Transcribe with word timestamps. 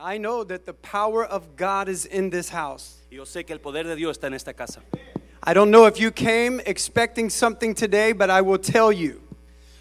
I 0.00 0.18
know 0.18 0.44
that 0.44 0.64
the 0.64 0.74
power 0.74 1.24
of 1.24 1.56
God 1.56 1.88
is 1.88 2.04
in 2.04 2.30
this 2.30 2.50
house. 2.50 2.98
Yo 3.10 3.24
sé 3.24 3.44
que 3.44 3.52
el 3.52 3.58
poder 3.60 3.84
de 3.84 3.96
Dios 3.96 4.16
está 4.16 4.28
en 4.28 4.34
esta 4.34 4.52
casa. 4.52 4.80
I 5.42 5.54
don't 5.54 5.70
know 5.70 5.86
if 5.86 5.98
you 5.98 6.12
came 6.12 6.60
expecting 6.66 7.28
something 7.30 7.74
today, 7.74 8.12
but 8.12 8.30
I 8.30 8.40
will 8.40 8.58
tell 8.58 8.92
you. 8.92 9.20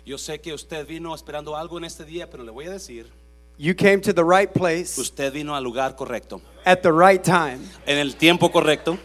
Yo 0.05 0.15
sé 0.17 0.41
que 0.41 0.53
usted 0.53 0.87
vino 0.87 1.13
esperando 1.13 1.55
algo 1.55 1.77
en 1.77 1.83
este 1.83 2.03
día, 2.05 2.29
pero 2.29 2.43
le 2.43 2.51
voy 2.51 2.65
a 2.65 2.71
decir, 2.71 3.05
You 3.57 3.73
came 3.75 4.01
to 4.01 4.13
the 4.13 4.23
right 4.23 4.51
place 4.51 4.97
usted 4.99 5.33
vino 5.33 5.55
al 5.55 5.63
lugar 5.63 5.95
correcto, 5.95 6.41
at 6.65 6.81
the 6.81 6.91
right 6.91 7.23
time. 7.23 7.59
en 7.85 7.97
el 7.97 8.15
tiempo 8.15 8.49
correcto. 8.51 8.97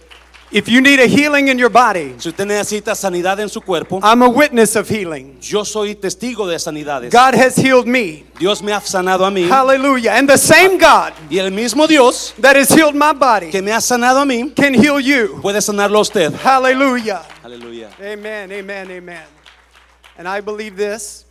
If 0.55 0.69
you 0.69 0.83
need 0.83 1.01
a 1.01 1.07
healing 1.07 1.49
in 1.49 1.59
your 1.59 1.71
body, 1.71 2.15
Si 2.19 2.29
usted 2.29 2.47
necesita 2.47 2.95
sanidad 2.95 3.41
en 3.41 3.49
su 3.49 3.63
cuerpo, 3.63 4.01
I'm 4.03 4.21
a 4.23 4.29
witness 4.29 4.77
of 4.77 4.87
healing. 4.87 5.39
yo 5.41 5.65
soy 5.65 5.95
testigo 5.95 6.47
de 6.47 6.59
sanidades. 6.59 7.11
God 7.11 7.35
has 7.35 7.57
healed 7.57 7.87
me. 7.87 8.25
Dios 8.39 8.63
me 8.63 8.71
ha 8.73 8.81
sanado 8.81 9.25
a 9.25 9.31
mí 9.31 9.49
Hallelujah. 9.49 10.13
And 10.13 10.29
the 10.29 10.37
same 10.37 10.77
God 10.77 11.15
y 11.31 11.39
el 11.39 11.51
mismo 11.53 11.89
Dios 11.89 12.35
that 12.39 12.55
has 12.57 12.69
healed 12.69 12.95
my 12.95 13.15
body 13.15 13.51
que 13.51 13.63
me 13.63 13.71
ha 13.73 13.81
sanado 13.81 14.21
a 14.21 14.27
mí 14.27 14.55
can 14.55 14.75
heal 14.75 15.01
you. 15.01 15.39
puede 15.41 15.63
sanarlo 15.63 15.97
a 15.99 16.01
usted. 16.03 16.33
Hallelujah. 16.35 17.23
Aleluya. 17.43 17.89
Amen, 17.99 18.53
amen, 18.53 18.91
amen. 18.91 19.25
And 20.19 20.29
I 20.29 20.43
believe 20.43 20.77
this. 20.77 21.25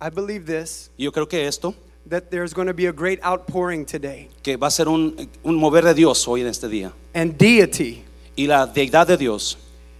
I 0.00 0.08
believe 0.08 0.46
this 0.46 0.88
yo 0.96 1.12
creo 1.12 1.28
que 1.28 1.46
esto, 1.46 1.74
that 2.08 2.30
there's 2.30 2.54
going 2.54 2.66
to 2.66 2.74
be 2.74 2.86
a 2.86 2.92
great 2.92 3.20
outpouring 3.22 3.84
today. 3.84 4.30
que 4.42 4.56
va 4.56 4.68
a 4.68 4.70
ser 4.70 4.88
un, 4.88 5.28
un 5.44 5.54
mover 5.54 5.84
de 5.84 5.92
Dios 5.92 6.26
hoy 6.26 6.40
en 6.40 6.46
este 6.46 6.68
día. 6.68 6.92
And 7.14 7.36
deity 7.36 8.04
Y 8.36 8.46
la 8.46 8.66
deidad 8.66 9.06
de 9.06 9.16
Dios 9.16 9.58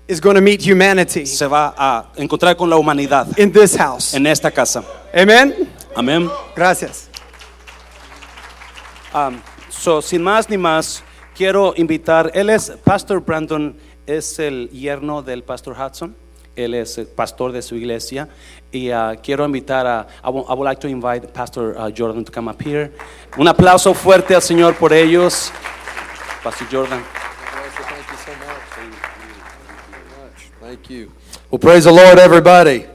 is 0.09 0.20
going 0.20 0.34
to 0.34 0.42
meet 0.42 0.60
humanity 0.60 1.27
se 1.27 1.46
va 1.46 1.74
a 1.77 2.12
encontrar 2.16 2.56
con 2.56 2.68
la 2.68 2.77
humanidad 2.77 3.27
in 3.38 3.52
this 3.52 3.77
house. 3.77 4.14
en 4.14 4.27
esta 4.27 4.50
casa. 4.50 4.84
Amen. 5.14 5.68
Amén. 5.95 6.30
Gracias. 6.55 7.08
Um, 9.14 9.41
so, 9.68 10.00
sin 10.00 10.22
más 10.22 10.48
ni 10.48 10.56
más, 10.56 11.02
quiero 11.36 11.74
invitar, 11.77 12.30
él 12.34 12.50
es, 12.50 12.70
Pastor 12.83 13.20
Brandon 13.20 13.77
es 14.06 14.38
el 14.38 14.70
yerno 14.70 15.22
del 15.22 15.42
Pastor 15.42 15.77
Hudson, 15.78 16.16
él 16.56 16.75
es 16.75 16.98
el 16.98 17.06
pastor 17.06 17.53
de 17.53 17.62
su 17.62 17.77
iglesia, 17.77 18.28
y 18.70 18.91
uh, 18.91 19.16
quiero 19.22 19.44
invitar 19.44 19.86
a, 19.86 20.06
I 20.25 20.30
would, 20.30 20.47
I 20.48 20.55
would 20.55 20.64
like 20.64 20.80
to 20.80 20.88
invite 20.88 21.33
Pastor 21.33 21.77
uh, 21.78 21.91
Jordan 21.91 22.25
to 22.25 22.33
come 22.33 22.50
up 22.50 22.60
here. 22.62 22.91
Un 23.36 23.48
aplauso 23.48 23.94
fuerte 23.94 24.34
al 24.34 24.42
Señor 24.42 24.75
por 24.77 24.92
ellos. 24.92 25.53
Pastor 26.42 26.66
Jordan. 26.70 27.22
Thank 27.75 28.11
you 28.11 28.17
so 28.17 28.33
much. 28.37 28.62
Thank 30.61 30.91
you. 30.91 31.12
Well, 31.51 31.59
praise 31.59 31.84
the 31.84 31.92
Lord, 31.92 32.19
everybody. 32.19 32.87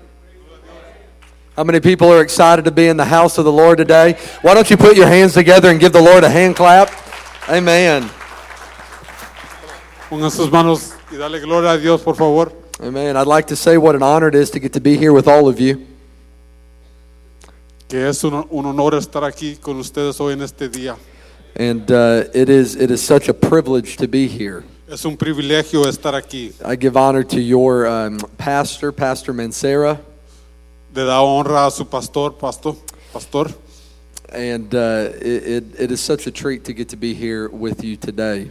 How 1.55 1.63
many 1.63 1.79
people 1.79 2.13
are 2.13 2.21
excited 2.21 2.65
to 2.65 2.71
be 2.71 2.87
in 2.87 2.97
the 2.97 3.05
house 3.05 3.39
of 3.39 3.45
the 3.45 3.51
Lord 3.51 3.79
today? 3.79 4.13
Why 4.43 4.53
don't 4.53 4.69
you 4.69 4.77
put 4.77 4.95
your 4.95 5.07
hands 5.07 5.33
together 5.33 5.71
and 5.71 5.79
give 5.79 5.91
the 5.91 6.01
Lord 6.01 6.23
a 6.23 6.29
hand 6.29 6.55
clap? 6.55 6.91
Amen. 7.49 8.07
Pongan 10.09 10.29
sus 10.31 10.51
manos 10.51 10.93
y 11.11 11.17
dale 11.17 11.39
gloria 11.39 11.71
a 11.71 11.77
Dios, 11.77 12.01
por 12.03 12.15
favor. 12.15 12.51
Amen. 12.79 13.17
I'd 13.17 13.25
like 13.25 13.47
to 13.47 13.55
say 13.55 13.77
what 13.77 13.95
an 13.95 14.03
honor 14.03 14.27
it 14.27 14.35
is 14.35 14.51
to 14.51 14.59
get 14.59 14.73
to 14.73 14.79
be 14.79 14.95
here 14.95 15.11
with 15.11 15.27
all 15.27 15.47
of 15.47 15.59
you. 15.59 15.87
Que 17.87 18.07
es 18.07 18.23
un, 18.23 18.45
un 18.51 18.65
honor 18.67 18.93
estar 18.93 19.23
aquí 19.23 19.57
con 19.57 19.77
ustedes 19.77 20.19
hoy 20.19 20.33
en 20.33 20.43
este 20.43 20.69
día. 20.69 20.95
And 21.55 21.91
uh, 21.91 22.25
it, 22.33 22.49
is, 22.49 22.75
it 22.75 22.91
is 22.91 23.01
such 23.01 23.29
a 23.29 23.33
privilege 23.33 23.97
to 23.97 24.07
be 24.07 24.27
here. 24.27 24.63
Es 24.89 25.05
un 25.05 25.17
privilegio 25.17 25.85
estar 25.85 26.13
aquí. 26.13 26.53
I 26.63 26.75
give 26.75 26.95
honor 26.95 27.23
to 27.23 27.41
your 27.41 27.87
um, 27.87 28.19
pastor, 28.37 28.91
Pastor 28.91 29.33
Mancera, 29.33 29.99
Le 30.95 31.05
da 31.05 31.21
honra 31.21 31.67
a 31.67 31.71
su 31.71 31.83
pastor, 31.85 32.31
pastor, 32.31 32.75
pastor. 33.11 33.53
and 34.29 34.73
uh, 34.73 35.09
it, 35.19 35.43
it, 35.43 35.63
it 35.79 35.91
is 35.91 35.99
such 35.99 36.25
a 36.25 36.31
treat 36.31 36.63
to 36.65 36.73
get 36.73 36.89
to 36.89 36.95
be 36.95 37.13
here 37.13 37.49
with 37.49 37.83
you 37.83 37.97
today. 37.97 38.49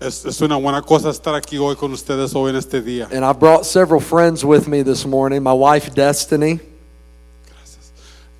Es, 0.00 0.24
es 0.24 0.40
una 0.40 0.56
buena 0.58 0.82
cosa 0.82 1.08
estar 1.08 1.34
aquí 1.34 1.58
hoy 1.58 1.76
con 1.76 1.92
ustedes 1.92 2.34
hoy 2.34 2.50
en 2.50 2.56
este 2.56 2.82
día. 2.82 3.10
And 3.12 3.24
I 3.24 3.32
brought 3.32 3.64
several 3.64 4.00
friends 4.00 4.44
with 4.44 4.66
me 4.66 4.82
this 4.82 5.06
morning. 5.06 5.42
My 5.42 5.52
wife, 5.52 5.94
Destiny, 5.94 6.58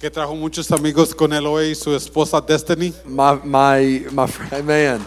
Que 0.00 0.10
trajo 0.10 0.34
muchos 0.34 0.72
amigos 0.72 1.14
con 1.14 1.30
él 1.30 1.46
hoy 1.46 1.72
y 1.72 1.74
su 1.74 1.94
esposa 1.94 2.40
Destiny. 2.40 2.94
my 3.04 3.38
my 3.44 4.06
my 4.10 4.26
friend, 4.26 4.66
man, 4.66 5.04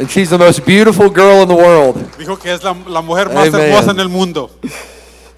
and 0.00 0.10
she's 0.10 0.28
the 0.30 0.36
most 0.38 0.66
beautiful 0.66 1.08
girl 1.08 1.40
in 1.42 1.48
the 1.48 1.54
world. 1.54 1.94
Dijo 2.18 2.36
que 2.36 2.52
es 2.52 2.64
la, 2.64 2.74
la 2.88 3.00
mujer 3.00 3.28
más 3.28 3.46
Amen. 3.46 3.60
hermosa 3.60 3.92
en 3.92 4.00
el 4.00 4.08
mundo. 4.08 4.50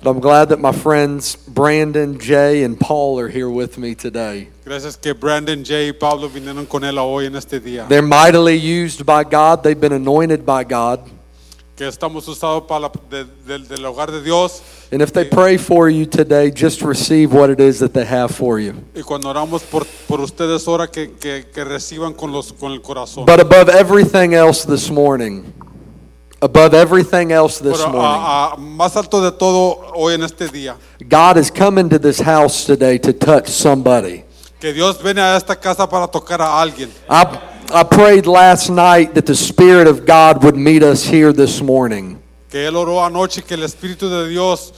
But 0.02 0.10
I'm 0.10 0.20
glad 0.20 0.48
that 0.48 0.60
my 0.60 0.72
friends 0.72 1.36
Brandon, 1.36 2.18
Jay, 2.18 2.64
and 2.64 2.80
Paul 2.80 3.20
are 3.20 3.28
here 3.28 3.50
with 3.50 3.76
me 3.76 3.94
today. 3.94 4.48
Gracias 4.64 4.96
que 4.96 5.12
Brandon, 5.12 5.62
Jay 5.62 5.88
y 5.88 5.92
Pablo 5.92 6.30
vinieron 6.30 6.66
con 6.66 6.84
él 6.84 6.96
hoy 6.98 7.26
en 7.26 7.36
este 7.36 7.60
día. 7.60 7.86
They're 7.86 8.00
mightily 8.00 8.56
used 8.56 9.04
by 9.04 9.24
God. 9.24 9.62
They've 9.62 9.78
been 9.78 9.92
anointed 9.92 10.46
by 10.46 10.64
God. 10.64 11.00
Que 11.82 11.88
estamos 11.88 12.28
usados 12.28 12.62
para 12.68 12.78
la- 12.82 12.92
de- 13.10 13.24
del- 13.44 13.66
del 13.66 13.84
hogar 13.84 14.12
de 14.12 14.22
Dios. 14.22 14.62
And 14.92 15.02
if 15.02 15.10
they 15.12 15.24
pray 15.24 15.58
for 15.58 15.90
you 15.90 16.06
today, 16.06 16.48
just 16.54 16.80
receive 16.80 17.32
what 17.36 17.50
it 17.50 17.58
is 17.58 17.80
that 17.80 17.92
they 17.92 18.04
have 18.04 18.28
for 18.32 18.60
you. 18.60 18.74
Y 18.94 19.02
cuando 19.02 19.28
oramos 19.28 19.62
por, 19.64 19.84
por 20.06 20.20
ustedes, 20.20 20.68
ora 20.68 20.86
que, 20.86 21.10
que, 21.18 21.48
que 21.52 21.64
reciban 21.64 22.12
con, 22.14 22.30
los, 22.30 22.52
con 22.52 22.70
el 22.70 22.80
corazón. 22.82 23.26
But 23.26 23.40
above 23.40 23.68
everything 23.68 24.32
else 24.32 24.64
this 24.64 24.92
morning, 24.92 25.42
above 26.40 26.72
everything 26.72 27.32
else 27.32 27.58
this 27.60 27.78
Pero 27.78 27.90
morning, 27.90 28.22
a- 28.22 28.52
a- 28.52 28.56
más 28.56 28.96
alto 28.96 29.20
de 29.20 29.32
todo 29.32 29.80
hoy 29.96 30.14
en 30.14 30.22
este 30.22 30.46
día, 30.50 30.76
God 31.10 31.36
is 31.36 31.50
coming 31.50 31.88
to 31.88 31.98
this 31.98 32.20
house 32.20 32.64
today 32.64 32.96
to 33.00 33.12
touch 33.12 33.48
somebody. 33.48 34.22
que 34.60 34.72
Dios 34.72 35.02
viene 35.02 35.20
a 35.20 35.36
esta 35.36 35.56
casa 35.56 35.88
para 35.88 36.06
tocar 36.06 36.40
a 36.40 36.60
alguien. 36.62 36.88
I, 37.10 37.24
I 37.70 37.84
prayed 37.84 38.26
last 38.26 38.70
night 38.70 39.14
that 39.14 39.26
the 39.26 39.34
Spirit 39.34 39.86
of 39.86 40.04
God 40.04 40.42
would 40.44 40.56
meet 40.56 40.82
us 40.82 41.04
here 41.04 41.32
this 41.32 41.62
morning. 41.62 42.18
Que 42.50 42.66
Él 42.66 42.76
oró 42.76 43.04
anoche 43.04 43.42
que 43.42 43.54
el 43.54 43.62
Espíritu 43.62 44.08
de 44.10 44.28
Dios 44.28 44.72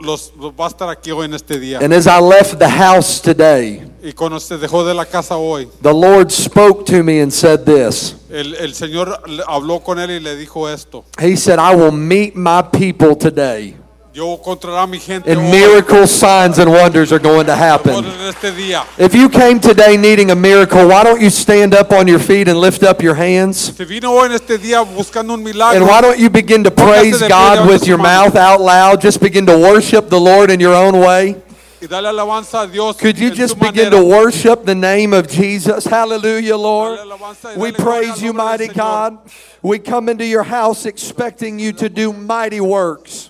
los, 0.00 0.32
los 0.38 0.52
va 0.52 0.66
a 0.66 0.68
estar 0.68 0.88
aquí 0.88 1.10
hoy 1.10 1.26
en 1.26 1.34
este 1.34 1.58
día. 1.58 1.80
And 1.80 1.92
as 1.92 2.06
I 2.06 2.20
left 2.20 2.58
the 2.58 2.68
house 2.68 3.20
today, 3.20 3.82
Y 4.02 4.12
cuando 4.12 4.38
se 4.38 4.56
dejó 4.56 4.84
de 4.86 4.94
la 4.94 5.04
casa 5.04 5.36
hoy, 5.36 5.68
the 5.82 5.92
Lord 5.92 6.30
spoke 6.30 6.84
to 6.86 7.02
me 7.02 7.20
and 7.20 7.32
said 7.32 7.64
this 7.64 8.14
el, 8.30 8.54
el 8.54 8.74
Señor 8.74 9.20
habló 9.46 9.80
con 9.80 9.98
él 9.98 10.10
y 10.10 10.20
le 10.20 10.36
dijo 10.36 10.68
esto. 10.68 11.04
He 11.20 11.36
said, 11.36 11.58
I 11.58 11.74
will 11.74 11.92
meet 11.92 12.36
my 12.36 12.62
people 12.62 13.16
today, 13.16 13.74
Yo 14.18 14.34
encontraré 14.34 14.76
a 14.78 14.86
mi 14.88 14.98
gente 14.98 15.30
and 15.30 15.40
hoy, 15.40 15.50
miracles, 15.52 16.10
signs, 16.10 16.58
and 16.58 16.68
wonders 16.68 17.12
are 17.12 17.20
going 17.20 17.46
to 17.46 17.54
happen. 17.54 18.04
en 18.04 18.28
este 18.28 18.50
día. 18.50 18.84
If 18.98 19.14
you 19.14 19.28
came 19.28 19.60
today 19.60 19.96
needing 19.96 20.32
a 20.32 20.34
miracle, 20.34 20.88
why 20.88 21.04
don't 21.04 21.20
you 21.20 21.30
stand 21.30 21.72
up 21.72 21.92
on 21.92 22.08
your 22.08 22.18
feet 22.18 22.48
and 22.48 22.58
lift 22.60 22.82
up 22.82 23.00
your 23.00 23.14
hands? 23.14 23.76
Se 23.76 23.84
vino 23.84 24.10
hoy 24.10 24.26
en 24.26 24.32
este 24.32 24.58
día 24.58 24.82
buscando 24.82 25.34
un 25.34 25.44
milagro. 25.44 25.76
And 25.76 25.86
why 25.86 26.00
don't 26.00 26.18
you 26.18 26.28
begin 26.30 26.64
to 26.64 26.70
praise 26.72 27.22
God 27.28 27.68
with 27.68 27.86
your 27.86 27.96
mouth 27.96 28.34
out 28.34 28.60
loud? 28.60 29.00
Just 29.00 29.20
begin 29.20 29.46
to 29.46 29.56
worship 29.56 30.08
the 30.08 30.18
Lord 30.18 30.50
in 30.50 30.58
your 30.58 30.74
own 30.74 30.98
way. 30.98 31.36
y 31.80 31.86
dale 31.86 32.08
alabanza 32.08 32.62
a 32.62 32.66
Dios. 32.66 32.96
Could 32.96 33.20
you 33.20 33.30
just 33.30 33.56
begin 33.56 33.92
to 33.92 34.02
worship 34.02 34.64
the 34.64 34.74
name 34.74 35.12
of 35.12 35.28
Jesus? 35.28 35.84
Hallelujah, 35.84 36.56
Lord. 36.56 36.98
Dale 36.98 37.12
alabanza 37.12 37.50
y 37.50 37.56
We 37.56 37.70
praise 37.70 38.20
you, 38.20 38.32
mighty 38.32 38.66
God. 38.66 39.18
We 39.62 39.78
come 39.78 40.08
into 40.08 40.26
your 40.26 40.42
house 40.42 40.86
expecting 40.86 41.60
you 41.60 41.72
to 41.74 41.88
do 41.88 42.12
mighty 42.12 42.60
works. 42.60 43.27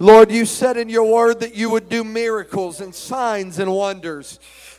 Lord, 0.00 0.30
you 0.30 0.44
said 0.46 0.76
in 0.76 0.88
your 0.88 1.12
word 1.12 1.40
that 1.40 1.56
you 1.56 1.70
would 1.70 1.88
do 1.88 2.04
miracles 2.04 2.80
and 2.80 2.94
signs 2.94 3.58
and 3.58 3.72
wonders. 3.72 4.38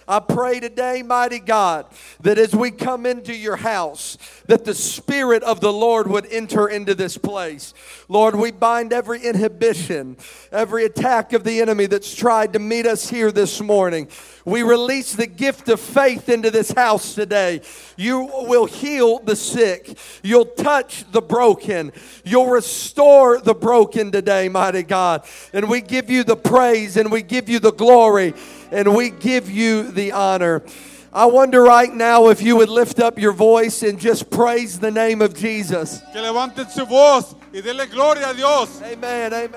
I 0.10 0.20
pray 0.20 0.60
today, 0.60 1.04
mighty 1.04 1.38
God, 1.38 1.86
that 2.22 2.40
as 2.40 2.56
we 2.56 2.72
come 2.72 3.06
into 3.06 3.36
your 3.36 3.58
house, 3.58 4.18
that 4.48 4.66
the 4.66 4.74
Spirit 4.74 5.44
of 5.44 5.62
the 5.62 5.72
Lord 5.72 6.08
would 6.08 6.26
enter 6.32 6.68
into 6.68 6.96
this 6.96 7.16
place. 7.16 7.76
Lord, 8.08 8.34
we 8.34 8.50
bind 8.50 8.92
every 8.92 9.22
inhibition, 9.24 10.18
every 10.52 10.86
attack 10.86 11.32
of 11.34 11.44
the 11.44 11.62
enemy 11.62 11.86
that's 11.86 12.16
tried 12.16 12.54
to 12.54 12.60
meet 12.60 12.88
us 12.88 13.08
here 13.08 13.32
this 13.32 13.62
morning. 13.62 14.08
We 14.46 14.64
release 14.64 15.14
the 15.14 15.28
gift 15.28 15.70
of 15.70 15.80
faith 15.80 16.28
into 16.28 16.50
this 16.50 16.72
house 16.72 17.14
today. 17.14 17.62
You 17.96 18.22
will 18.48 18.66
heal 18.66 19.20
the 19.20 19.36
sick. 19.36 19.96
You'll 20.24 20.46
touch 20.46 21.06
the 21.12 21.22
broken. 21.22 21.92
You'll 22.26 22.50
restore 22.50 23.40
the 23.40 23.54
broken 23.54 24.12
today, 24.12 24.50
mighty 24.50 24.82
God. 24.82 25.24
And 25.54 25.70
we 25.70 25.82
give 25.82 26.10
you 26.10 26.24
the 26.24 26.36
praise 26.36 26.98
and 26.98 27.12
we 27.12 27.22
give 27.22 27.48
you 27.48 27.60
the 27.60 27.74
glory 27.74 28.34
and 28.72 28.96
we 28.96 29.10
give 29.10 29.50
you 29.50 29.84
the 29.92 30.12
honor. 30.12 30.64
I 31.12 31.26
wonder 31.26 31.64
right 31.64 31.94
now 31.94 32.30
if 32.30 32.42
you 32.42 32.56
would 32.58 32.70
lift 32.70 33.00
up 33.00 33.18
your 33.18 33.34
voice 33.34 33.82
and 33.82 34.00
just 34.00 34.30
praise 34.30 34.80
the 34.80 34.92
name 34.92 35.22
of 35.22 35.34
Jesus. 35.34 36.02
Que 36.14 36.22
levanten 36.22 36.70
su 36.70 36.86
voz 36.86 37.36
y 37.52 37.62
dele 37.62 37.88
gloria 37.88 38.30
a 38.30 38.34
Dios 38.34 38.82
Amen. 38.84 39.34
Amen. 39.34 39.52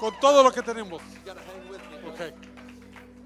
con 0.00 0.12
todo 0.20 0.42
lo 0.42 0.50
que 0.50 0.62
tenemos. 0.62 1.00
Okay. 2.08 2.32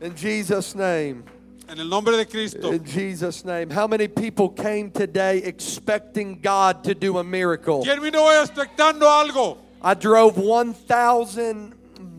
In 0.02 0.14
Jesus' 0.14 0.74
name. 0.74 1.24
En 1.68 1.78
el 1.78 1.88
nombre 1.88 2.16
de 2.16 2.26
Cristo. 2.26 2.72
In 2.72 2.84
Jesus' 2.84 3.44
name. 3.44 3.70
How 3.70 3.86
many 3.86 4.08
people 4.08 4.48
came 4.48 4.90
today 4.90 5.38
expecting 5.38 6.40
God 6.40 6.84
to 6.84 6.94
do 6.94 7.18
a 7.18 7.24
miracle? 7.24 7.82
¿Quién 7.82 8.02
vino 8.02 8.24
hoy 8.24 8.44
expectando 8.44 9.02
algo? 9.02 9.58
I 9.80 9.94
drove 9.94 10.36
1,000 10.36 11.74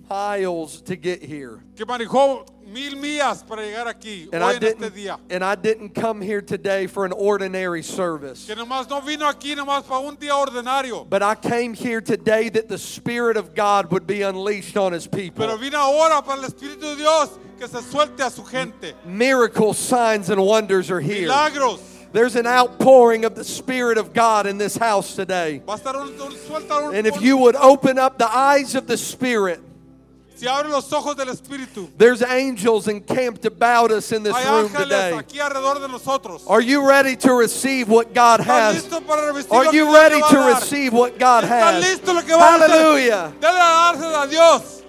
miles 0.10 0.82
to 0.82 0.96
get 0.96 1.22
here. 1.22 1.60
Que 1.76 1.86
manejó 1.86 2.48
mil 2.72 2.96
millas 2.96 3.44
para 3.48 3.62
llegar 3.62 3.88
aquí, 3.88 4.28
And 4.34 4.44
hoy 4.44 4.54
I 4.54 4.56
en 4.58 4.64
este 4.64 4.80
didn't 4.80 4.96
día. 4.96 5.20
and 5.30 5.44
I 5.44 5.56
didn't 5.56 5.94
come 5.94 6.22
here 6.22 6.42
today 6.42 6.88
for 6.88 7.06
an 7.06 7.12
ordinary 7.12 7.84
service. 7.84 8.46
Que 8.46 8.56
nomás 8.56 8.90
no 8.90 9.02
vino 9.02 9.26
aquí 9.32 9.56
nomás 9.56 9.86
para 9.88 10.00
un 10.02 10.16
día 10.18 10.36
ordinario. 10.36 11.08
But 11.10 11.22
I 11.24 11.36
came 11.36 11.74
here 11.74 12.02
today 12.02 12.50
that 12.50 12.68
the 12.70 12.78
Spirit 12.78 13.38
of 13.38 13.54
God 13.56 13.92
would 13.92 14.08
be 14.08 14.22
unleashed 14.22 14.78
on 14.78 14.94
His 14.94 15.08
people. 15.08 15.46
Pero 15.46 15.58
vino 15.58 15.78
ahora 15.78 16.22
para 16.22 16.40
el 16.42 16.48
Espíritu 16.48 16.82
de 16.82 16.96
Dios 16.96 17.30
que 17.60 17.68
se 17.68 17.82
suelte 17.82 18.22
a 18.26 18.30
su 18.30 18.44
gente. 18.44 18.94
Miracles, 19.06 19.78
signs, 19.78 20.30
and 20.30 20.42
wonders 20.44 20.90
are 20.90 21.02
here. 21.02 21.22
Milagros. 21.28 21.80
There's 22.14 22.36
an 22.36 22.46
outpouring 22.46 23.24
of 23.24 23.36
the 23.36 23.44
Spirit 23.46 23.98
of 23.98 24.12
God 24.14 24.46
in 24.46 24.58
this 24.58 24.76
house 24.76 25.16
today. 25.16 25.62
Va 25.66 25.74
a 25.74 25.78
estar 25.78 25.96
un, 25.96 26.10
un- 26.20 26.32
suelta 26.36 26.88
un, 26.90 26.94
And 26.96 27.08
if 27.08 27.22
you 27.22 27.38
would 27.38 27.56
open 27.56 27.98
up 27.98 28.18
the 28.18 28.28
eyes 28.30 28.76
of 28.76 28.86
the 28.86 28.98
Spirit, 28.98 29.62
si 30.42 30.70
los 30.70 30.92
ojos 30.92 31.16
del 31.16 31.28
Espíritu. 31.28 31.88
there's 31.98 32.24
angels 32.24 32.88
encamped 32.88 33.46
about 33.46 33.92
us 33.92 34.12
in 34.12 34.24
this 34.24 34.36
Hay 34.36 34.50
room 34.50 34.72
today. 34.72 35.12
aquí 35.14 35.40
alrededor 35.40 35.80
de 35.80 35.88
nosotros. 35.88 36.44
Are 36.48 36.62
you 36.62 36.88
ready 36.88 37.16
to 37.18 37.34
receive 37.34 37.88
what 37.88 38.14
God 38.14 38.40
has? 38.40 38.84
listo 38.84 39.06
para 39.06 39.32
recibir 39.32 39.52
Are 39.52 39.74
you 39.74 39.94
ready 39.94 40.16
te 40.16 40.22
va 40.22 40.28
a 40.28 40.32
to 40.32 40.60
receive 40.60 40.94
what 40.94 41.20
God 41.20 41.44
has? 41.44 41.84
listo 41.84 42.14
lo 42.14 42.22
que 42.22 42.36
va? 42.36 42.58
Hallelujah. 42.58 43.34
A 43.44 44.28
Dios. 44.28 44.82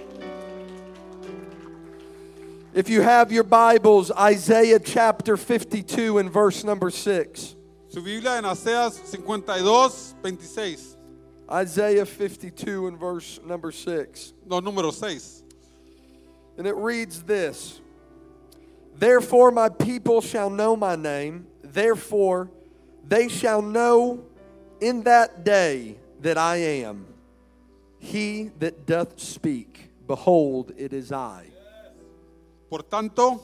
If 2.74 2.88
you 2.88 3.02
have 3.02 3.30
your 3.30 3.44
Bibles, 3.44 4.10
Isaiah 4.12 4.78
chapter 4.78 5.36
52 5.36 6.16
and 6.16 6.30
verse 6.30 6.64
number 6.64 6.90
6. 6.90 7.56
Su 7.88 8.00
Biblia 8.00 8.38
en 8.38 8.44
Aseas 8.44 8.98
52, 8.98 10.14
26. 10.22 10.96
Isaiah 11.52 12.06
52 12.06 12.86
and 12.86 12.98
verse 12.98 13.38
number 13.44 13.70
6. 13.70 14.32
No, 14.46 14.60
número 14.60 14.90
6. 14.90 15.41
And 16.62 16.68
it 16.68 16.76
reads 16.76 17.24
this 17.24 17.80
Therefore, 18.94 19.50
my 19.50 19.68
people 19.68 20.20
shall 20.20 20.48
know 20.48 20.76
my 20.76 20.94
name. 20.94 21.48
Therefore, 21.60 22.52
they 23.02 23.26
shall 23.26 23.60
know 23.60 24.22
in 24.80 25.02
that 25.02 25.42
day 25.42 25.96
that 26.20 26.38
I 26.38 26.58
am 26.86 27.04
he 27.98 28.52
that 28.60 28.86
doth 28.86 29.18
speak. 29.18 29.90
Behold, 30.06 30.70
it 30.76 30.92
is 30.92 31.10
I. 31.10 31.50
Por 32.70 32.84
tanto, 32.84 33.42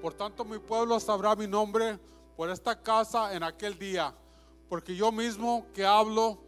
por 0.00 0.12
tanto 0.12 0.42
mi 0.46 0.56
pueblo 0.56 0.98
sabrá 1.00 1.36
mi 1.36 1.46
nombre 1.46 1.98
por 2.34 2.48
esta 2.48 2.74
casa 2.74 3.34
en 3.34 3.42
aquel 3.42 3.78
día, 3.78 4.14
porque 4.70 4.96
yo 4.96 5.12
mismo 5.12 5.66
que 5.74 5.84
hablo, 5.84 6.38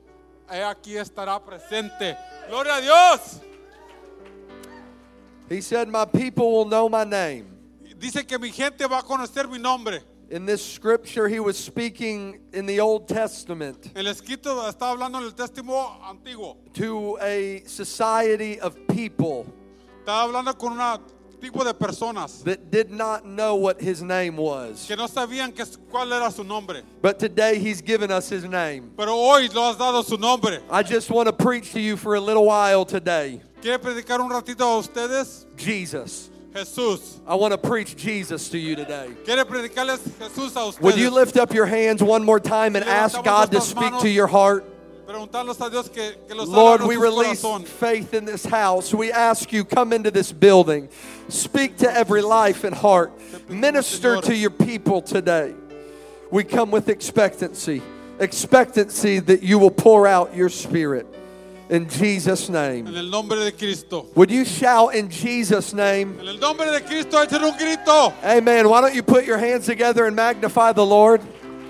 he 0.50 0.62
aquí 0.62 0.96
estará 0.96 1.44
presente. 1.44 2.16
Gloria 2.48 2.76
a 2.76 2.80
Dios. 2.80 3.42
He 5.48 5.60
said, 5.60 5.88
My 5.88 6.04
people 6.04 6.52
will 6.52 6.64
know 6.64 6.88
my 6.88 7.04
name. 7.04 7.46
Dice 7.98 8.24
que 8.26 8.38
mi 8.38 8.50
gente 8.50 8.86
va 8.86 8.98
a 8.98 9.02
conocer 9.02 9.48
mi 9.50 9.58
nombre. 9.58 10.00
In 10.28 10.44
this 10.44 10.64
scripture, 10.64 11.28
he 11.28 11.38
was 11.38 11.56
speaking 11.56 12.40
in 12.52 12.66
the 12.66 12.80
Old 12.80 13.06
Testament 13.06 13.92
El 13.94 14.06
escrito 14.06 14.68
está 14.68 14.90
hablando 14.92 15.18
en 15.18 15.22
el 15.24 15.30
testimonio 15.30 15.92
antiguo. 16.02 16.56
to 16.74 17.16
a 17.22 17.62
society 17.66 18.58
of 18.58 18.76
people 18.88 19.46
Está 20.04 20.24
hablando 20.28 20.58
con 20.58 20.72
un 20.72 20.98
tipo 21.40 21.62
de 21.64 21.72
personas 21.72 22.42
that 22.42 22.72
did 22.72 22.90
not 22.90 23.24
know 23.24 23.54
what 23.54 23.80
his 23.80 24.02
name 24.02 24.36
was. 24.36 24.84
que 24.88 24.96
no 24.96 25.06
sabían 25.06 25.54
que, 25.54 25.64
cuál 25.92 26.12
era 26.12 26.28
su 26.32 26.42
nombre. 26.42 26.82
But 27.00 27.20
today, 27.20 27.60
he's 27.60 27.80
given 27.80 28.10
us 28.10 28.28
his 28.28 28.44
name. 28.44 28.90
Pero 28.96 29.14
hoy 29.14 29.46
lo 29.54 29.70
has 29.70 29.76
dado 29.76 30.02
su 30.02 30.16
nombre. 30.16 30.58
I 30.70 30.82
just 30.82 31.08
want 31.08 31.28
to 31.28 31.32
preach 31.32 31.72
to 31.72 31.80
you 31.80 31.96
for 31.96 32.16
a 32.16 32.20
little 32.20 32.46
while 32.46 32.84
today. 32.84 33.40
¿Quiere 33.66 33.80
predicar 33.80 34.20
un 34.20 34.30
ratito 34.30 34.62
a 34.62 34.78
ustedes? 34.78 35.44
Jesus. 35.56 36.30
Jesús. 36.54 37.18
I 37.26 37.34
want 37.34 37.50
to 37.50 37.58
preach 37.58 37.96
Jesus 37.96 38.48
to 38.50 38.58
you 38.58 38.76
today. 38.76 39.08
¿Quiere 39.24 39.44
predicarles 39.44 39.98
Jesús 40.20 40.54
a 40.54 40.66
ustedes? 40.66 40.80
Would 40.82 40.96
you 40.96 41.10
lift 41.10 41.36
up 41.36 41.52
your 41.52 41.66
hands 41.66 42.00
one 42.00 42.24
more 42.24 42.38
time 42.38 42.76
and 42.76 42.84
ask 42.84 43.20
God 43.24 43.50
to 43.50 43.60
speak 43.60 43.92
to 44.02 44.08
your 44.08 44.28
heart? 44.28 44.64
A 45.08 45.68
Dios 45.68 45.88
que, 45.88 46.12
que 46.28 46.36
los 46.36 46.48
Lord, 46.48 46.82
we 46.82 46.96
release 46.96 47.44
faith 47.64 48.14
in 48.14 48.24
this 48.24 48.44
house. 48.44 48.94
We 48.94 49.10
ask 49.10 49.52
you, 49.52 49.64
come 49.64 49.92
into 49.92 50.12
this 50.12 50.30
building. 50.30 50.88
Speak 51.28 51.78
to 51.78 51.92
every 51.92 52.22
life 52.22 52.62
and 52.62 52.72
heart. 52.72 53.10
Minister 53.50 54.20
to 54.20 54.36
your 54.36 54.50
people 54.50 55.02
today. 55.02 55.54
We 56.30 56.44
come 56.44 56.70
with 56.70 56.88
expectancy. 56.88 57.82
Expectancy 58.20 59.18
that 59.18 59.42
you 59.42 59.58
will 59.58 59.72
pour 59.72 60.06
out 60.06 60.36
your 60.36 60.50
spirit. 60.50 61.12
In 61.68 61.88
Jesus' 61.88 62.48
name. 62.48 62.86
En 62.86 62.96
el 62.96 63.10
nombre 63.10 63.44
de 63.44 63.50
Cristo. 63.50 64.06
Would 64.14 64.30
you 64.30 64.44
shout 64.44 64.94
in 64.94 65.10
Jesus' 65.10 65.72
name? 65.72 66.18
En 66.20 66.28
el 66.28 66.38
nombre 66.38 66.70
de 66.70 66.80
Cristo, 66.80 67.18
echen 67.24 67.42
un 67.42 67.56
grito. 67.58 68.12
Amen. 68.22 68.68
Why 68.68 68.80
don't 68.80 68.94
you 68.94 69.02
put 69.02 69.24
your 69.24 69.38
hands 69.38 69.66
together 69.66 70.06
and 70.06 70.14
magnify 70.14 70.72
the 70.72 70.86
Lord? 70.86 71.20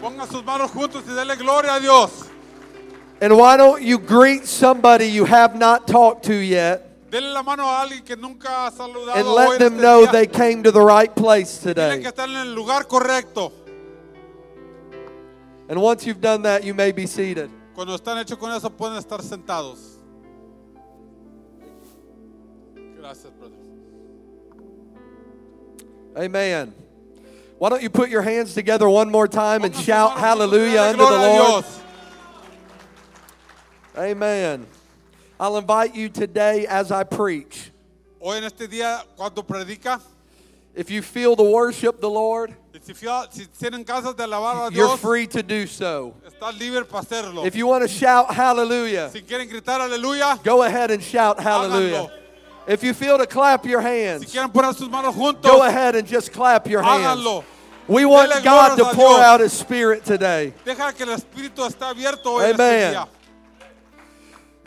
Pongan 0.03 0.29
sus 0.29 0.43
manos 0.43 0.71
juntos 0.71 1.03
y 1.07 1.35
gloria 1.37 1.77
a 1.77 1.81
Dios. 1.81 2.29
And 3.23 3.39
why 3.39 3.57
don't 3.57 3.83
you 3.83 3.99
greet 3.99 4.47
somebody 4.47 5.07
you 5.07 5.25
have 5.25 5.57
not 5.57 5.87
talked 5.89 6.25
to 6.27 6.35
yet 6.35 6.87
Denle 7.11 7.33
la 7.33 7.43
mano 7.43 7.63
a 7.63 7.83
alguien 7.83 8.05
que 8.05 8.17
nunca 8.17 8.49
ha 8.49 8.71
saludado 8.71 9.17
and 9.17 9.27
let 9.27 9.59
them 9.59 9.79
know 9.79 10.07
they 10.07 10.27
came 10.27 10.63
to 10.63 10.71
the 10.71 10.81
right 10.81 11.15
place 11.15 11.59
Tienen 11.61 11.75
today? 11.75 12.03
que 12.03 12.09
estar 12.11 12.29
en 12.29 12.37
el 12.37 12.55
lugar 12.55 12.87
correcto. 12.87 13.53
And 15.69 15.81
once 15.81 16.07
you've 16.07 16.21
done 16.21 16.43
that, 16.43 16.63
you 16.63 16.75
may 16.75 16.93
be 16.93 17.07
seated. 17.07 17.51
Cuando 17.77 17.95
están 17.95 18.17
hechos 18.17 18.39
con 18.39 18.51
eso, 18.53 18.71
pueden 18.71 18.97
estar 18.97 19.23
sentados. 19.23 19.99
Gracias, 22.97 23.31
brother. 23.35 23.59
Amen. 26.17 26.75
Why 27.59 27.69
don't 27.69 27.83
you 27.83 27.91
put 27.91 28.09
your 28.09 28.23
hands 28.23 28.55
together 28.55 28.89
one 28.89 29.11
more 29.11 29.29
time 29.29 29.63
and 29.65 29.77
shout 29.77 30.17
manos 30.17 30.49
juntos 30.49 30.73
y 30.73 30.73
hallelujah 30.73 30.83
unto 30.91 31.05
the 31.05 31.19
Lord? 31.19 31.65
Amen. 33.99 34.67
I'll 35.39 35.59
invite 35.59 35.95
you 35.95 36.09
today 36.09 36.67
as 36.67 36.91
I 36.91 37.05
preach. 37.05 37.73
Hoy 38.19 38.39
en 38.39 38.45
este 38.45 38.69
día, 38.71 39.05
cuando 39.19 39.43
predica, 39.43 40.01
If 40.75 40.91
you 40.91 41.01
feel 41.01 41.37
to 41.37 41.43
worship 41.43 42.01
the 42.01 42.11
Lord, 42.11 42.55
si, 42.87 42.95
fia- 42.95 43.27
si 43.31 43.47
tienen 43.47 43.85
casas 43.85 44.15
de 44.17 44.23
alabar 44.23 44.69
a 44.69 44.75
you're 44.75 44.97
free 44.97 45.27
to 45.27 45.43
do 45.43 45.67
so. 45.67 46.15
estás 46.27 46.59
libre 46.59 46.85
para 46.85 47.03
hacerlo. 47.03 47.45
If 47.45 47.57
you 47.57 47.67
want 47.67 47.83
to 47.83 47.89
shout 47.89 48.33
hallelujah, 48.33 49.11
Si 49.13 49.23
quieren 49.23 49.49
gritar 49.49 49.81
aleluya, 49.81 50.43
go 50.45 50.63
ahead 50.63 50.91
and 50.91 51.03
shout 51.03 51.41
hallelujah. 51.41 52.09
Háganlo. 52.09 52.11
If 52.69 52.83
you 52.83 52.95
feel 52.95 53.19
to 53.19 53.27
clap 53.27 53.65
your 53.65 53.81
si 53.81 53.89
hands, 53.89 54.25
quieren 54.33 54.53
poner 54.53 54.75
sus 54.75 54.89
manos 54.89 55.15
juntos, 55.15 55.43
go 55.43 55.63
ahead 55.63 55.97
and 55.97 56.07
just 56.07 56.33
clap 56.33 56.67
your 56.69 56.83
hands. 56.83 57.21
háganlo. 57.21 57.45
We 57.89 58.05
want 58.05 58.31
Dele 58.31 58.43
God 58.43 58.77
to 58.77 58.85
pour 58.97 59.21
out 59.21 59.41
His 59.41 59.53
Spirit 59.53 60.05
today. 60.05 60.53
Deja 60.65 60.93
que 60.93 61.07
el 61.07 61.17
Espíritu 61.17 61.65
esté 61.65 61.85
abierto 61.85 62.27
hoy 62.33 62.45
en 62.45 62.51
este 62.51 62.61
Amen. 62.61 63.09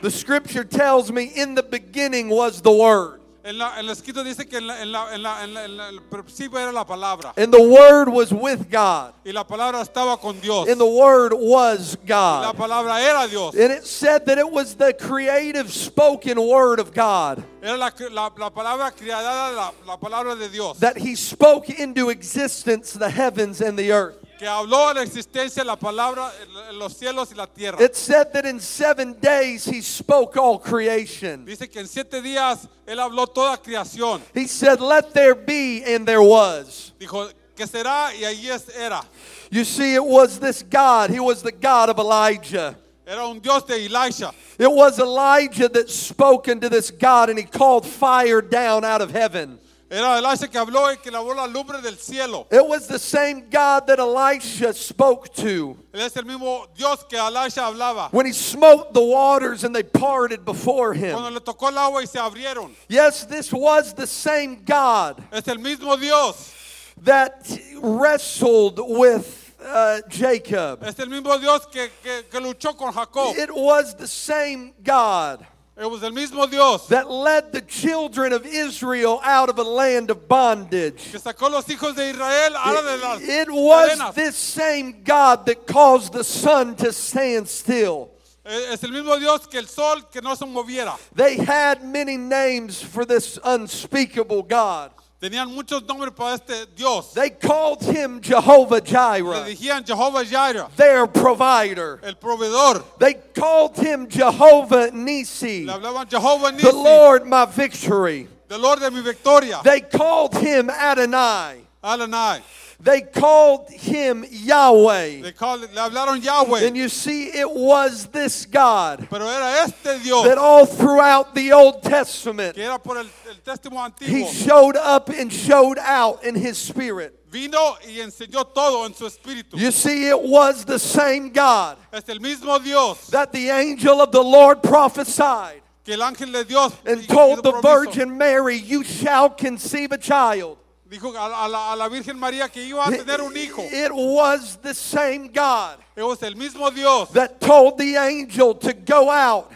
The 0.02 0.10
scripture 0.12 0.64
tells 0.64 1.12
me 1.12 1.26
in 1.26 1.56
the 1.56 1.64
beginning 1.64 2.30
was 2.30 2.62
the 2.62 2.72
Word, 2.72 3.19
En, 3.50 3.58
la, 3.58 3.80
en 3.80 3.86
el 3.86 3.90
escrito 3.90 4.24
dice 4.24 4.48
que 4.48 4.58
en, 4.58 4.68
la, 4.68 4.82
en, 4.84 4.92
la, 4.92 5.14
en, 5.16 5.24
la, 5.24 5.44
en, 5.44 5.54
la- 5.56 5.66
en 5.66 5.78
la- 5.78 5.90
el 5.90 6.02
principio 6.02 6.60
era 6.60 6.72
la 6.72 6.86
palabra. 6.86 7.34
and 7.36 7.52
the 7.52 7.60
Word 7.62 8.08
was 8.08 8.32
with 8.32 8.70
God, 8.70 9.14
Y 9.26 9.32
la 9.32 9.44
palabra 9.44 9.82
estaba 9.82 10.20
con 10.22 10.40
Dios. 10.40 10.68
and 10.70 10.80
the 10.80 10.86
Word 10.86 11.34
was 11.34 11.98
La 12.08 12.52
God. 12.52 12.56
palabra 12.58 13.02
era 13.02 13.28
Dios. 13.28 13.56
And 13.56 13.72
it 13.72 13.86
said 13.88 14.24
that 14.28 14.38
it 14.38 14.48
was 14.52 14.76
the 14.76 14.94
creative 14.94 15.74
spoken 15.74 16.40
Word 16.40 16.80
of 16.80 16.94
God 16.94 17.44
Era 17.64 17.76
la, 17.76 17.90
la, 18.12 18.30
la 18.38 18.50
palabra 18.52 18.92
criada, 18.92 19.52
la, 19.56 19.72
la 19.88 19.98
palabra 19.98 20.36
de 20.38 20.48
Dios. 20.50 20.78
that 20.80 20.98
He 20.98 21.16
spoke 21.16 21.70
into 21.72 22.10
existence 22.12 22.94
the 22.94 23.10
heavens 23.10 23.62
and 23.62 23.78
the 23.80 23.92
earth. 23.92 24.18
Que 24.40 24.48
habló 24.48 24.94
la 24.94 25.04
existencia 25.04 25.66
la 25.66 25.76
palabra 25.76 26.32
los 26.72 26.94
cielos 26.94 27.30
y 27.32 27.36
la 27.36 27.46
tierra. 27.46 27.78
It 27.82 27.94
said 27.94 28.32
that 28.32 28.46
in 28.46 28.62
seven 28.62 29.14
days 29.20 29.66
He 29.66 29.82
spoke 29.82 30.38
all 30.38 30.58
creation. 30.58 31.44
Dice 31.46 31.70
que 31.70 31.82
en 31.82 31.88
siete 31.88 32.22
días 32.22 32.66
Él 32.88 33.00
habló 33.00 33.28
toda 33.28 33.58
creación. 33.58 34.22
He 34.34 34.48
said, 34.48 34.80
Let 34.80 35.14
there 35.14 35.36
be, 35.36 35.84
and 35.84 36.08
there 36.08 36.22
was. 36.22 36.94
Dijo 36.98 37.30
que 37.54 37.68
será 37.68 38.14
y 38.14 38.24
allí 38.24 38.50
es, 38.50 38.70
era. 38.70 39.04
You 39.52 39.66
see, 39.66 39.94
it 39.94 40.06
was 40.06 40.40
this 40.40 40.64
God. 40.64 41.10
He 41.10 41.20
was 41.20 41.42
the 41.42 41.52
God 41.52 41.90
of 41.90 42.00
Elijah. 42.00 42.78
Era 43.06 43.28
un 43.28 43.40
Dios 43.40 43.64
de 43.64 43.74
Elisha. 43.74 44.32
It 44.58 44.72
was 44.72 45.00
Elijah 45.00 45.68
that 45.68 45.90
spoke 45.90 46.48
into 46.48 46.70
this 46.70 46.92
God 46.92 47.30
and 47.30 47.38
he 47.38 47.44
called 47.44 47.86
fire 47.86 48.42
down 48.42 48.86
out 48.86 49.02
of 49.02 49.12
heaven. 49.12 49.60
Era 49.92 50.20
Elisha 50.20 50.48
que 50.48 50.60
habló 50.60 50.92
y 50.94 50.98
que 50.98 51.10
lavó 51.10 51.34
la 51.36 51.48
lumbre 51.48 51.82
del 51.82 51.98
cielo. 51.98 52.46
It 52.52 52.64
was 52.64 52.86
the 52.88 53.00
same 53.00 53.50
God 53.50 53.88
that 53.88 53.98
Elisha 54.00 54.72
spoke 54.74 55.34
to 55.36 55.78
Él 55.94 56.02
es 56.02 56.16
el 56.16 56.26
mismo 56.26 56.68
Dios 56.76 57.04
que 57.10 57.18
Elisha 57.18 57.62
hablaba. 57.62 58.12
when 58.12 58.28
he 58.28 58.32
smote 58.32 58.94
the 58.94 59.02
waters 59.04 59.64
and 59.64 59.76
they 59.76 59.82
parted 59.82 60.46
before 60.46 60.94
him. 60.94 61.14
Cuando 61.18 61.32
le 61.32 61.40
tocó 61.40 61.70
el 61.70 61.78
agua 61.78 62.02
y 62.02 62.06
se 62.06 62.20
abrieron. 62.20 62.70
Yes, 62.88 63.26
this 63.26 63.52
was 63.52 63.94
the 63.96 64.06
same 64.06 64.58
God 64.64 65.24
Es 65.32 65.48
el 65.48 65.58
mismo 65.58 66.00
Dios. 66.00 66.54
that 67.02 67.50
wrestled 67.82 68.80
with 68.80 69.56
uh, 69.66 70.02
Jacob. 70.10 70.84
Es 70.84 71.00
el 71.00 71.08
mismo 71.08 71.36
Dios 71.40 71.66
que, 71.66 71.90
que, 72.04 72.24
que 72.30 72.40
luchó 72.40 72.78
con 72.78 72.92
Jacob. 72.94 73.36
It 73.36 73.54
was 73.54 73.96
the 73.96 74.08
same 74.08 74.74
God 74.84 75.46
It 75.80 75.90
was 75.90 76.04
el 76.04 76.12
mismo 76.12 76.50
Dios 76.50 76.88
that 76.88 77.10
led 77.10 77.54
the 77.54 77.62
children 77.62 78.34
of 78.34 78.46
Israel 78.46 79.22
out 79.24 79.48
of 79.48 79.58
a 79.60 79.64
land 79.64 80.10
of 80.12 80.28
bondage. 80.28 81.10
que 81.12 81.20
sacó 81.20 81.50
los 81.50 81.64
hijos 81.68 81.96
de 81.96 82.10
Israel 82.10 82.56
out 82.58 82.84
de 82.84 82.98
las 82.98 83.22
It 83.22 83.50
was 83.50 83.92
cadenas. 83.98 84.14
this 84.14 84.36
same 84.36 85.04
God 85.04 85.46
that 85.46 85.66
caused 85.66 86.12
the 86.12 86.24
sun 86.26 86.76
to 86.78 86.92
stand 86.92 87.48
still. 87.48 88.12
Es 88.44 88.84
el 88.84 88.90
mismo 88.90 89.18
Dios 89.20 89.46
que 89.48 89.60
el 89.60 89.68
sol 89.68 90.02
que 90.12 90.22
no 90.22 90.36
se 90.36 90.46
moviera. 90.46 90.98
They 91.16 91.38
had 91.38 91.84
many 91.84 92.18
names 92.18 92.82
for 92.82 93.06
this 93.06 93.40
unspeakable 93.44 94.44
God. 94.44 94.92
Tenían 95.22 95.54
muchos 95.54 95.84
nombres 95.84 96.14
para 96.14 96.36
este 96.36 96.66
Dios. 96.78 97.14
They 97.14 97.30
called 97.30 97.82
him 97.84 98.22
Jehovah 98.22 98.76
Le 98.76 98.82
Jireh, 98.82 99.54
decían 99.54 99.86
Jehová 99.86 100.24
Jireh, 100.24 100.70
their 100.78 101.08
provider. 101.08 102.00
el 102.04 102.16
proveedor. 102.16 102.84
They 103.00 103.16
called 103.36 103.76
him 103.76 104.08
Jehovah 104.08 104.92
Nissi, 104.92 105.66
Le 105.66 105.74
hablaban 105.74 106.10
Jehová 106.10 106.58
the 106.58 106.72
Lord 106.72 107.28
my 107.28 107.46
victory. 107.46 108.30
del 108.48 108.62
Lord 108.62 108.80
de 108.80 108.90
mi 108.92 109.02
victoria. 109.02 109.60
They 109.62 109.82
called 109.82 110.38
him 110.38 110.70
Adonai. 110.70 111.69
Adonai. 111.84 112.42
They 112.82 113.02
called 113.02 113.70
him 113.70 114.26
Yahweh. 114.30 115.22
Le, 115.22 115.32
call- 115.34 115.60
le 115.60 115.68
hablaron 115.68 116.24
Yahweh. 116.24 116.66
And 116.66 116.76
you 116.78 116.90
see, 116.90 117.28
it 117.28 117.50
was 117.50 118.08
this 118.08 118.46
God 118.46 119.08
Pero 119.10 119.26
era 119.28 119.64
este 119.64 120.02
Dios 120.04 120.26
that 120.26 120.38
all 120.38 120.66
throughout 120.66 121.36
the 121.36 121.52
Old 121.52 121.84
Testament, 121.84 122.56
que 122.56 122.64
era 122.64 122.80
por 122.80 122.98
el, 122.98 123.06
el 123.28 123.36
testimonio 123.46 124.02
he 124.02 124.26
showed 124.26 124.76
up 124.78 125.10
and 125.10 125.32
showed 125.32 125.78
out 125.80 126.24
in 126.24 126.36
his 126.36 126.58
spirit. 126.58 127.16
Vino 127.30 127.78
y 127.86 128.00
enseñó 128.00 128.54
todo 128.54 128.86
en 128.86 128.94
su 128.94 129.06
espíritu. 129.06 129.58
You 129.58 129.72
see, 129.72 130.08
it 130.10 130.20
was 130.20 130.66
the 130.66 130.80
same 130.80 131.30
God 131.30 131.78
Es 131.94 132.08
el 132.10 132.20
mismo 132.20 132.62
Dios 132.64 133.08
that 133.08 133.32
the 133.32 133.50
angel 133.50 134.02
of 134.02 134.12
the 134.12 134.24
Lord 134.24 134.64
prophesied 134.64 135.62
que 135.86 135.94
el 135.94 136.02
ángel 136.02 136.32
de 136.32 136.44
Dios 136.44 136.74
and 136.86 137.08
told 137.08 137.44
the 137.44 137.52
promiso. 137.52 137.62
Virgin 137.62 138.18
Mary, 138.18 138.56
You 138.56 138.84
shall 138.84 139.30
conceive 139.30 139.92
a 139.92 139.98
child. 139.98 140.58
Dijo 140.90 141.16
a, 141.16 141.46
a 141.46 141.48
la, 141.48 141.72
a 141.74 141.76
la 141.76 141.88
Virgen 141.88 142.18
María 142.18 142.50
que 142.50 142.64
iba 142.64 142.84
a 142.84 142.90
tener 142.90 143.22
un 143.22 143.36
hijo. 143.38 143.62
It 143.62 143.92
was 143.94 144.58
the 144.62 144.74
same 144.74 145.28
God 145.28 145.78
Es 145.96 146.24
el 146.24 146.36
mismo 146.36 146.72
Dios 146.74 147.10
that 147.12 147.40
told 147.40 147.78
the 147.78 147.96
angel 147.98 148.56
to 148.56 148.74
go 148.74 149.10
out. 149.12 149.52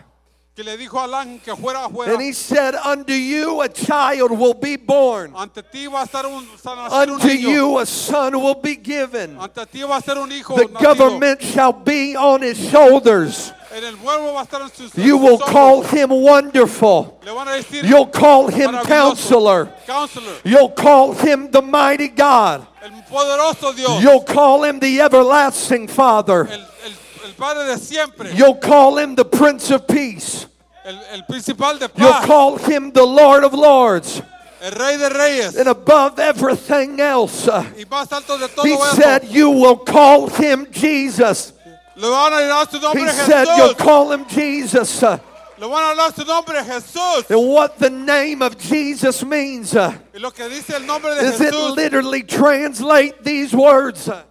que 0.55 0.63
le 0.63 0.77
dijo 0.77 0.99
al 0.99 1.09
ángel 1.15 1.41
que 1.41 1.55
fuera. 1.55 1.85
And 2.07 2.21
he 2.21 2.31
said, 2.33 2.75
Unto 2.75 3.13
you 3.13 3.61
a 3.63 3.69
child 3.69 4.29
will 4.37 4.53
be 4.53 4.75
born, 4.75 5.33
Ante 5.35 5.63
ti 5.63 5.87
va 5.87 6.01
a 6.01 6.05
estar 6.05 6.27
un, 6.27 6.47
a 6.65 7.01
un 7.01 7.09
unto 7.13 7.27
niño. 7.27 7.49
you 7.49 7.79
a 7.79 7.85
son 7.87 8.39
will 8.39 8.61
be 8.61 8.75
given. 8.75 9.35
Ante 9.39 9.65
ti 9.65 9.81
va 9.81 9.97
a 9.97 10.01
ser 10.01 10.19
un 10.19 10.31
hijo 10.31 10.55
The 10.55 10.65
nacido. 10.67 10.79
government 10.83 11.41
shall 11.41 11.73
be 11.73 12.15
on 12.15 12.43
his 12.43 12.59
shoulders. 12.69 13.51
En 13.75 13.83
el 13.83 13.95
vuelo 13.95 14.33
va 14.33 14.41
a 14.41 14.43
estar 14.43 14.61
en 14.61 14.69
sus 14.69 14.93
You 14.95 15.17
will 15.17 15.39
call 15.39 15.81
him 15.81 16.09
wonderful. 16.11 17.19
Le 17.23 17.31
van 17.31 17.47
a 17.47 17.53
decir 17.53 17.83
You'll 17.83 18.05
call 18.05 18.49
him 18.49 18.71
counselor. 18.85 19.69
You'll 20.43 20.69
call 20.69 21.13
him 21.13 21.49
the 21.49 21.61
mighty 21.61 22.09
God. 22.09 22.67
El 22.83 22.91
poderoso 23.09 23.75
Dios. 23.75 24.01
You'll 24.01 24.23
call 24.23 24.63
him 24.63 24.79
the 24.79 25.01
everlasting 25.01 25.87
Father. 25.87 26.47
You'll 28.35 28.55
call 28.55 28.97
him 28.99 29.15
the 29.15 29.25
Prince 29.25 29.71
of 29.71 29.87
Peace. 29.87 30.45
El, 30.85 30.99
el 31.13 31.23
principal 31.23 31.79
de 31.79 31.89
You'll 31.95 32.13
call 32.25 32.57
him 32.57 32.91
the 32.91 33.05
Lord 33.05 33.43
of 33.43 33.53
Lords. 33.53 34.21
El 34.61 34.71
rey 34.71 34.97
de 34.97 35.09
reyes. 35.09 35.55
And 35.57 35.67
above 35.67 36.19
everything 36.19 36.99
else, 36.99 37.47
uh, 37.47 37.63
Y 37.77 37.85
más 37.85 38.11
alto 38.11 38.37
de 38.37 38.47
todo 38.47 38.63
he 38.65 38.77
said, 38.95 39.23
You 39.29 39.49
will 39.49 39.77
call 39.77 40.29
him 40.29 40.67
Jesus. 40.71 41.53
Le 41.95 42.09
van 42.09 42.33
a 42.33 42.47
dar 42.47 42.69
su 42.69 42.79
He 42.97 43.07
said, 43.09 43.47
You'll 43.57 43.75
call 43.75 44.11
him 44.11 44.25
Jesus. 44.27 45.03
Uh, 45.03 45.19
Le 45.59 45.67
van 45.67 45.91
a 45.91 45.95
dar 45.95 46.13
su 46.13 46.23
nombre 46.25 46.55
Jesús. 46.63 47.29
And 47.29 47.49
what 47.49 47.77
the 47.77 47.89
name 47.89 48.41
of 48.41 48.57
Jesus 48.57 49.23
means 49.23 49.75
uh, 49.75 49.93
Y 50.13 50.19
lo 50.19 50.31
que 50.31 50.49
dice 50.49 50.71
el 50.75 50.85
nombre 50.85 51.13
de 51.15 51.21
is 51.21 51.39
it 51.39 51.53
literally 51.53 52.23
translate 52.23 53.23
these 53.23 53.53
words 53.53 54.09
uh, 54.09 54.23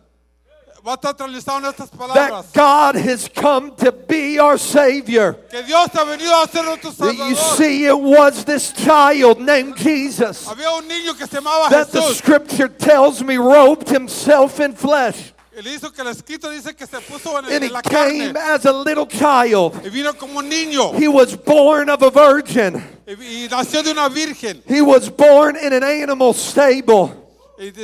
va 0.84 0.92
a 0.92 0.94
estar 0.96 1.14
realizado 1.16 1.58
en 1.58 1.66
estas 1.66 1.90
that. 1.90 2.52
God 2.52 2.96
has 2.96 3.28
come 3.28 3.70
to 3.76 3.92
be 3.92 4.38
our 4.38 4.58
Savior. 4.58 5.34
Que 5.48 5.62
Dios 5.62 5.88
ha 5.94 6.04
venido 6.04 6.42
a 6.42 6.48
ser 6.48 6.64
nuestro 6.64 6.90
That 6.90 7.16
you 7.28 7.36
see, 7.36 7.86
it 7.86 7.98
was 7.98 8.44
this 8.44 8.72
child 8.72 9.40
named 9.40 9.76
Jesus 9.76 10.46
Había 10.46 10.72
un 10.76 10.88
niño 10.88 11.16
que 11.16 11.26
se 11.26 11.36
llamaba 11.36 11.70
that 11.70 11.92
the 11.92 12.02
scripture 12.14 12.68
tells 12.68 13.22
me 13.22 13.36
robed 13.36 13.88
himself 13.88 14.58
in 14.58 14.74
flesh. 14.74 15.32
Él 15.54 15.66
hizo 15.66 15.92
que 15.92 16.00
el 16.00 16.08
escrito 16.08 16.48
dice 16.50 16.74
que 16.74 16.86
se 16.86 16.98
puso 17.00 17.38
en, 17.38 17.44
And 17.44 17.52
en 17.54 17.62
he 17.64 17.68
la 17.68 17.82
came 17.82 18.32
carne 18.32 18.54
as 18.54 18.64
a 18.64 18.72
little 18.72 19.06
child. 19.06 19.84
y 19.84 19.90
vino 19.90 20.14
como 20.14 20.38
un 20.38 20.48
niño 20.48 20.92
He 20.98 21.08
was 21.08 21.36
born 21.36 21.90
of 21.90 22.02
a 22.02 22.10
virgin. 22.10 22.82
y, 23.06 23.44
y 23.44 23.48
nació 23.50 23.82
de 23.82 23.90
una 23.92 24.08
virgen 24.08 24.62
He 24.66 24.80
was 24.80 25.10
born 25.14 25.56
in 25.56 25.72
an 25.74 25.84
animal 25.84 26.32
stable. 26.34 27.18
And 27.58 27.74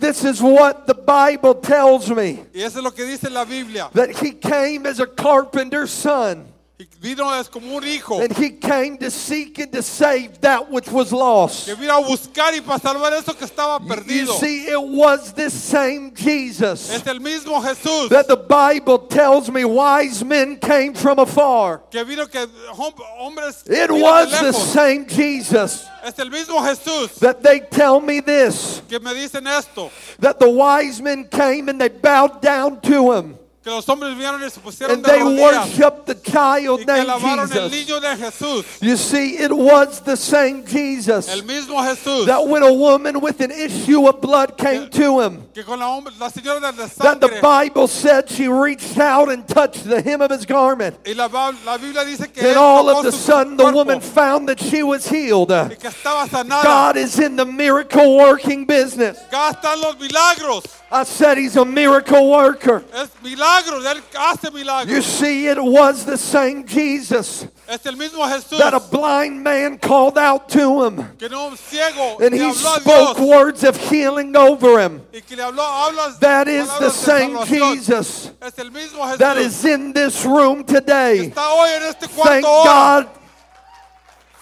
this 0.00 0.24
is 0.24 0.42
what 0.42 0.86
the 0.86 0.94
Bible 0.94 1.54
tells 1.54 2.10
me 2.10 2.44
Y 2.52 2.60
eso 2.62 2.78
es 2.78 2.84
lo 2.84 2.90
que 2.90 3.04
dice 3.06 3.30
la 3.30 3.44
Biblia. 3.44 3.88
that 3.94 4.10
he 4.10 4.32
came 4.32 4.86
as 4.86 4.98
a 5.00 5.06
carpenter's 5.06 5.90
son. 5.90 6.51
Y 6.82 6.88
vino 7.00 7.32
es 7.38 7.48
como 7.48 7.76
un 7.76 7.84
hijo 7.86 8.20
And 8.20 8.32
he 8.36 8.50
came 8.50 8.96
to 8.98 9.08
seek 9.10 9.58
and 9.60 9.70
to 9.72 9.82
save 9.82 10.40
that 10.40 10.68
which 10.68 10.88
was 10.90 11.12
lost. 11.12 11.66
que 11.66 11.76
vino 11.76 11.96
a 11.96 12.02
buscar 12.02 12.52
y 12.54 12.60
para 12.60 12.80
salvar 12.80 13.12
eso 13.12 13.34
que 13.34 13.46
estaba 13.46 13.78
perdido. 13.78 14.32
You 14.32 14.38
see, 14.40 14.66
it 14.66 14.82
was 14.82 15.32
this 15.32 15.52
same 15.52 16.12
Jesus 16.12 16.90
Es 16.90 17.06
el 17.06 17.20
mismo 17.20 17.60
Jesús 17.62 18.08
that 18.08 18.26
the 18.26 18.36
Bible 18.36 18.98
tells 18.98 19.48
me 19.48 19.64
wise 19.64 20.24
men 20.24 20.56
came 20.58 20.92
from 20.94 21.20
afar. 21.20 21.82
que 21.90 22.04
vino 22.04 22.26
que 22.26 22.44
hom- 22.72 22.94
hombres 23.18 23.62
It 23.66 23.90
was 23.90 24.30
the 24.40 24.52
same 24.52 25.06
Jesus 25.06 25.84
Es 26.04 26.18
el 26.18 26.30
mismo 26.30 26.58
Jesús 26.66 27.14
that 27.20 27.42
they 27.44 27.60
tell 27.60 28.00
me 28.00 28.18
this 28.20 28.82
que 28.88 28.98
me 28.98 29.12
dicen 29.14 29.46
esto. 29.46 29.88
that 30.18 30.40
the 30.40 30.50
wise 30.50 31.00
men 31.00 31.28
came 31.28 31.68
and 31.68 31.80
they 31.80 31.88
bowed 31.88 32.40
down 32.42 32.80
to 32.80 33.12
him 33.12 33.38
Que 33.62 33.70
los 33.70 33.88
hombres 33.88 34.12
vinieron 34.16 34.42
y 34.42 34.50
se 34.50 34.58
pusieron 34.60 34.96
and 34.96 35.04
de 35.04 35.12
they 35.12 35.20
rodillas 35.20 35.78
worshiped 35.78 36.06
the 36.06 36.14
child 36.16 36.80
y 36.80 36.84
que 36.84 36.86
named 36.86 37.08
alabaron 37.08 37.52
el 37.52 37.70
Jesus. 37.70 37.72
niño 37.72 38.00
de 38.00 38.16
Jesús. 38.16 38.64
You 38.80 38.96
see, 38.96 39.36
it 39.38 39.52
was 39.52 40.00
the 40.00 40.16
same 40.16 40.66
Jesus 40.66 41.28
El 41.28 41.42
mismo 41.44 41.80
Jesús 41.80 42.26
that 42.26 42.44
when 42.44 42.64
a 42.64 42.72
woman 42.72 43.20
with 43.20 43.40
an 43.40 43.52
issue 43.52 44.08
of 44.08 44.20
blood 44.20 44.58
came 44.58 44.88
to 44.90 45.20
him, 45.20 45.44
que 45.54 45.62
con 45.62 45.78
la, 45.78 45.86
hombre- 45.86 46.12
la 46.18 46.28
señora 46.28 46.60
de 46.60 46.88
that 46.88 47.20
the 47.20 47.28
sangre 47.28 47.40
Bible 47.40 47.86
said 47.86 48.28
she 48.28 48.48
reached 48.48 48.98
out 48.98 49.30
and 49.30 49.46
touched 49.46 49.84
the 49.84 50.02
hem 50.02 50.20
of 50.22 50.32
his 50.32 50.44
garment. 50.44 50.96
y 51.06 51.12
la, 51.12 51.28
Ba- 51.28 51.54
la 51.64 51.76
Biblia 51.78 52.04
dice 52.04 52.32
que 52.32 52.42
all 52.56 52.86
tocó 52.86 52.98
of 52.98 53.06
a 53.06 53.12
su 53.12 53.18
sudden, 53.18 53.56
the 53.56 53.62
cuerpo 53.62 53.78
woman 53.78 54.00
found 54.00 54.48
that 54.48 54.58
she 54.58 54.82
was 54.82 55.06
healed. 55.08 55.50
y 55.52 55.76
que 55.76 55.88
estaba 55.88 56.26
sanada. 56.28 56.64
God 56.64 56.96
is 56.96 57.20
in 57.20 57.36
the 57.36 57.46
miracle 57.46 58.16
working 58.16 58.64
business. 58.64 59.18
Acá 59.30 59.50
están 59.52 59.80
los 59.80 59.96
milagros. 60.00 60.64
I 60.90 61.04
said 61.04 61.38
he's 61.38 61.56
a 61.56 61.64
miracle 61.64 62.28
worker. 62.28 62.82
Es 62.92 63.08
milagros. 63.52 63.84
Él 63.84 64.02
hace 64.14 64.88
You 64.88 65.02
see, 65.02 65.46
it 65.48 65.58
was 65.62 66.04
the 66.04 66.16
same 66.16 66.64
Jesus 66.66 67.46
Es 67.68 67.84
el 67.86 67.96
mismo 67.96 68.26
Jesús 68.28 68.58
that 68.58 68.74
a 68.74 68.80
blind 68.80 69.42
man 69.42 69.78
called 69.78 70.18
out 70.18 70.48
to 70.50 70.84
him. 70.84 71.04
que 71.18 71.28
no 71.28 71.54
ciego 71.56 72.18
And 72.20 72.34
he 72.34 72.52
spoke 72.52 73.18
words 73.18 73.64
of 73.64 73.76
healing 73.76 74.36
over 74.36 74.80
him. 74.80 75.02
y 75.12 75.20
que 75.20 75.36
le 75.36 75.42
habló 75.44 75.62
hablas 75.62 76.18
That 76.20 76.48
is 76.48 76.68
the 76.78 76.90
same. 76.90 77.36
Jesus 77.46 78.30
Es 78.40 78.58
el 78.58 78.70
mismo 78.70 79.04
Jesús. 79.06 79.18
that 79.18 79.38
is 79.38 79.64
in 79.64 79.92
this 79.92 80.24
room 80.24 80.64
today. 80.64 81.30
Está 81.30 81.48
hoy 81.52 81.70
en 81.70 81.82
este 81.84 82.08
Thank. 82.08 82.44
God. 82.44 83.06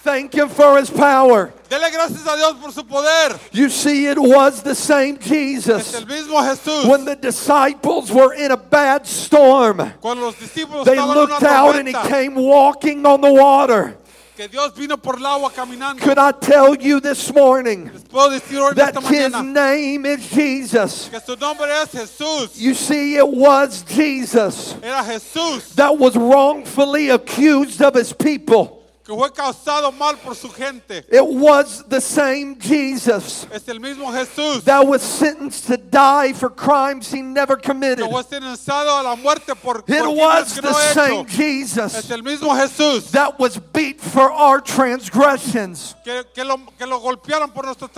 Thank 0.02 0.35
Him 0.35 0.49
for 0.49 0.78
His 0.78 0.90
power. 0.90 1.52
Dele 1.69 1.90
gracias 1.92 2.26
a 2.26 2.35
Dios 2.37 2.54
por 2.61 2.73
su 2.73 2.83
poder. 2.85 3.38
You 3.52 3.69
see, 3.69 4.07
it 4.07 4.19
was 4.19 4.62
the 4.62 4.75
same 4.75 5.19
Es 5.21 5.26
Jesus. 5.28 5.95
el 5.95 6.07
mismo 6.07 6.40
Jesús. 6.42 6.87
When 6.88 7.04
the 7.04 7.16
disciples 7.16 8.11
were 8.11 8.33
in 8.35 8.50
a 8.50 8.57
bad 8.57 9.07
storm, 9.07 9.78
Cuando 10.00 10.25
los 10.25 10.35
discípulos 10.37 10.85
they 10.85 10.97
estaban 10.97 11.11
en 11.11 11.14
looked 11.14 11.42
una 11.42 11.50
out 11.50 11.76
and 11.76 11.87
He 11.88 11.92
tormenta, 11.95 12.09
came 12.09 12.35
walking 12.35 13.04
on 13.07 13.21
the 13.21 13.30
water. 13.33 13.97
que 14.37 14.49
Dios 14.49 14.73
vino 14.75 14.97
por 14.97 15.16
el 15.19 15.26
agua 15.26 15.50
caminando. 15.50 16.00
Could 16.00 16.16
I 16.19 16.33
tell 16.33 16.75
you 16.75 16.99
this 16.99 17.30
morning 17.33 17.90
Les 17.92 18.02
puedo 18.04 18.30
decir 18.30 18.59
hoy 18.59 18.71
en 18.71 18.76
that 18.76 18.97
esta 18.97 19.00
His 19.07 19.33
mañana 19.33 19.52
name 19.52 20.07
is 20.07 20.26
Jesus? 20.30 21.09
que 21.11 21.21
su 21.21 21.37
nombre 21.37 21.69
es 21.83 21.90
Jesús. 21.92 22.57
You 22.57 22.73
see, 22.75 23.16
it 23.16 23.28
was 23.28 23.85
Jesus 23.87 24.75
Era 24.83 25.02
Jesús 25.04 25.75
that 25.75 25.97
was 25.99 26.16
wrongfully 26.16 27.11
accused 27.11 27.83
of 27.83 27.95
His 27.95 28.14
people. 28.14 28.80
Que 29.11 29.17
fue 29.17 29.33
causado 29.33 29.90
mal 29.93 30.17
por 30.19 30.35
su 30.37 30.49
gente. 30.50 31.05
It 31.11 31.25
was 31.25 31.85
the 31.88 32.00
same 32.00 32.57
Jesus 32.61 33.47
Es 33.52 33.67
el 33.69 33.81
mismo 33.81 34.12
Jesús 34.12 34.62
that 34.64 34.87
was 34.87 35.02
sentenced 35.02 35.67
to 35.67 35.76
die 35.76 36.33
for 36.33 36.49
crimes 36.49 37.11
he 37.12 37.21
never 37.21 37.57
committed. 37.57 38.05
que 38.05 38.09
fue 38.09 38.23
sentenciado 38.23 38.99
a 38.99 39.02
la 39.02 39.17
muerte 39.17 39.55
por, 39.57 39.83
por 39.83 39.95
It 39.95 40.02
crímenes 40.02 40.17
was 40.17 40.52
que 40.55 40.62
the 40.62 40.69
no 40.71 40.79
same 40.95 41.21
hecho. 41.23 41.25
Jesus 41.29 41.95
Es 41.97 42.11
el 42.11 42.23
mismo 42.23 42.55
Jesús 42.55 43.11
that 43.11 43.38
was 43.40 43.59
beat 43.73 44.00
for 44.00 44.31
our 44.31 44.61
transgressions. 44.61 45.97
que, 46.05 46.25
que 46.35 46.45
lo, 46.45 46.59
que 46.79 46.87
lo 46.87 47.00
golpearon 47.00 47.52
por 47.52 47.64
nuestras 47.64 47.90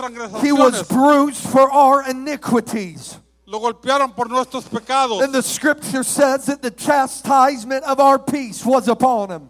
He 0.43 0.51
was 0.51 0.81
transgresiones. 0.83 0.89
bruised 0.89 1.43
for 1.51 1.71
our 1.71 2.03
iniquities. 2.09 3.17
lo 3.45 3.59
golpearon 3.59 4.15
por 4.15 4.27
nuestros 4.29 4.63
pecados. 4.67 5.21
And 5.21 5.31
the 5.33 5.43
scripture 5.43 6.03
says 6.03 6.45
that 6.47 6.61
the 6.63 6.71
chastisement 6.71 7.83
of 7.83 7.99
our 7.99 8.17
peace 8.17 8.65
was 8.65 8.87
upon 8.87 9.29
him. 9.29 9.49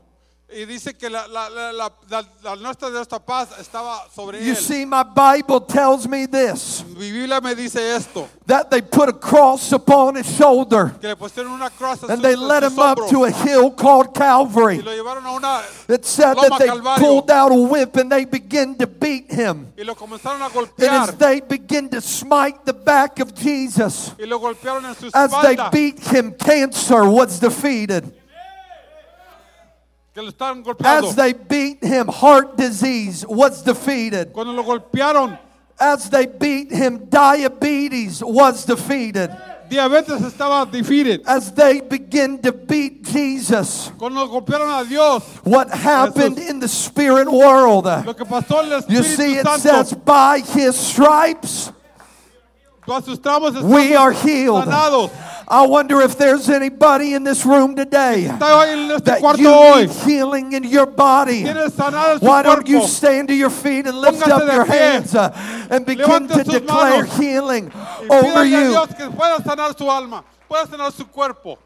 Y 0.55 0.65
dice 0.65 0.93
que 0.93 1.09
la, 1.09 1.25
la, 1.27 1.49
la, 1.49 1.71
la, 2.43 2.55
nuestra 2.57 2.91
de 2.91 3.01
esta 3.01 3.17
paz 3.17 3.47
estaba 3.59 4.07
sobre 4.13 4.39
You 4.45 4.51
él. 4.51 4.55
see, 4.57 4.85
my 4.85 5.01
Bible 5.03 5.59
tells 5.61 6.07
me 6.07 6.27
this 6.27 6.83
Mi 6.95 7.11
Biblia 7.11 7.41
me 7.41 7.55
dice 7.55 7.77
esto, 7.95 8.29
that 8.45 8.69
they 8.69 8.81
put 8.83 9.09
a 9.09 9.13
cross 9.13 9.71
upon 9.71 10.15
his 10.15 10.27
shoulder 10.27 10.91
que 11.01 11.07
le 11.09 11.15
pusieron 11.15 11.53
una 11.53 11.71
cruz 11.71 12.03
en 12.03 12.11
and 12.11 12.21
they 12.21 12.35
led 12.35 12.61
sus 12.61 12.73
him 12.73 12.79
up 12.79 12.99
hombros 12.99 13.09
to 13.09 13.23
a 13.23 13.31
hill 13.31 13.71
called 13.71 14.09
y 14.09 14.19
Calvary. 14.19 14.81
lo 14.83 14.91
llevaron 14.91 15.25
a 15.25 15.31
una 15.31 15.61
It 15.89 16.05
said 16.05 16.35
that 16.35 16.43
Loma 16.49 16.59
they 16.59 16.67
Calvario. 16.67 16.99
pulled 17.03 17.31
out 17.31 17.51
a 17.51 17.55
whip 17.55 17.95
and 17.95 18.11
they 18.11 18.25
began 18.25 18.75
to 18.75 18.85
beat 18.85 19.31
him. 19.31 19.73
y 19.75 19.83
lo 19.83 19.95
comenzaron 19.95 20.39
a 20.41 20.49
And 20.85 21.09
as 21.09 21.15
they 21.17 21.39
begin 21.39 21.89
to 21.89 21.99
smite 22.01 22.63
the 22.65 22.73
back 22.73 23.19
of 23.19 23.33
Jesus, 23.33 24.11
y 24.19 24.25
lo 24.25 24.39
golpearon 24.39 24.85
en 24.85 24.93
su 24.93 25.09
as 25.15 25.31
they 25.41 25.55
espalda 25.55 25.71
beat 25.71 25.99
him, 25.99 26.31
cancer 26.33 27.09
was 27.09 27.39
defeated. 27.39 28.13
As 30.15 31.15
they 31.15 31.33
beat 31.33 31.83
him, 31.83 32.07
heart 32.07 32.55
disease 32.55 33.25
was 33.27 33.63
defeated. 33.63 34.31
Cuando 34.33 34.53
lo 34.53 34.63
golpearon, 34.63 35.39
As 35.79 36.07
they 36.09 36.27
beat 36.27 36.71
him, 36.71 37.05
diabetes 37.09 38.23
was 38.23 38.63
defeated. 38.63 39.31
diabetes 39.69 40.21
estaba 40.21 40.69
defeated. 40.71 41.23
As 41.25 41.51
they 41.53 41.81
begin 41.81 42.37
to 42.43 42.51
beat 42.51 43.03
Jesus, 43.03 43.91
Cuando 43.97 44.27
golpearon 44.27 44.81
a 44.81 44.87
Dios, 44.87 45.23
what 45.43 45.69
happened 45.71 46.37
in 46.37 46.59
the 46.59 46.67
spirit 46.67 47.27
world? 47.29 47.85
lo 47.85 48.13
que 48.13 48.25
pasó 48.25 48.63
en 48.63 48.71
el 48.71 48.83
You 48.87 49.01
see, 49.01 49.37
it 49.37 49.45
Santo, 49.47 49.61
says, 49.61 49.93
by 49.93 50.39
his 50.41 50.75
stripes 50.75 51.71
todos 52.85 53.05
sus 53.05 53.17
tramos 53.19 53.59
we 53.63 53.95
are 53.95 54.11
healed. 54.11 54.65
sanados. 54.65 55.09
I 55.47 55.65
wonder 55.67 56.01
if 56.01 56.17
there's 56.17 56.49
anybody 56.49 57.13
in 57.13 57.23
this 57.23 57.45
room 57.45 57.75
today 57.75 58.27
Está 58.29 58.57
hoy 58.57 58.69
en 58.69 58.91
este 58.91 59.05
that 59.05 59.37
you 59.37 59.75
need 59.75 59.89
healing 59.89 60.53
in 60.53 60.63
your 60.63 60.85
body. 60.85 61.43
Tienes 61.43 61.71
sanado 61.71 62.13
en 62.13 62.19
su 62.19 62.25
Why 62.25 62.43
don't 62.43 62.67
you 62.67 62.87
stand 62.87 63.27
to 63.27 63.33
your 63.35 63.49
feet 63.49 63.85
and 63.85 63.97
lift 63.99 64.21
up 64.27 64.51
your 64.51 64.65
hands 64.65 65.15
uh, 65.15 65.31
and 65.69 65.85
begin 65.85 66.27
to 66.27 66.43
declare 66.43 67.05
healing 67.05 67.71
over 68.09 68.45
you 68.45 68.69
Dios 68.69 68.87
que 68.95 69.09
pueda 69.09 69.43
sanar 69.43 69.77
su 69.77 69.89
alma, 69.89 70.23
pueda 70.49 70.67
sanar 70.67 70.91
su 70.91 71.05
cuerpo. 71.05 71.57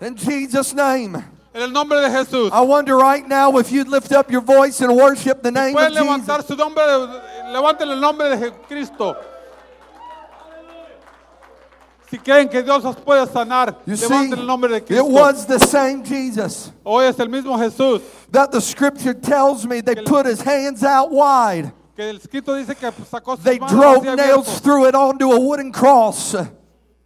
in 0.00 0.16
Jesus' 0.16 0.74
name? 0.74 1.16
En 1.54 1.60
el 1.60 1.70
nombre 1.70 2.00
de 2.00 2.08
Jesús. 2.08 2.50
I 2.50 2.62
wonder 2.62 2.96
right 2.96 3.26
now 3.28 3.58
if 3.58 3.70
you'd 3.70 3.88
lift 3.88 4.10
up 4.12 4.30
your 4.30 4.40
voice 4.40 4.80
and 4.80 4.94
worship 4.96 5.42
the 5.42 5.50
name 5.50 5.76
of 5.76 5.88
Jesus. 5.88 6.02
levantar 6.02 6.46
su 6.46 6.56
nombre, 6.56 6.82
levanten 7.52 7.90
el 7.90 8.00
nombre 8.00 8.36
de 8.36 8.50
Cristo. 8.66 9.16
Si 12.12 12.18
creen 12.18 12.46
que 12.46 12.62
Dios 12.62 12.84
puede 13.06 13.26
sanar, 13.26 13.74
You 13.86 13.96
see, 13.96 14.06
levanten 14.06 14.40
el 14.40 14.46
nombre 14.46 14.68
de 14.68 14.94
it 14.94 15.02
was 15.02 15.46
the 15.46 15.58
same 15.58 16.04
Jesus 16.04 16.70
Hoy 16.84 17.06
es 17.06 17.18
el 17.18 17.28
mismo 17.30 17.56
Jesús 17.56 18.02
that 18.30 18.50
the 18.52 18.60
scripture 18.60 19.14
tells 19.14 19.66
me 19.66 19.80
they 19.80 19.94
put 19.94 20.26
his 20.26 20.42
hands 20.42 20.84
out 20.84 21.10
wide. 21.10 21.72
que 21.96 22.10
el 22.10 22.18
escrito 22.18 22.54
dice 22.54 22.74
que 22.76 22.90
sacó 23.10 23.36
sus 23.36 23.44
They 23.44 23.58
manos 23.58 23.72
drove 23.72 24.04
nails 24.04 24.46
abiertos 24.46 24.60
through 24.62 24.88
it 24.88 24.94
onto 24.94 25.32
a 25.32 25.40
wooden 25.40 25.72
cross. 25.72 26.36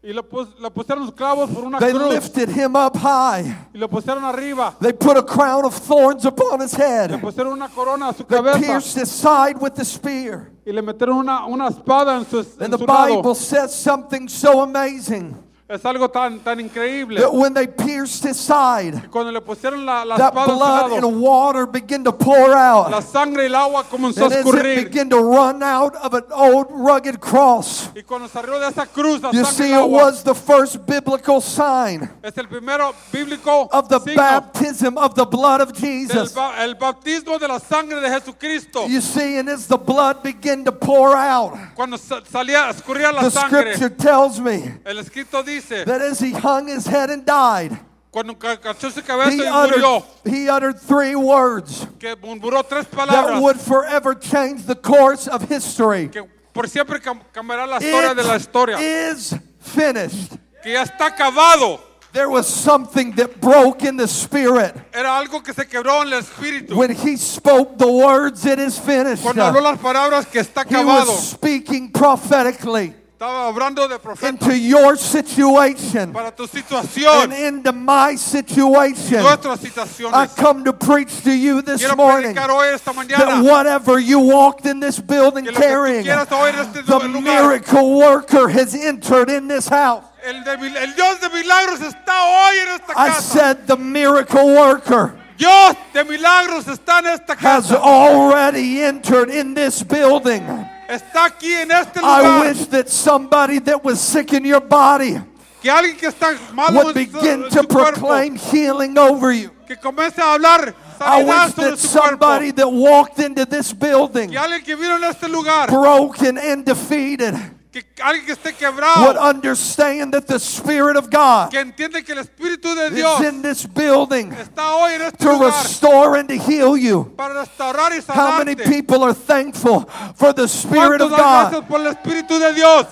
Y 0.08 0.12
le, 0.12 0.22
pus- 0.22 0.54
le 0.60 0.70
pusieron 0.70 1.04
los 1.04 1.12
clavos 1.14 1.50
por 1.50 1.64
una 1.64 1.78
They 1.80 1.92
cruz 1.92 2.14
lifted 2.14 2.48
him 2.48 2.76
up 2.76 2.96
high. 2.96 3.42
y 3.74 3.78
lo 3.78 3.88
pusieron 3.88 4.24
arriba. 4.24 4.74
They 4.80 4.92
put 4.92 5.16
a 5.16 5.22
crown 5.22 5.64
of 5.64 5.74
thorns 5.74 6.24
upon 6.24 6.60
his 6.60 6.78
Le 6.78 6.84
head. 6.84 7.20
pusieron 7.20 7.52
una 7.54 7.68
corona 7.68 8.10
a 8.10 8.14
su 8.14 8.22
They 8.24 8.36
cabeza 8.38 8.58
pierced 8.60 8.96
his 9.02 9.10
side 9.10 9.56
with 9.60 9.74
the 9.74 9.84
spear. 9.84 10.52
y 10.64 10.70
le 10.72 10.80
metieron 10.82 11.16
una, 11.18 11.44
una 11.46 11.68
espada 11.68 12.16
en 12.18 12.24
su, 12.24 12.38
en 12.38 12.46
And 12.64 12.72
the 12.72 12.78
su 12.78 12.86
lado. 12.86 13.16
Bible 13.16 13.34
says 13.34 13.74
something 13.74 14.28
so 14.28 14.62
amazing 14.62 15.34
Es 15.68 15.84
algo 15.84 16.08
tan, 16.08 16.38
tan 16.44 16.60
increíble. 16.60 17.18
that 17.20 17.34
when 17.34 17.52
they 17.52 17.66
pierced 17.66 18.22
his 18.22 18.36
side, 18.38 19.02
Cuando 19.10 19.32
le 19.32 19.40
pusieron 19.40 19.84
la, 19.84 20.04
la 20.04 20.16
that 20.16 20.32
espada 20.32 20.44
en 20.44 20.50
su 20.50 20.56
blood 20.56 20.92
lado, 20.92 20.94
and 21.08 21.20
water 21.20 21.66
began 21.66 22.04
to 22.04 22.12
pour 22.12 22.50
la 22.50 22.84
out. 22.84 23.02
sangre 23.02 23.42
y 23.42 23.46
el 23.46 23.54
agua 23.56 23.82
comenzó 23.82 24.26
And 24.26 24.32
a 24.32 24.36
as 24.38 24.46
it 24.46 24.46
escurrir. 24.46 24.84
began 24.84 25.10
to 25.10 25.18
run 25.18 25.64
out 25.64 25.96
of 25.96 26.14
an 26.14 26.22
old 26.32 26.68
rugged 26.70 27.18
cross, 27.20 27.88
Y 27.96 28.02
cuando 28.02 28.28
salió 28.28 28.60
de 28.60 28.68
esa 28.68 28.86
cruz, 28.86 29.20
la 29.20 29.32
you 29.32 29.44
sangre 29.44 29.64
see, 29.66 29.70
y 29.70 29.72
el 29.72 29.80
it 29.80 29.82
agua, 29.86 30.04
was 30.04 30.22
the 30.22 30.34
first 30.36 30.86
biblical 30.86 31.40
sign 31.40 32.08
es 32.22 32.38
el 32.38 32.46
primero 32.46 32.94
bíblico 33.12 33.68
of 33.72 33.88
the 33.88 33.98
signo 33.98 34.22
baptism 34.22 34.96
of 34.96 35.16
the 35.16 35.24
blood 35.26 35.60
of 35.62 35.72
del 35.72 35.80
Jesus. 35.80 36.32
ba- 36.32 36.54
el 36.62 36.76
bautismo 36.76 37.40
de 37.40 37.48
la 37.48 37.58
sangre 37.58 38.00
de 38.00 38.08
Jesucristo. 38.08 38.86
You 38.86 39.00
see, 39.00 39.36
and 39.38 39.48
as 39.48 39.66
the 39.66 39.76
blood 39.78 40.22
began 40.22 40.64
to 40.64 40.70
pour 40.70 41.16
out, 41.16 41.58
Cuando 41.74 41.96
sa- 41.96 42.20
salía, 42.22 42.70
escurría 42.70 43.12
la 43.12 43.22
the 43.22 43.32
sangre, 43.32 43.74
scripture 43.74 43.90
tells 43.90 44.38
me 44.38 44.62
el 44.84 44.98
escrito 45.00 45.42
dice, 45.60 45.84
that 45.84 46.00
as 46.00 46.20
he 46.20 46.32
hung 46.32 46.68
his 46.68 46.86
head 46.86 47.10
and 47.10 47.24
died, 47.24 47.78
cuando 48.10 48.34
cachó 48.34 48.90
su 48.90 49.02
cabeza 49.02 49.30
he 49.30 49.42
y 49.42 49.46
uttered, 49.46 49.82
murió, 49.82 50.04
he 50.24 50.48
uttered 50.48 50.80
three 50.80 51.14
words 51.14 51.86
que 51.98 52.16
murmuró 52.16 52.66
tres 52.66 52.86
that 52.86 53.42
would 53.42 53.60
forever 53.60 54.14
change 54.14 54.64
the 54.64 54.74
course 54.74 55.28
of 55.28 55.48
history. 55.48 56.08
que 56.08 56.24
por 56.52 56.66
siempre 56.66 56.98
cambiará 57.00 57.66
la 57.66 57.78
historia 57.78 58.14
de 58.14 58.22
la 58.22 58.36
historia, 58.36 58.78
is 58.78 59.34
finished. 59.58 60.38
que 60.62 60.72
ya 60.72 60.84
está 60.84 61.06
acabado. 61.14 61.80
There 62.12 62.30
was 62.30 62.46
something 62.46 63.12
that 63.16 63.42
broke 63.42 63.82
in 63.82 63.98
the 63.98 64.08
spirit 64.08 64.74
Era 64.94 65.18
algo 65.18 65.44
que 65.44 65.52
se 65.52 65.64
quebró 65.64 66.00
en 66.00 66.14
el 66.14 66.20
espíritu. 66.22 66.74
when 66.74 66.90
he 66.90 67.16
spoke 67.18 67.76
the 67.76 67.92
words, 67.92 68.46
It 68.46 68.58
is 68.58 68.78
finished. 68.78 69.22
Cuando 69.22 69.42
habló 69.42 69.60
las 69.60 69.78
palabras 69.78 70.24
que 70.24 70.40
está 70.40 70.64
He 70.66 70.82
was 70.82 71.32
speaking 71.32 71.90
prophetically 71.90 72.94
estaba 73.18 73.46
hablando 73.48 73.88
de 73.88 73.98
profeta 73.98 74.28
into 74.28 74.54
your 74.54 74.94
situation 74.94 76.12
para 76.12 76.30
tu 76.32 76.42
and 76.42 76.50
situación, 76.52 77.32
into 77.32 77.72
my 77.72 78.14
situation. 78.14 79.22
nuestras 79.22 79.64
I 79.64 79.68
situaciones. 79.70 80.36
come 80.36 80.62
to 80.64 80.74
preach 80.74 81.22
to 81.24 81.32
you 81.32 81.62
this 81.62 81.80
Quiero 81.80 81.96
morning 81.96 82.34
predicar 82.34 82.50
hoy 82.50 82.74
esta 82.74 82.92
that 82.92 83.42
whatever 83.42 83.98
you 83.98 84.18
walked 84.20 84.66
in 84.66 84.80
this 84.80 85.00
building 85.00 85.44
que 85.46 85.52
lo 85.52 85.58
que 85.58 85.66
tú 85.66 85.70
carrying, 85.72 86.02
quieras 86.04 86.30
hoy 86.30 86.50
en 86.50 86.58
este 86.58 86.82
the 86.82 87.08
lugar, 87.08 87.22
miracle 87.48 87.96
worker 87.96 88.48
has 88.50 88.74
entered 88.74 89.30
in 89.30 89.48
this 89.48 89.66
house. 89.66 90.04
el, 90.22 90.44
de 90.44 90.58
mil- 90.58 90.76
el 90.76 90.92
Dios 90.94 91.18
de 91.18 91.30
milagros 91.30 91.80
está 91.80 92.22
hoy 92.22 92.58
en 92.58 92.68
esta 92.74 92.92
I 92.92 93.08
casa. 93.08 93.22
said 93.22 93.66
the 93.66 93.76
miracle 93.78 94.44
worker 94.54 95.14
Dios 95.38 95.74
de 95.94 96.04
milagros 96.04 96.66
está 96.66 96.98
en 96.98 97.06
esta 97.06 97.32
has 97.32 97.68
casa. 97.68 97.78
already 97.80 98.82
entered 98.82 99.30
in 99.30 99.54
this 99.54 99.82
building. 99.82 100.42
Está 100.88 101.24
aquí 101.26 101.52
en 101.52 101.70
este 101.70 102.00
I 102.02 102.40
wish 102.48 102.66
that 102.68 102.88
somebody 102.88 103.58
that 103.60 103.82
was 103.84 104.00
sick 104.00 104.32
in 104.32 104.44
your 104.44 104.60
body 104.60 105.20
Que 105.62 105.70
alguien 105.70 105.96
que 105.96 106.08
está 106.08 106.36
malo 106.52 106.84
would 106.84 106.94
begin 106.94 107.48
to 107.50 107.64
proclaim 107.64 108.36
healing 108.36 108.96
over 108.96 109.32
you. 109.32 109.50
que 109.66 109.76
comience 109.76 110.18
a 110.18 110.34
hablar 110.34 110.74
I 111.00 111.24
wish 111.24 111.54
that 111.54 111.78
somebody 111.78 112.52
that 112.52 112.68
walked 112.70 113.18
into 113.18 113.44
this 113.44 113.72
building 113.72 114.30
Que 114.30 114.38
alguien 114.38 114.62
que 114.64 114.76
vino 114.76 114.96
en 114.96 115.04
este 115.04 115.28
lugar, 115.28 115.68
broken 115.68 116.38
and 116.38 116.64
defeated 116.64 117.34
que 117.82 118.02
alguien 118.02 118.26
que 118.26 118.32
esté 118.32 118.54
would 119.00 119.16
understand 119.16 120.12
that 120.12 120.26
the 120.26 120.38
Spirit 120.38 120.96
of 120.96 121.10
God 121.10 121.50
que 121.50 121.60
entiende 121.60 122.04
que 122.04 122.12
el 122.12 122.18
Espíritu 122.20 122.74
de 122.74 122.98
is 122.98 123.20
in 123.20 123.42
this 123.42 123.66
building 123.66 124.32
está 124.32 124.74
hoy 124.74 124.94
en 124.94 125.02
este 125.02 125.18
to 125.18 125.32
lugar 125.32 125.50
restore 125.62 126.16
and 126.16 126.28
to 126.28 126.36
heal 126.36 126.76
you. 126.76 127.12
para 127.16 127.34
restaurar 127.34 127.92
y 127.92 128.00
How 128.08 128.38
many 128.38 128.54
people 128.54 129.02
are 129.04 129.14
thankful 129.14 129.88
for 130.14 130.32
the 130.32 130.48
Spirit 130.48 131.00
of 131.00 131.10
God? 131.10 131.50
gracias 131.50 131.64
por 131.66 131.80
el 131.80 131.86
Espíritu 131.88 132.38
de 132.38 132.54
Dios? 132.54 132.86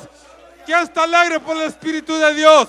¿Quién 0.66 0.80
está 0.80 1.04
alegre 1.04 1.40
por 1.40 1.56
el 1.56 1.68
Espíritu 1.68 2.18
de 2.18 2.34
Dios? 2.34 2.68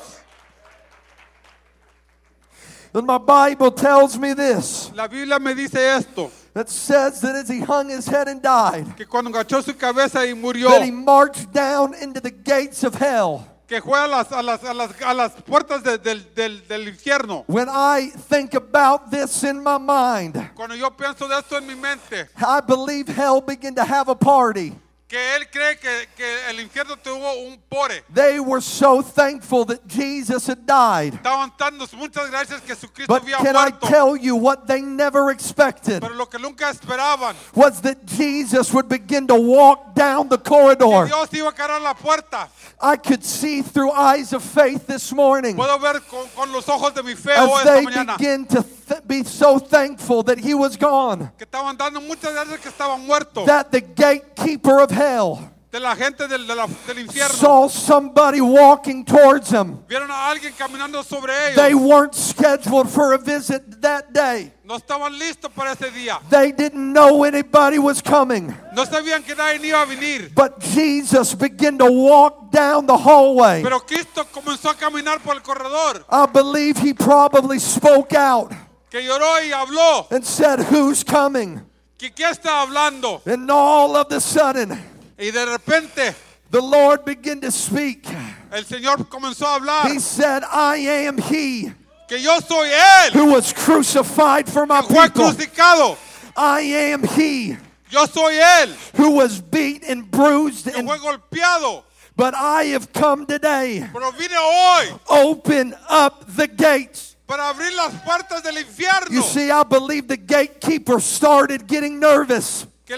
And 2.93 3.05
my 3.05 3.17
Bible 3.17 3.71
tells 3.71 4.17
me 4.17 4.33
this 4.33 4.89
La 4.93 5.07
Biblia 5.07 5.37
me 5.37 5.53
dice 5.53 5.97
esto, 5.97 6.31
that 6.55 6.67
says 6.69 7.19
that 7.21 7.35
as 7.35 7.47
he 7.47 7.59
hung 7.59 7.89
his 7.89 8.07
head 8.07 8.27
and 8.27 8.41
died, 8.41 8.95
que 8.97 9.05
cuando 9.05 9.29
agachó 9.29 9.61
su 9.63 9.73
cabeza 9.75 10.25
y 10.25 10.33
murió, 10.33 10.69
that 10.69 10.81
he 10.83 10.89
marched 10.91 11.51
down 11.53 11.93
into 12.01 12.19
the 12.19 12.31
gates 12.31 12.83
of 12.83 12.95
hell. 12.95 13.45
que 13.67 13.81
fue 13.81 13.97
a 13.97 14.07
las, 14.07 14.31
a 14.31 14.41
las, 14.43 14.63
a 14.63 14.73
las, 14.73 14.91
a 15.01 15.13
las 15.13 15.31
puertas 15.43 15.83
de- 15.83 15.97
del, 15.97 16.23
del, 16.35 16.61
del 16.67 16.87
infierno. 16.87 17.43
When 17.47 17.67
I 17.69 18.11
think 18.29 18.53
about 18.53 19.11
this 19.11 19.43
in 19.43 19.61
my 19.61 19.77
mind, 19.77 20.51
Cuando 20.55 20.75
yo 20.75 20.91
pienso 20.91 21.27
de 21.27 21.37
esto 21.37 21.57
en 21.57 21.67
mi 21.67 21.75
mente, 21.75 22.29
I 22.37 22.61
believe 22.61 23.07
hell 23.07 23.41
began 23.41 23.75
to 23.75 23.83
have 23.83 24.07
a 24.07 24.15
party. 24.15 24.73
Que 25.15 25.35
él 25.37 25.49
cree 25.49 25.77
que, 25.77 26.09
que 26.17 26.49
el 26.49 26.59
infierno 26.59 26.97
tuvo 26.97 27.47
un 27.47 27.57
pore. 27.69 28.03
They 28.13 28.37
were 28.41 28.61
so 28.61 29.01
thankful 29.01 29.63
that 29.67 29.87
Jesus 29.87 30.45
had 30.47 30.65
died. 30.65 31.13
Estaban 31.13 31.53
muchas 31.93 32.29
gracias 32.29 32.59
que 32.59 32.75
Jesucristo 32.75 33.07
But 33.07 33.21
había 33.23 33.37
can 33.37 33.55
I 33.55 33.69
muerto. 33.69 33.87
tell 33.87 34.17
you 34.17 34.35
what 34.35 34.67
they 34.67 34.81
never 34.81 35.31
expected 35.31 36.01
Pero 36.01 36.15
lo 36.15 36.25
que 36.25 36.37
nunca 36.37 36.69
esperaban, 36.69 37.33
was 37.53 37.79
that 37.81 38.05
Jesus 38.05 38.73
would 38.73 38.89
begin 38.89 39.25
to 39.27 39.35
walk 39.35 39.95
down 39.95 40.27
the 40.27 40.37
que 40.37 40.49
corridor. 40.49 41.05
Dios 41.05 41.29
iba 41.31 41.47
a 41.47 41.53
cargar 41.53 41.81
la 41.81 41.93
puerta. 41.93 42.49
I 42.81 42.97
could 42.97 43.23
see 43.23 43.61
through 43.61 43.91
eyes 43.91 44.33
of 44.33 44.43
faith 44.43 44.85
this 44.85 45.13
morning 45.13 45.55
Puedo 45.55 45.79
ver 45.79 46.01
con, 46.09 46.27
con 46.35 46.51
los 46.51 46.67
ojos 46.67 46.93
de 46.93 47.03
mi 47.03 47.15
fe 47.15 47.31
hoy 47.37 47.53
as 47.53 47.59
esta 47.59 47.73
they 47.73 47.85
mañana. 47.85 48.17
begin 48.17 48.45
to 48.47 48.61
th- 48.87 49.01
be 49.07 49.23
so 49.23 49.59
thankful 49.59 50.23
that 50.23 50.37
he 50.39 50.53
was 50.53 50.75
gone, 50.77 51.31
Que 51.37 51.45
estaban 51.45 51.77
dando 51.77 52.01
muchas 52.01 52.33
gracias 52.33 52.59
que 52.59 52.69
estaban 52.69 53.05
muertos. 53.05 53.45
that 53.45 53.71
the 53.71 53.81
gatekeeper 53.81 54.79
of 54.81 54.91
hell 54.91 55.39
de 55.71 55.79
la 55.81 55.93
gente 55.93 56.25
del, 56.29 56.47
de 56.47 56.55
la- 56.55 56.67
del 56.87 56.99
infierno. 56.99 57.33
saw 57.35 57.67
somebody 57.67 58.39
walking 58.39 59.03
towards 59.03 59.49
them. 59.49 59.79
Vieron 59.89 60.09
a 60.09 60.29
alguien 60.31 60.53
caminando 60.57 61.03
sobre 61.03 61.33
They 61.53 61.73
weren't 61.73 62.15
scheduled 62.15 62.89
for 62.89 63.13
a 63.13 63.17
visit 63.17 63.81
that 63.81 64.13
day. 64.13 64.53
No 64.63 64.77
estaban 64.77 65.19
listos 65.19 65.51
para 65.53 65.73
ese 65.73 65.91
día. 65.91 66.17
They 66.29 66.53
didn't 66.53 66.93
know 66.93 67.23
anybody 67.25 67.77
was 67.77 68.01
coming. 68.01 68.55
No 68.73 68.85
sabían 68.85 69.21
que 69.23 69.35
nadie 69.35 69.59
iba 69.67 69.81
a 69.81 69.85
venir. 69.85 70.31
But 70.33 70.59
Jesus 70.61 71.35
began 71.35 71.77
to 71.79 71.91
walk 71.91 72.51
down 72.51 72.85
the 72.87 72.97
hallway. 72.97 73.61
Pero 73.61 73.81
Cristo 73.81 74.23
comenzó 74.31 74.69
a 74.69 74.75
caminar 74.75 75.19
por 75.21 75.35
el 75.35 75.41
corredor, 75.41 76.05
I 76.09 76.25
believe 76.25 76.77
he 76.77 76.93
probably 76.93 77.59
spoke 77.59 78.13
out 78.13 78.51
que 78.89 79.01
lloró 79.03 79.41
y 79.43 79.51
habló. 79.51 80.07
and 80.11 80.25
said, 80.25 80.59
Who's 80.71 81.03
coming? 81.03 81.61
¿Que 81.97 82.11
¿Qué 82.11 82.29
está 82.29 82.61
hablando? 82.61 83.21
And 83.25 83.49
all 83.49 83.95
of 83.95 84.09
the 84.09 84.19
sudden, 84.19 84.71
Y 85.17 85.31
de 85.31 85.45
repente 85.45 86.13
the 86.51 86.61
Lord 86.61 87.05
began 87.05 87.39
to 87.41 87.51
speak. 87.51 88.05
el 88.51 88.63
Señor 88.65 89.07
comenzó 89.09 89.45
a 89.47 89.55
hablar 89.55 89.87
He 89.91 89.99
said, 89.99 90.43
I 90.43 90.77
am 91.07 91.17
he 91.17 91.71
que 92.07 92.19
yo 92.21 92.39
soy 92.39 92.69
Él, 92.69 93.13
who 93.13 93.31
was 93.31 93.51
crucified 93.53 94.47
for 94.47 94.65
my 94.65 94.81
que 94.81 94.89
fue 94.95 95.07
people. 95.09 95.23
crucificado. 95.31 95.97
I 96.37 96.61
am 96.91 97.03
he 97.03 97.57
Yo 97.89 98.05
soy 98.07 98.33
Él, 98.33 98.75
who 98.97 99.11
was 99.11 99.39
beat 99.41 99.83
and 99.87 100.09
bruised, 100.11 100.65
que 100.65 100.73
and, 100.77 100.87
fue 100.87 100.97
golpeado. 100.99 101.83
but 102.17 102.33
I 102.35 102.65
have 102.73 102.91
come 102.93 103.25
today. 103.25 103.87
Pero 103.93 104.11
vine 104.11 104.31
hoy 104.35 104.99
Open 105.09 105.73
up 105.89 106.25
the 106.35 106.47
gates. 106.47 107.14
Para 107.27 107.49
abrir 107.49 107.73
las 107.73 107.93
puertas 108.03 108.43
del 108.43 108.57
infierno. 108.57 109.09
You 109.09 109.21
see, 109.21 109.51
I 109.51 109.63
believe 109.63 110.07
the 110.07 110.17
gatekeeper 110.17 110.99
started 110.99 111.67
getting 111.67 111.99
nervous. 111.99 112.67
He 112.87 112.95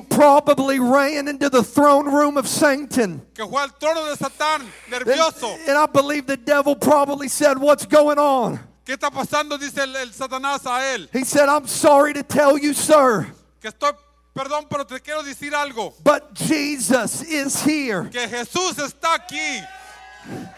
probably 0.00 0.78
ran 0.78 1.26
into 1.26 1.50
the 1.50 1.62
throne 1.62 2.06
room 2.06 2.36
of 2.36 2.46
Satan. 2.46 3.20
que 3.34 3.44
fue 3.44 3.62
al 3.62 3.70
trono 3.70 4.08
de 4.08 4.16
Satán, 4.16 4.62
And, 4.92 5.68
and 5.68 5.78
I 5.78 5.86
believe 5.86 6.26
the 6.26 6.36
devil 6.36 6.76
probably 6.76 7.28
said, 7.28 7.58
What's 7.58 7.84
going 7.84 8.18
on? 8.18 8.60
¿Qué 8.86 8.96
está 8.96 9.10
pasando? 9.10 9.58
Dice 9.58 9.78
el, 9.78 9.96
el 9.96 10.12
Satanás 10.12 10.64
a 10.66 10.94
él. 10.94 11.08
He 11.12 11.24
said, 11.24 11.48
I'm 11.48 11.66
sorry 11.66 12.12
to 12.12 12.22
tell 12.22 12.56
you, 12.56 12.74
sir, 12.74 13.26
Que 13.60 13.70
estoy, 13.70 13.92
perdón, 14.34 14.66
pero 14.70 14.84
te 14.84 15.00
quiero 15.00 15.22
decir 15.24 15.52
algo. 15.52 15.94
but 16.04 16.32
Jesus 16.34 17.22
is 17.22 17.60
here. 17.62 18.08
Que 18.12 18.28
Jesús 18.28 18.78
está 18.78 19.14
aquí. 19.14 19.60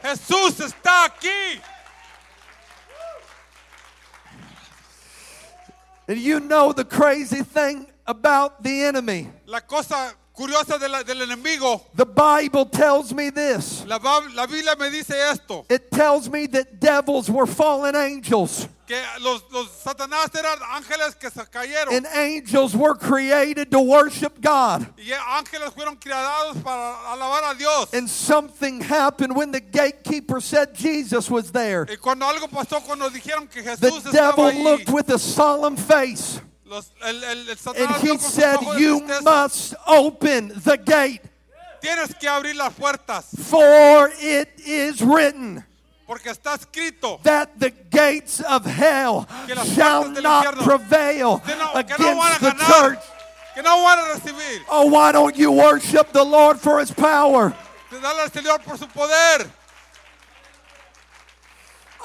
Jesús 0.02 0.61
está 0.61 1.07
aquí. 1.07 1.61
And 6.09 6.18
you 6.18 6.38
know 6.40 6.72
the 6.72 6.85
crazy 6.85 7.42
thing 7.42 7.87
about 8.07 8.62
the 8.62 8.85
enemy. 8.85 9.29
La 9.46 9.61
cosa 9.61 10.14
curiosa 10.37 10.79
de 10.79 10.88
la- 10.88 11.03
del 11.03 11.22
enemigo, 11.22 11.83
The 11.94 12.05
Bible 12.07 12.66
tells 12.66 13.12
me 13.12 13.31
this 13.31 13.85
la, 13.87 13.99
la 14.35 14.46
Biblia 14.46 14.77
me 14.79 14.90
dice 14.90 15.11
esto, 15.14 15.64
it 15.70 15.90
tells 15.90 16.29
me 16.29 16.46
that 16.49 16.79
devils 16.79 17.31
were 17.31 17.46
fallen 17.46 17.96
angels, 17.96 18.68
que 18.87 18.96
los, 19.20 19.42
los 19.51 19.68
Satanás 19.83 20.29
eran 20.37 20.59
ángeles 20.75 21.18
que 21.18 21.31
se 21.31 21.40
cayeron. 21.46 21.92
and 21.96 22.07
angels 22.14 22.77
were 22.77 22.94
created 22.94 23.70
to 23.70 23.81
worship 23.81 24.40
God. 24.40 24.87
Y 24.99 25.11
ángeles 25.12 25.72
fueron 25.75 25.96
creados 25.96 26.62
para 26.62 26.94
alabar 27.12 27.51
a 27.51 27.59
Dios. 27.59 27.92
And 27.92 28.09
something 28.09 28.81
happened 28.83 29.35
when 29.35 29.51
the 29.51 29.61
gatekeeper 29.61 30.40
said 30.40 30.72
Jesus 30.75 31.29
was 31.31 31.51
there. 31.51 31.85
Y 31.88 31.96
cuando 31.96 32.27
algo 32.27 32.46
pasó, 32.49 32.81
cuando 32.85 33.09
dijeron 33.11 33.51
que 33.51 33.62
The 33.62 33.70
Jesús 33.90 34.05
estaba 34.05 34.37
devil 34.53 34.62
looked 34.62 34.90
with 34.90 35.09
a 35.11 35.18
solemn 35.18 35.77
face 35.77 36.40
los- 36.66 36.90
el, 37.02 37.24
el- 37.24 37.48
el 37.48 37.57
and 37.76 37.96
he 37.96 38.02
vio 38.02 38.12
con 38.12 38.18
sus 38.20 38.33
said, 38.35 38.59
You 38.79 39.00
must 39.22 39.74
open 39.87 40.52
the 40.64 40.76
gate, 40.76 41.22
Tienes 41.81 42.18
que 42.18 42.29
abrir 42.29 42.57
las 42.57 42.72
puertas, 42.74 43.26
for 43.48 44.11
it 44.18 44.48
is 44.64 45.00
written 45.00 45.64
porque 46.07 46.31
está 46.31 46.55
escrito 46.55 47.20
that 47.22 47.59
the 47.59 47.70
gates 47.90 48.40
of 48.40 48.64
hell 48.64 49.26
shall 49.74 50.09
not 50.11 50.57
prevail 50.59 51.38
no, 51.38 51.42
que 51.44 51.57
no 51.57 51.72
against 51.74 52.40
the 52.40 52.50
ganar, 52.52 52.66
church. 52.68 52.98
no 53.62 53.83
van 53.83 53.98
a 53.98 54.14
recibir. 54.14 54.61
Oh, 54.70 54.87
why 54.87 55.11
don't 55.12 55.37
you 55.37 55.50
worship 55.50 56.12
the 56.12 56.22
Lord 56.24 56.61
for 56.61 56.79
his 56.81 56.90
power? 56.92 57.55
Te 57.90 57.98
dale 57.98 58.20
al 58.22 58.31
Señor 58.31 58.62
por 58.64 58.76
su 58.79 58.87
poder. 58.87 59.46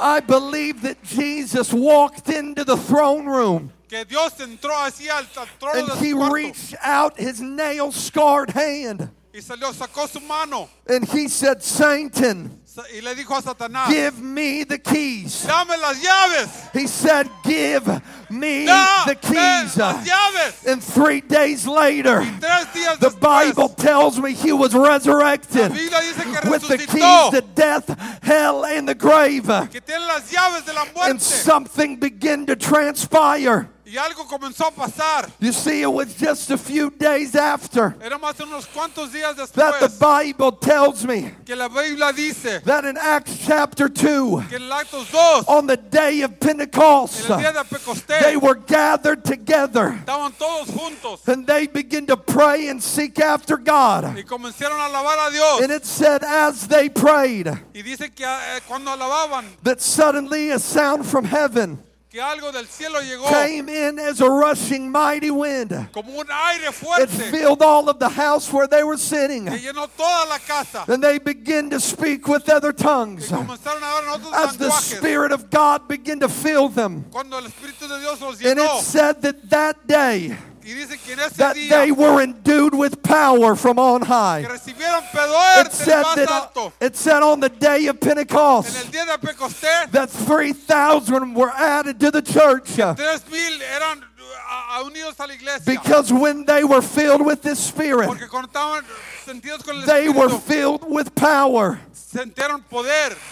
I 0.02 0.20
believe 0.20 0.82
that 0.82 1.04
Jesus 1.04 1.72
walked 1.72 2.28
into 2.28 2.64
the 2.64 2.76
throne 2.76 3.28
room. 3.28 3.72
Que 3.88 4.04
Dios 4.04 4.34
entró 4.40 4.72
así 4.72 5.08
al, 5.10 5.26
al 5.38 5.48
trono 5.60 5.92
and 5.92 6.04
he 6.04 6.14
reached 6.14 6.76
out 6.82 7.20
his 7.20 7.40
nail 7.40 7.92
scarred 7.92 8.50
hand 8.52 9.12
y 9.34 9.42
salió, 9.42 9.74
sacó 9.74 10.08
su 10.08 10.20
mano 10.22 10.68
and 10.88 11.06
he 11.10 11.28
said, 11.28 11.62
Satan, 11.62 12.58
y 12.94 13.02
le 13.02 13.14
dijo 13.16 13.36
a 13.38 13.42
Satanás, 13.42 13.90
give 13.90 14.20
me 14.20 14.64
the 14.64 14.78
keys. 14.80 15.46
dame 15.46 15.78
las 15.80 16.02
llaves, 16.02 16.70
He 16.74 16.88
said, 16.88 17.30
Give 17.44 18.02
me 18.30 18.66
dame 18.66 19.06
the 19.08 19.16
keys. 19.16 19.78
las 19.78 20.06
llaves. 20.08 20.66
And 20.66 20.82
three 20.84 21.22
days 21.22 21.68
later, 21.68 22.22
the 22.40 22.98
después, 23.00 23.20
Bible 23.20 23.70
tells 23.70 24.20
me 24.20 24.34
he 24.34 24.54
was 24.54 24.74
resurrected 24.74 25.72
Biblia 25.74 26.00
dice 26.02 26.42
que 26.42 26.50
with 26.50 26.68
the 26.68 26.78
keys 26.78 27.30
to 27.32 27.42
death, 27.56 27.88
hell, 28.24 28.66
and 28.66 28.88
the 28.88 28.96
grave. 28.96 29.48
que 29.72 29.82
tiene 29.82 30.06
las 30.08 30.32
llaves 30.32 30.66
de 30.66 30.74
la 30.74 30.86
And 31.10 31.22
something 31.22 31.98
began 31.98 32.46
to 32.46 32.56
transpire. 32.56 33.70
Y 33.92 33.98
algo 33.98 34.26
comenzó 34.26 34.68
a 34.68 34.72
pasar. 34.72 35.30
You 35.42 35.52
see, 35.52 35.82
it 35.82 35.92
was 35.92 36.16
just 36.16 36.50
a 36.50 36.58
few 36.58 36.92
days 36.92 37.36
after 37.36 37.94
Era 38.02 38.18
más 38.18 38.38
de 38.38 38.46
unos 38.46 38.66
cuantos 38.66 39.12
días 39.12 39.36
that 39.52 39.82
the 39.82 39.90
Bible 40.00 40.54
tells 40.54 41.04
me 41.06 41.34
que 41.46 41.58
la 41.58 41.68
Biblia 41.68 42.14
dice 42.14 42.62
that 42.64 42.86
in 42.86 42.96
Acts 42.96 43.38
chapter 43.46 43.90
2, 43.90 44.48
que 44.48 44.56
en 44.56 44.70
Actos 44.70 45.12
2, 45.12 45.44
on 45.50 45.68
the 45.68 45.76
day 45.76 46.22
of 46.22 46.40
Pentecost, 46.40 47.30
el 47.30 47.40
día 47.40 47.52
de 47.52 48.22
they 48.22 48.38
were 48.38 48.56
gathered 48.56 49.26
together 49.26 50.00
estaban 50.06 50.32
todos 50.38 50.70
juntos 50.70 51.28
and 51.28 51.46
they 51.46 51.68
began 51.68 52.06
to 52.06 52.16
pray 52.16 52.70
and 52.70 52.82
seek 52.82 53.20
after 53.20 53.58
God. 53.58 54.16
y 54.16 54.24
comenzaron 54.24 54.80
a 54.80 54.86
alabar 54.86 55.28
a 55.28 55.32
Dios. 55.32 55.64
And 55.64 55.70
it 55.70 55.86
said, 55.86 56.24
as 56.24 56.66
they 56.66 56.88
prayed, 56.88 57.48
Y 57.74 57.82
dice 57.82 58.10
que 58.16 58.26
eh, 58.26 58.62
cuando 58.70 58.92
alababan, 58.92 59.48
that 59.64 59.82
suddenly 59.82 60.52
a 60.52 60.60
sound 60.60 61.06
from 61.06 61.26
heaven 61.26 61.78
que 62.12 62.20
algo 62.20 62.52
del 62.52 62.68
cielo 62.68 63.00
llegó 63.02 63.26
came 63.30 63.70
in 63.70 63.98
as 63.98 64.20
a 64.20 64.30
rushing 64.30 64.92
mighty 64.92 65.32
wind. 65.32 65.72
como 65.94 66.20
un 66.20 66.28
aire 66.30 66.70
It 67.00 67.10
filled 67.10 67.62
all 67.62 67.88
of 67.90 68.00
the 68.00 68.10
house 68.10 68.52
where 68.52 68.68
they 68.68 68.84
were 68.84 68.98
sitting. 68.98 69.46
que 69.46 69.58
llenó 69.58 69.88
toda 69.96 70.26
la 70.28 70.38
casa. 70.40 70.84
And 70.90 71.02
they 71.02 71.20
began 71.20 71.70
to 71.70 71.80
speak 71.80 72.28
with 72.28 72.50
other 72.50 72.74
Y 72.78 72.84
tongues 72.84 73.30
comenzaron 73.30 73.82
a 73.82 73.86
hablar 73.86 74.04
en 74.04 74.10
otros 74.22 74.34
as 74.34 74.58
the. 74.58 74.70
Spirit 74.72 75.32
of 75.32 75.50
God 75.50 75.88
began 75.88 76.20
to 76.20 76.28
fill 76.28 76.68
them. 76.68 77.06
Cuando 77.12 77.38
el 77.38 77.46
Espíritu 77.46 77.88
de 77.88 78.00
Dios 78.02 78.20
los 78.20 78.44
And 78.44 78.60
it 78.60 78.82
said 78.82 79.22
that 79.22 79.50
that 79.50 79.88
day, 79.88 80.36
Y 80.64 80.74
dice 80.74 80.98
que 81.04 81.14
en 81.14 81.20
ese 81.20 81.38
that 81.38 81.56
they 81.56 81.92
were 81.92 82.22
endued 82.22 82.74
with 82.76 83.02
power 83.02 83.56
from 83.56 83.80
on 83.80 84.02
high. 84.04 84.40
It 84.42 85.72
said 85.72 86.04
that 86.04 86.72
it 86.80 86.96
said 86.96 87.24
on 87.24 87.40
the 87.40 87.50
day 87.50 87.88
of 87.88 88.00
Pentecost 88.00 88.86
el 88.86 88.92
día 88.92 89.06
de 89.06 89.18
Pentecostés, 89.28 89.92
that 89.92 90.10
3,000 90.10 91.34
were 91.34 91.50
added 91.52 92.00
to 92.00 92.12
the 92.12 92.22
church 92.22 92.80
uh, 92.80 92.94
tres 92.96 93.24
mil 93.30 93.62
eran 93.76 94.04
uh, 94.04 94.78
a- 94.78 94.82
a- 94.82 94.90
unidos 94.90 95.20
a 95.20 95.28
la 95.28 95.34
iglesia. 95.34 95.64
because 95.66 96.12
when 96.14 96.46
they 96.46 96.64
were 96.64 96.82
filled 96.82 97.26
with 97.26 97.42
this 97.42 97.60
Spirit, 97.60 98.08
Porque 98.08 98.28
cuando 98.30 98.48
estaban 98.48 98.84
sentidos 99.26 99.64
con 99.66 99.78
el 99.78 99.86
they 99.86 100.10
were 100.10 100.30
filled 100.30 100.84
with 100.90 101.14
power. 101.16 101.80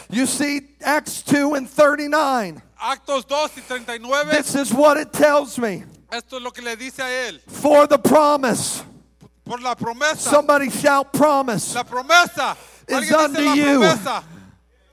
You 0.10 0.26
see, 0.26 0.62
Acts 0.82 1.22
2 1.24 1.56
and 1.56 1.70
39. 1.70 2.62
Actos 2.82 3.28
2 3.28 3.36
y 3.58 3.62
39, 3.62 4.28
This 4.30 4.56
is 4.56 4.74
what 4.74 4.96
it 4.96 5.12
tells 5.12 5.60
me. 5.60 5.84
Esto 6.12 6.38
es 6.38 6.44
lo 6.44 6.52
que 6.52 6.62
le 6.62 6.76
dice 6.76 7.02
a 7.02 7.28
él. 7.28 7.42
For 7.48 7.88
the 7.88 7.98
promise. 7.98 8.84
Por 9.44 9.62
la 9.62 9.76
promesa. 9.76 10.30
Somebody 10.30 10.70
shout 10.70 11.12
promise. 11.12 11.74
La 11.74 11.84
promesa. 11.84 12.56
Is 12.88 13.12
unto 13.12 13.42
you. 13.42 13.80
promesa. 13.80 14.24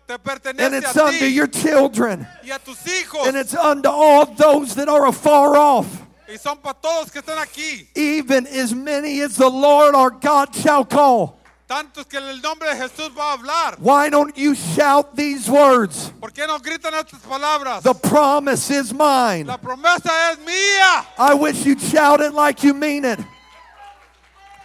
And 0.08 0.74
it's 0.74 0.96
unto 0.96 1.24
your 1.24 1.48
children. 1.48 2.26
y 2.44 2.50
a 2.50 2.58
tus 2.58 2.78
hijos. 2.84 3.26
And 3.26 3.36
it's 3.36 3.54
unto 3.54 3.88
all 3.88 4.26
those 4.26 4.74
that 4.76 4.88
are 4.88 5.06
afar 5.06 5.56
off. 5.56 5.86
Y 6.28 6.36
son 6.36 6.58
para 6.58 6.74
todos 6.74 7.10
que 7.10 7.20
están 7.20 7.38
aquí. 7.38 7.86
Even 7.94 8.46
as 8.46 8.74
many 8.74 9.20
as 9.20 9.36
the 9.36 9.48
Lord 9.48 9.94
our 9.94 10.10
God 10.10 10.54
shall 10.54 10.84
call. 10.84 11.38
Tantos 11.66 12.06
que 12.06 12.16
en 12.18 12.24
el 12.28 12.40
nombre 12.40 12.68
de 12.72 12.76
Jesús 12.76 13.10
va 13.18 13.30
a 13.30 13.32
hablar. 13.32 13.76
Why 13.80 14.08
don't 14.08 14.36
you 14.36 14.54
shout 14.54 15.16
these 15.16 15.50
words? 15.50 16.12
¿Por 16.20 16.32
qué 16.32 16.46
no 16.46 16.60
gritan 16.60 16.94
estas 16.94 17.20
palabras? 17.20 17.82
The 17.82 17.92
promise 17.94 18.70
is 18.70 18.92
mine. 18.92 19.46
La 19.46 19.58
promesa 19.58 20.30
es 20.30 20.38
mía. 20.38 21.04
I 21.18 21.34
wish 21.34 21.64
you'd 21.66 21.80
shout 21.80 22.20
it 22.20 22.32
like 22.32 22.62
you 22.62 22.72
mean 22.72 23.04
it. 23.04 23.18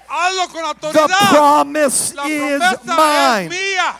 Hazlo 0.07 0.47
con 0.49 0.91
The 0.91 1.07
promise 1.31 2.13
La 2.13 2.27
is 2.27 2.59
promesa 2.61 2.73
es 2.73 2.85
mine. 2.85 3.49
mía. 3.49 3.95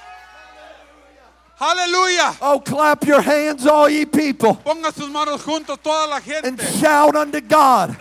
Aleluya. 1.59 2.35
Oh, 2.41 2.59
clap 2.59 3.03
your 3.05 3.21
hands, 3.21 3.65
all 3.67 3.87
ye 3.89 4.05
people, 4.05 4.55
Ponga 4.63 4.91
sus 4.91 5.09
manos 5.09 5.41
juntos 5.43 5.77
toda 5.81 6.07
la 6.07 6.19
gente. 6.19 6.47
and 6.47 6.59
shout 6.79 7.15
unto 7.15 7.39
God. 7.41 7.95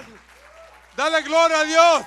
Dale 0.97 1.23
gloria 1.23 1.61
a 1.61 1.65
Dios. 1.65 2.05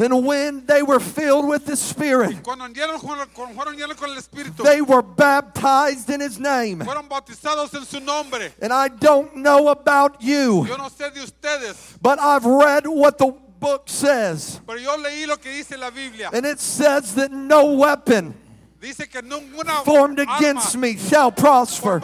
And 0.00 0.24
when 0.26 0.64
they 0.66 0.82
were 0.82 0.98
filled 0.98 1.46
with 1.46 1.66
the 1.66 1.76
Spirit, 1.76 2.42
Cuando 2.42 2.66
llenos 2.68 3.00
con- 3.02 3.18
con- 3.36 3.54
fueron 3.54 3.76
llenos 3.76 3.96
con 3.96 4.10
el 4.10 4.16
Espíritu, 4.16 4.62
they 4.64 4.80
were 4.80 5.02
baptized 5.02 6.08
in 6.10 6.20
His 6.20 6.38
name. 6.40 6.80
fueron 6.80 7.08
bautizados 7.08 7.74
en 7.74 7.84
su 7.84 8.00
nombre. 8.00 8.50
And 8.62 8.72
I 8.72 8.88
don't 8.88 9.36
know 9.36 9.68
about 9.68 10.22
you, 10.22 10.66
Yo 10.66 10.76
no 10.76 10.88
sé 10.88 11.12
de 11.12 11.20
ustedes, 11.22 11.76
but 12.00 12.18
I've 12.18 12.44
read 12.46 12.86
what 12.86 13.18
the 13.18 13.26
book 13.60 13.82
says. 13.90 14.58
pero 14.66 14.78
yo 14.78 14.96
leí 14.96 15.26
lo 15.26 15.36
que 15.36 15.50
dice 15.52 15.76
la 15.78 15.90
Biblia. 15.90 16.30
And 16.32 16.46
it 16.46 16.60
says 16.60 17.14
that 17.16 17.30
no 17.30 17.66
weapon 17.74 18.32
Dice 18.32 18.32
que 18.32 18.38
ninguna 18.38 18.49
formed 19.84 20.18
against 20.18 20.76
me 20.76 20.96
shall 20.96 21.30
prosper. 21.32 22.00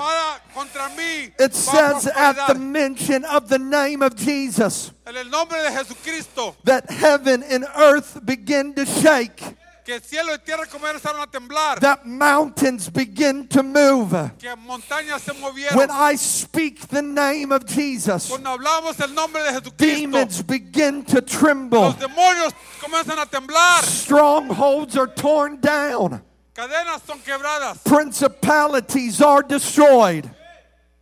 It 1.38 1.54
says 1.54 2.06
at 2.06 2.46
the 2.46 2.54
mention 2.54 3.24
of 3.24 3.48
the 3.48 3.58
name 3.58 4.02
of 4.02 4.16
Jesus 4.16 4.92
En 5.06 5.16
el 5.16 5.26
nombre 5.26 5.56
de 5.62 5.70
Jesucristo, 5.70 6.56
that 6.64 6.90
heaven 6.90 7.44
and 7.44 7.64
earth 7.76 8.18
begin 8.26 8.74
to 8.74 8.84
shake, 8.84 9.40
que 9.84 10.00
cielo 10.00 10.32
y 10.32 10.38
tierra 10.38 10.66
comenzaron 10.66 11.22
a 11.22 11.28
temblar, 11.28 11.78
that 11.78 12.04
mountains 12.04 12.88
begin 12.88 13.46
to 13.46 13.62
move. 13.62 14.32
que 14.36 14.52
montañas 14.56 15.20
se 15.20 15.32
movieron. 15.34 15.76
When 15.76 15.92
I 15.92 16.16
speak 16.16 16.88
the 16.88 17.02
name 17.02 17.52
of 17.52 17.66
Jesus, 17.66 18.28
Cuando 18.28 18.50
hablamos 18.50 18.98
el 18.98 19.14
nombre 19.14 19.44
de 19.44 19.52
Jesucristo, 19.52 19.76
demons 19.76 20.42
begin 20.42 21.04
to 21.04 21.20
tremble, 21.22 21.82
los 21.82 21.96
demonios 22.00 22.52
comienzan 22.80 23.20
a 23.20 23.26
temblar, 23.26 23.84
strongholds 23.84 24.96
are 24.96 25.06
torn 25.06 25.60
down, 25.60 26.20
cadenas 26.56 27.02
son 27.06 27.18
quebradas, 27.20 27.78
principalities 27.84 29.20
are 29.20 29.42
destroyed. 29.42 30.24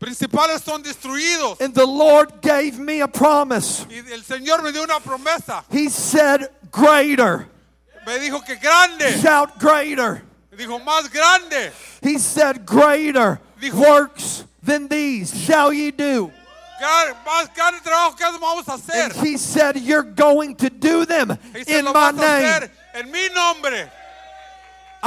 principales 0.00 0.60
son 0.62 0.82
destruidos. 0.82 1.60
And 1.60 1.72
the 1.74 1.86
Lord 1.86 2.42
gave 2.42 2.78
me 2.78 3.00
a 3.00 3.08
promise. 3.08 3.86
Y 3.88 3.98
el 4.12 4.22
Señor 4.22 4.62
me 4.62 4.72
dio 4.72 4.82
una 4.82 5.00
promesa. 5.00 5.64
He 5.70 5.88
said, 5.88 6.48
Greater, 6.70 7.46
Me 8.06 8.18
dijo 8.18 8.44
que 8.44 8.56
grande, 8.56 9.18
shout 9.22 9.58
greater. 9.58 10.22
me 10.50 10.58
dijo 10.58 10.78
más 10.84 11.08
grande. 11.10 11.72
He 12.02 12.18
said, 12.18 12.66
Greater 12.66 13.40
Dijo- 13.60 13.78
works 13.80 14.44
than 14.62 14.88
these 14.88 15.32
shall 15.34 15.72
ye 15.72 15.90
do. 15.90 16.30
Gran- 16.80 17.14
más 17.24 17.48
grande 17.54 17.80
trabajo 17.82 18.14
que 18.16 18.26
vamos 18.38 18.66
a 18.68 18.72
hacer. 18.72 19.04
And 19.04 19.12
he 19.26 19.38
said, 19.38 19.76
You're 19.78 20.02
going 20.02 20.56
to 20.56 20.68
do 20.68 21.06
them 21.06 21.30
in 21.66 21.84
my 21.86 21.92
vas 21.92 22.14
a 22.14 22.18
hacer 22.18 22.60
name. 22.60 22.70
en 22.94 23.10
mi 23.10 23.28
nombre. 23.34 23.90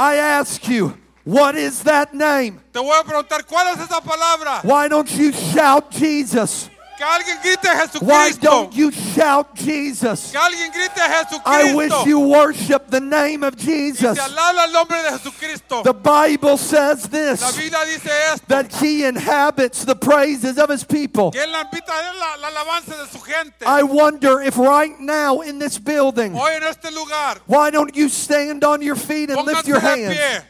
I 0.00 0.14
ask 0.14 0.68
you, 0.68 0.96
what 1.24 1.56
is 1.56 1.82
that 1.82 2.14
name? 2.14 2.60
Te 2.72 2.78
voy 2.78 2.96
a 2.96 3.02
preguntar, 3.02 3.44
¿cuál 3.44 3.74
es 3.74 3.80
esa 3.80 4.00
palabra? 4.00 4.60
Why 4.62 4.86
don't 4.86 5.10
you 5.10 5.32
shout 5.32 5.90
Jesus? 5.90 6.70
Que 6.98 7.04
alguien 7.04 7.38
grite 7.40 8.02
Why 8.02 8.32
don't 8.32 8.74
you 8.74 8.90
shout 8.90 9.54
Jesus? 9.54 10.32
Que 10.32 10.40
alguien 10.40 10.72
grite 10.72 10.98
I 11.46 11.72
wish 11.72 11.92
you 12.06 12.18
worship 12.18 12.90
the 12.90 12.98
name 13.00 13.44
of 13.44 13.54
Y 13.54 13.64
Jesus. 13.64 14.16
se 14.18 14.20
alaba 14.20 14.64
el 14.64 14.72
nombre 14.72 15.00
de 15.04 15.10
Jesucristo. 15.16 15.84
The 15.84 15.92
Bible 15.92 16.56
says 16.56 17.04
La 17.04 17.08
this 17.08 17.56
Biblia 17.56 17.84
dice 17.86 18.10
esto. 18.32 18.44
that 18.48 18.74
he 18.74 19.04
inhabits 19.04 19.84
the 19.84 19.94
praises 19.94 20.58
of 20.58 20.68
his 20.70 20.82
people. 20.82 21.30
Que 21.30 21.40
él 21.40 21.52
la 21.52 21.62
invita 21.62 21.92
a 21.92 22.10
él 22.10 22.18
la, 22.18 22.34
la 22.40 22.48
alabanza 22.48 22.96
de 22.96 23.06
su 23.06 23.18
gente. 23.20 23.64
I 23.64 23.84
wonder 23.84 24.40
if 24.40 24.58
right 24.58 24.98
now 24.98 25.40
in 25.42 25.60
this 25.60 25.78
building, 25.78 26.34
Hoy 26.34 26.56
en 26.56 26.64
este 26.64 26.90
lugar, 26.92 27.38
why 27.46 27.70
don't 27.70 27.94
you 27.94 28.08
stand 28.08 28.64
on 28.64 28.82
your 28.82 28.96
feet 28.96 29.30
and 29.30 29.46
lift 29.46 29.68
your 29.68 29.78
hands? 29.78 30.16
pie. 30.16 30.42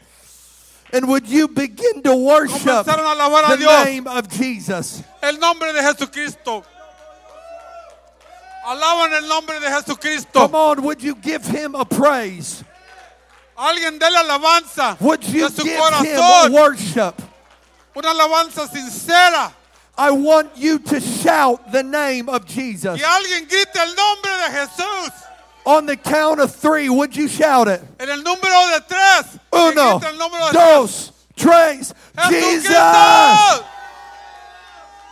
And 0.93 1.09
would 1.09 1.27
you 1.29 1.49
begin 1.49 2.03
to 2.03 2.17
worship 2.17 2.87
the 2.87 3.85
name 3.85 4.07
of 4.07 4.29
Jesus? 4.29 5.03
El 5.23 5.39
nombre 5.39 5.73
de 5.73 5.81
Jesucristo. 5.81 6.65
Alaban 8.67 9.13
el 9.13 9.29
nombre 9.29 9.61
de 9.61 9.67
Jesucristo. 9.67 10.33
Come 10.33 10.55
on, 10.55 10.83
would 10.83 11.03
you 11.03 11.15
give 11.15 11.45
him 11.45 11.75
a 11.75 11.85
praise? 11.85 12.65
Alguien 13.57 13.99
dé 13.99 14.09
la 14.11 14.23
alabanza 14.23 15.01
Would 15.01 15.25
you 15.25 15.49
de 15.49 15.55
su 15.55 15.65
give 15.65 15.95
him 16.05 16.53
worship? 16.53 17.21
Una 17.97 18.09
alabanza 18.09 18.69
sincera. 18.69 19.53
I 19.97 20.13
want 20.13 20.57
you 20.57 20.79
to 20.79 21.01
shout 21.01 21.73
the 21.73 21.83
name 21.83 22.29
of 22.29 22.47
Jesus. 22.47 23.01
Que 23.01 23.05
alguien 23.05 23.49
grite 23.49 23.77
el 23.77 23.95
nombre 23.95 24.31
de 24.31 24.53
Jesús. 24.55 25.28
On 25.69 25.85
the 25.85 25.99
count 25.99 26.41
of 26.41 26.55
three, 26.55 26.89
would 26.89 27.15
you 27.15 27.29
shout 27.29 27.69
it? 27.69 27.83
En 28.01 28.09
el 28.09 28.23
número 28.23 28.73
de 28.73 28.85
tres. 28.89 29.39
Uno, 29.53 29.99
el 29.99 30.17
número 30.17 30.47
de 30.47 30.53
dos, 30.53 31.13
tres. 31.37 31.93
Jesus! 32.31 33.63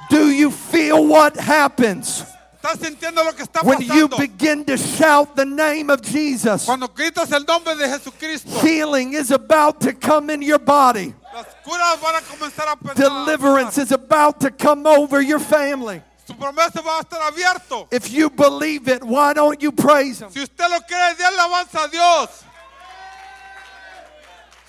Do 0.09 0.31
you 0.31 0.51
feel 0.51 1.07
what 1.07 1.37
happens 1.37 2.25
¿Estás 2.63 2.79
sintiendo 2.81 3.23
lo 3.23 3.33
que 3.33 3.45
está 3.45 3.63
when 3.63 3.83
you 3.83 4.09
begin 4.09 4.65
to 4.65 4.79
shout 4.79 5.37
the 5.37 5.45
name 5.45 5.91
of 5.91 6.01
Jesus? 6.01 6.65
Cuando 6.65 6.89
gritas 6.89 7.31
el 7.33 7.45
nombre 7.47 7.77
de 7.77 7.87
Jesucristo, 7.87 8.51
Healing 8.61 9.13
is 9.13 9.31
about 9.31 9.81
to 9.83 9.93
come 9.93 10.31
in 10.31 10.41
your 10.41 10.59
body. 10.59 11.15
las 11.35 11.47
curas 11.65 12.01
van 12.01 12.15
a 12.15 12.21
comenzar 12.23 12.73
a 12.73 12.77
pensar. 12.77 12.95
Deliverance 12.95 13.77
is 13.77 13.93
about 13.93 14.41
to 14.41 14.51
come 14.51 14.87
over 14.87 15.21
your 15.21 15.39
family. 15.39 16.03
Su 16.27 16.35
promesa 16.35 16.81
va 16.83 16.99
a 16.99 17.01
estar 17.03 17.21
abierto. 17.23 17.87
If 17.93 18.11
you 18.11 18.29
believe 18.31 18.89
it, 18.89 19.05
why 19.05 19.33
don't 19.33 19.63
you 19.63 19.71
praise 19.71 20.21
Him? 20.21 20.31
Si 20.31 20.41
usted 20.43 20.69
lo 20.69 20.81
cree, 20.81 21.15
dé 21.17 21.25
alabanza 21.25 21.85
a 21.85 21.89
Dios. 21.89 22.29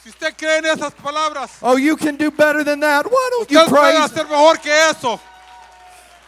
Si 0.03 0.09
usted 0.09 0.35
cree 0.37 0.57
en 0.59 0.65
esas 0.65 0.93
palabras, 0.93 1.49
Oh, 1.61 1.75
you 1.75 1.97
can 1.97 2.15
do 2.15 2.29
better 2.31 2.63
than 2.63 2.79
that. 2.81 3.05
Why 3.09 3.29
don't 3.31 3.49
you 3.51 3.59
puede 3.59 3.69
praise? 3.69 3.97
hacer 4.11 4.27
mejor 4.29 4.57
que 4.61 4.71
eso. 4.71 5.19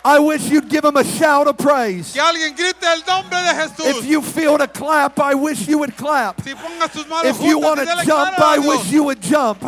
I 0.03 0.17
wish 0.17 0.49
you'd 0.49 0.69
give 0.69 0.83
Him 0.85 0.95
a 0.97 1.03
shout 1.03 1.47
of 1.47 1.57
praise. 1.57 2.13
Que 2.13 2.21
alguien 2.21 2.55
grite 2.55 2.83
el 2.83 3.03
nombre 3.05 3.37
de 3.41 3.53
Jesús. 3.53 3.85
If 3.99 4.05
you 4.05 4.21
feel 4.21 4.57
to 4.57 4.67
clap, 4.67 5.19
I 5.19 5.35
wish 5.35 5.67
you 5.67 5.77
would 5.77 5.95
clap. 5.95 6.41
si 6.41 6.53
ponga 6.55 6.91
sus 6.91 7.05
manos 7.05 7.25
If 7.25 7.41
you 7.45 7.59
juntas 7.59 7.63
want 7.63 7.79
y 7.79 7.85
to 8.01 8.05
jump, 8.07 8.39
a 8.39 8.43
I 8.45 8.57
Dios. 8.59 8.65
wish 8.77 8.91
you 8.91 9.03
would 9.03 9.21
jump. 9.21 9.63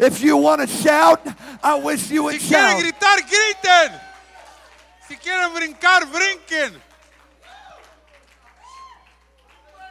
If 0.00 0.20
you 0.22 0.36
want 0.36 0.60
to 0.60 0.66
shout, 0.66 1.20
I 1.62 1.74
wish 1.78 2.10
you 2.10 2.24
would 2.24 2.40
Si 2.40 2.48
quieren 2.52 2.72
shout. 2.72 2.82
gritar, 2.82 3.18
griten. 3.26 4.00
Quieren 5.22 5.52
brincar, 5.54 6.06
brinquen. 6.06 6.80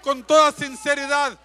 Con 0.03 0.23
toda 0.23 0.51
sinceridad, 0.53 1.37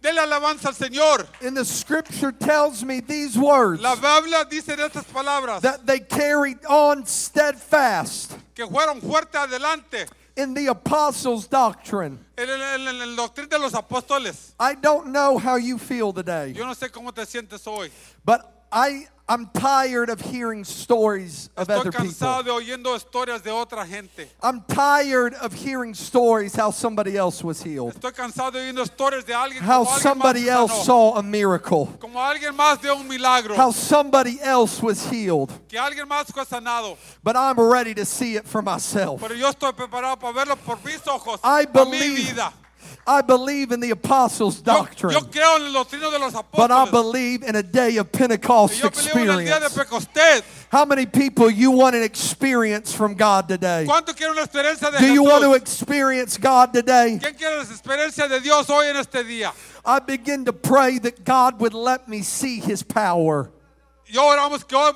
dele 0.00 0.20
alabanza 0.20 0.68
al 0.68 0.74
Señor. 0.74 1.26
And 1.42 1.56
the 1.56 1.64
scripture 1.64 2.30
tells 2.32 2.84
me 2.84 3.00
these 3.00 3.36
words 3.36 3.82
La 3.82 3.96
Biblia 3.96 4.44
dice 4.48 4.68
estas 4.68 5.04
palabras 5.12 5.60
that 5.62 5.84
they 5.84 5.98
carried 6.00 6.64
on 6.66 7.04
steadfast 7.04 8.32
que 8.54 8.66
fueron 8.66 9.00
fuertes 9.00 9.34
adelante 9.40 10.06
in 10.36 10.54
the 10.54 10.68
apostles' 10.68 11.48
doctrine. 11.48 12.18
en 12.36 12.48
el, 12.48 13.02
en 13.02 13.16
doctrina 13.16 13.48
de 13.48 13.58
los 13.58 13.72
apóstoles. 13.72 14.52
I 14.60 14.74
don't 14.76 15.08
know 15.08 15.36
how 15.36 15.56
you 15.56 15.76
feel 15.76 16.12
today, 16.12 16.52
Yo 16.52 16.64
no 16.64 16.74
sé 16.74 16.90
cómo 16.92 17.12
te 17.12 17.22
sientes 17.26 17.66
hoy. 17.66 17.90
but 18.24 18.64
I, 18.70 19.08
I'm 19.30 19.46
tired 19.52 20.08
of 20.08 20.20
hearing 20.22 20.64
stories 20.64 21.50
of 21.54 21.68
Estoy 21.68 21.80
other 21.80 21.92
cansado 21.92 22.44
people. 22.44 22.44
de 22.44 22.50
oyendo 22.50 22.96
historias 22.96 23.42
de 23.42 23.50
otra 23.50 23.84
gente. 23.86 24.26
I'm 24.42 24.62
tired 24.62 25.34
of 25.34 25.52
hearing 25.52 25.92
stories 25.92 26.54
how 26.54 26.70
somebody 26.70 27.16
else 27.18 27.44
was 27.44 27.62
healed, 27.62 27.94
Estoy 27.94 28.12
cansado 28.12 28.52
de 28.52 28.60
oyendo 28.60 28.82
historias 28.82 29.26
de 29.26 29.34
alguien 29.34 29.62
how 29.62 29.84
como 29.84 29.90
alguien 29.90 30.02
somebody 30.02 30.44
se 30.44 30.50
else 30.50 30.72
sanó, 30.72 30.84
saw 30.84 31.18
a 31.18 31.22
miracle, 31.22 31.86
como 32.00 32.18
alguien 32.20 32.56
más 32.56 32.78
un 32.84 33.06
milagro, 33.06 33.54
how 33.54 33.70
somebody 33.70 34.38
else 34.40 34.82
was 34.82 35.04
healed. 35.10 35.50
que 35.68 35.78
alguien 35.78 36.08
más 36.08 36.32
fue 36.32 36.44
sanado. 36.46 36.96
But 37.22 37.36
I'm 37.36 37.60
ready 37.60 37.94
to 37.96 38.06
see 38.06 38.36
it 38.36 38.46
for 38.46 38.62
myself. 38.62 39.20
Pero 39.20 39.34
yo 39.34 39.50
estoy 39.50 39.72
preparado 39.74 40.18
para 40.18 40.32
verlo 40.32 40.56
por 40.56 40.78
mis 40.82 41.06
ojos, 41.06 41.38
I 41.44 41.66
por 41.66 41.84
mi 41.84 41.98
believe, 41.98 42.32
vida. 42.32 42.52
I 43.08 43.22
believe 43.22 43.72
in 43.72 43.80
the 43.80 43.90
apostles' 43.90 44.60
doctrine, 44.60 45.14
yo 45.14 45.20
creo 45.20 45.56
en 45.56 45.62
el 45.62 45.72
de 46.10 46.18
los 46.18 46.34
but 46.54 46.70
I 46.70 46.90
believe 46.90 47.42
in 47.42 47.56
a 47.56 47.62
day 47.62 47.96
of 47.96 48.12
Pentecost 48.12 48.78
yo 48.78 48.90
en 49.22 49.28
el 49.30 49.38
día 49.38 49.58
de 49.58 49.70
experience. 49.70 50.44
How 50.70 50.84
many 50.84 51.06
people 51.06 51.48
you 51.48 51.70
want 51.70 51.96
an 51.96 52.02
experience 52.02 52.92
from 52.92 53.14
God 53.14 53.48
today? 53.48 53.86
¿Cuánto 53.88 54.14
quiere 54.14 54.32
una 54.32 54.46
de 54.46 54.98
Do 54.98 55.10
you 55.10 55.24
want 55.24 55.42
to 55.42 55.54
experience 55.54 56.36
God 56.36 56.74
today? 56.74 57.18
¿Quién 57.18 57.34
la 57.38 58.28
de 58.28 58.40
Dios 58.40 58.68
hoy 58.68 58.88
en 58.88 58.96
este 58.96 59.24
día? 59.24 59.54
I 59.86 60.00
begin 60.00 60.44
to 60.44 60.52
pray 60.52 60.98
that 60.98 61.24
God 61.24 61.60
would 61.60 61.72
let 61.72 62.08
me 62.08 62.20
see 62.20 62.60
His 62.60 62.82
power. 62.82 63.50
Yo 64.04 64.20
oramos 64.20 64.68
que 64.68 64.76
hoy 64.76 64.92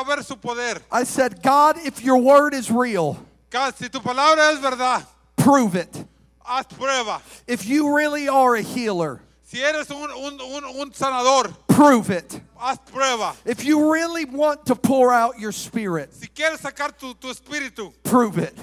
a 0.00 0.04
ver 0.04 0.22
su 0.22 0.36
poder. 0.36 0.80
I 0.90 1.04
said, 1.04 1.42
God, 1.42 1.76
if 1.84 2.02
your 2.02 2.16
word 2.16 2.54
is 2.54 2.70
real, 2.70 3.22
God, 3.50 3.74
Si 3.76 3.90
tu 3.90 4.00
palabra 4.00 4.54
es 4.54 4.58
verdad, 4.58 5.04
prove 5.36 5.76
it. 5.76 6.06
Haz 6.44 6.66
prueba. 6.66 7.20
If 7.46 7.66
you 7.66 7.94
really 7.96 8.28
are 8.28 8.54
a 8.56 8.62
healer, 8.62 9.20
Si 9.44 9.62
eres 9.62 9.90
un, 9.90 10.10
un, 10.10 10.40
un, 10.40 10.64
un 10.80 10.90
sanador, 10.92 11.54
prove 11.68 12.08
it. 12.10 12.40
haz 12.58 12.78
prueba. 12.90 13.34
If 13.44 13.64
you 13.64 13.92
really 13.92 14.24
want 14.24 14.64
to 14.66 14.74
pour 14.74 15.12
out 15.12 15.38
your 15.38 15.52
spirit, 15.52 16.14
Si 16.14 16.26
quieres 16.28 16.58
sacar 16.60 16.96
tu, 16.96 17.14
tu 17.14 17.28
espíritu, 17.28 17.92
prove 18.02 18.38
it. 18.38 18.56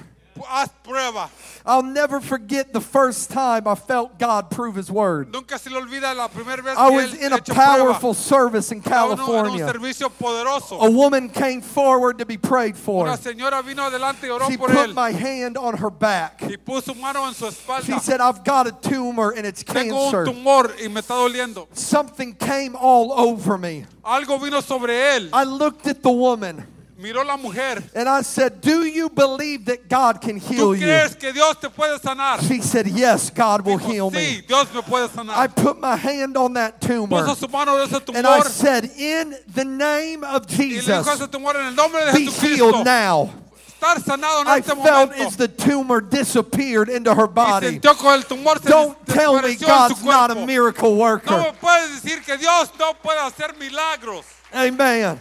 Haz 0.48 0.70
prueba. 0.84 1.30
I'll 1.66 1.84
never 1.84 2.20
forget 2.20 2.72
the 2.74 2.82
first 2.82 3.30
time 3.32 3.68
I 3.68 3.76
felt 3.76 4.18
God 4.20 4.50
prove 4.50 4.76
His 4.76 4.90
word. 4.92 5.32
Nunca 5.32 5.58
se 5.60 5.70
le 5.70 5.80
olvida 5.82 6.16
la 6.16 6.28
primera 6.28 6.62
vez 6.64 6.76
I 6.78 6.90
que 6.90 6.96
was 6.96 7.14
él 7.14 7.22
in 7.26 7.34
a 7.34 7.38
hecho 7.38 7.54
powerful 7.54 8.14
prueba. 8.14 8.16
service 8.16 8.72
in 8.72 8.78
en 8.80 8.84
un 8.84 8.90
California. 9.18 9.68
servicio 9.68 10.10
poderoso. 10.10 10.80
A 10.82 10.90
woman 10.90 11.30
came 11.30 11.62
forward 11.62 12.18
to 12.20 12.26
be 12.26 12.38
prayed 12.38 12.76
for. 12.78 13.06
Una 13.06 13.18
señora 13.18 13.62
vino 13.64 13.84
adelante 13.84 14.24
y 14.28 14.30
oró 14.30 14.48
She 14.50 14.58
por 14.58 14.70
put 14.70 14.78
él 14.90 14.94
my 14.94 15.12
hand 15.12 15.58
on 15.58 15.78
her 15.78 15.90
back. 15.90 16.42
y 16.42 16.56
puso 16.58 16.94
mano 16.96 17.26
en 17.28 17.34
su 17.34 17.50
She 17.84 18.00
said, 18.00 18.22
I've 18.22 18.44
got 18.44 18.68
a 18.68 18.72
tumor 18.72 19.32
and 19.36 19.46
it's 19.46 19.64
Tengo 19.64 19.96
un 20.08 20.12
cancer. 20.12 20.26
tumor 20.34 20.72
y 20.82 20.88
me 20.88 21.02
está 21.02 21.16
doliendo. 21.16 21.68
Something 21.74 22.34
came 22.36 22.76
all 22.76 23.12
over 23.12 23.58
me. 23.58 23.86
Algo 24.04 24.40
vino 24.42 24.62
sobre 24.62 24.94
él. 25.18 25.30
I 25.34 25.44
looked 25.44 25.88
at 25.88 26.02
the 26.02 26.12
woman 26.12 26.66
Miró 27.00 27.24
la 27.24 27.38
mujer. 27.38 27.82
and 27.96 28.10
I 28.10 28.22
said, 28.24 28.60
Do 28.60 28.84
you 28.84 29.10
believe 29.10 29.64
that 29.66 29.88
God 29.88 30.20
can 30.20 30.36
heal 30.36 30.74
¿Tú 30.74 30.76
you? 30.78 30.86
crees 30.86 31.16
que 31.16 31.32
Dios 31.32 31.56
te 31.56 31.70
puede 31.70 31.98
sanar? 31.98 32.42
She 32.42 32.62
said, 32.62 32.88
Yes, 32.88 33.30
God 33.30 33.62
will 33.62 33.80
Dijo, 33.80 33.90
heal 33.90 34.12
sí, 34.12 34.16
me. 34.16 34.42
Dios 34.46 34.74
me 34.74 34.82
puede 34.82 35.10
I 35.30 35.48
put 35.48 35.80
my 35.80 35.96
hand 35.96 36.36
on 36.36 36.54
that 36.56 36.82
tumor 36.82 37.24
Puso 37.24 37.38
su 37.38 37.48
mano 37.48 37.78
de 37.78 37.86
ese 37.86 38.02
and 38.14 38.28
I 38.28 38.42
said, 38.42 38.92
In 38.98 39.34
the 39.48 39.64
name 39.64 40.26
of 40.26 40.46
y 40.50 40.76
le 40.76 40.82
dijo 40.82 41.06
Jesus, 41.06 41.30
tumor 41.30 41.56
en 41.56 41.68
el 41.68 41.76
nombre 41.76 42.06
de 42.06 42.12
be 42.12 42.26
healed 42.26 42.84
now. 42.84 43.30
En 43.82 44.24
I 44.46 44.60
felt 44.60 45.14
as 45.14 45.38
the 45.38 45.48
tumor 45.48 46.02
disappeared 46.02 46.90
into 46.90 47.16
her 47.16 47.28
body. 47.28 47.80
sintió 47.80 47.98
con 47.98 48.14
el 48.14 48.24
tumor 48.24 48.60
se 48.62 48.68
Don't 48.68 48.98
tell 49.06 49.42
me 49.42 49.56
God's 49.56 50.04
not 50.04 50.32
a 50.32 50.46
miracle 50.46 50.98
worker. 50.98 51.38
me 51.38 51.54
puedes 51.62 52.02
decir 52.02 52.22
que 52.26 52.38
Dios 52.38 52.70
no 52.78 52.94
puede 52.96 53.20
hacer 53.20 53.56
milagros. 53.58 54.26
Amen. 54.54 55.18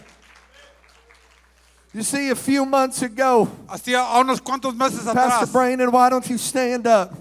You 1.93 2.03
see, 2.03 2.29
a 2.29 2.35
few 2.35 2.65
months 2.65 3.01
ago, 3.01 3.47
Hacía 3.67 4.03
unos 4.19 4.41
cuantos 4.41 4.75
meses 4.75 5.05
Pastor 5.05 5.45
atrás, 5.47 5.51
Brandon, 5.51 5.89
why 5.91 6.09
don't 6.09 6.27
you 6.29 6.37
stand 6.37 6.85
up? 6.85 7.11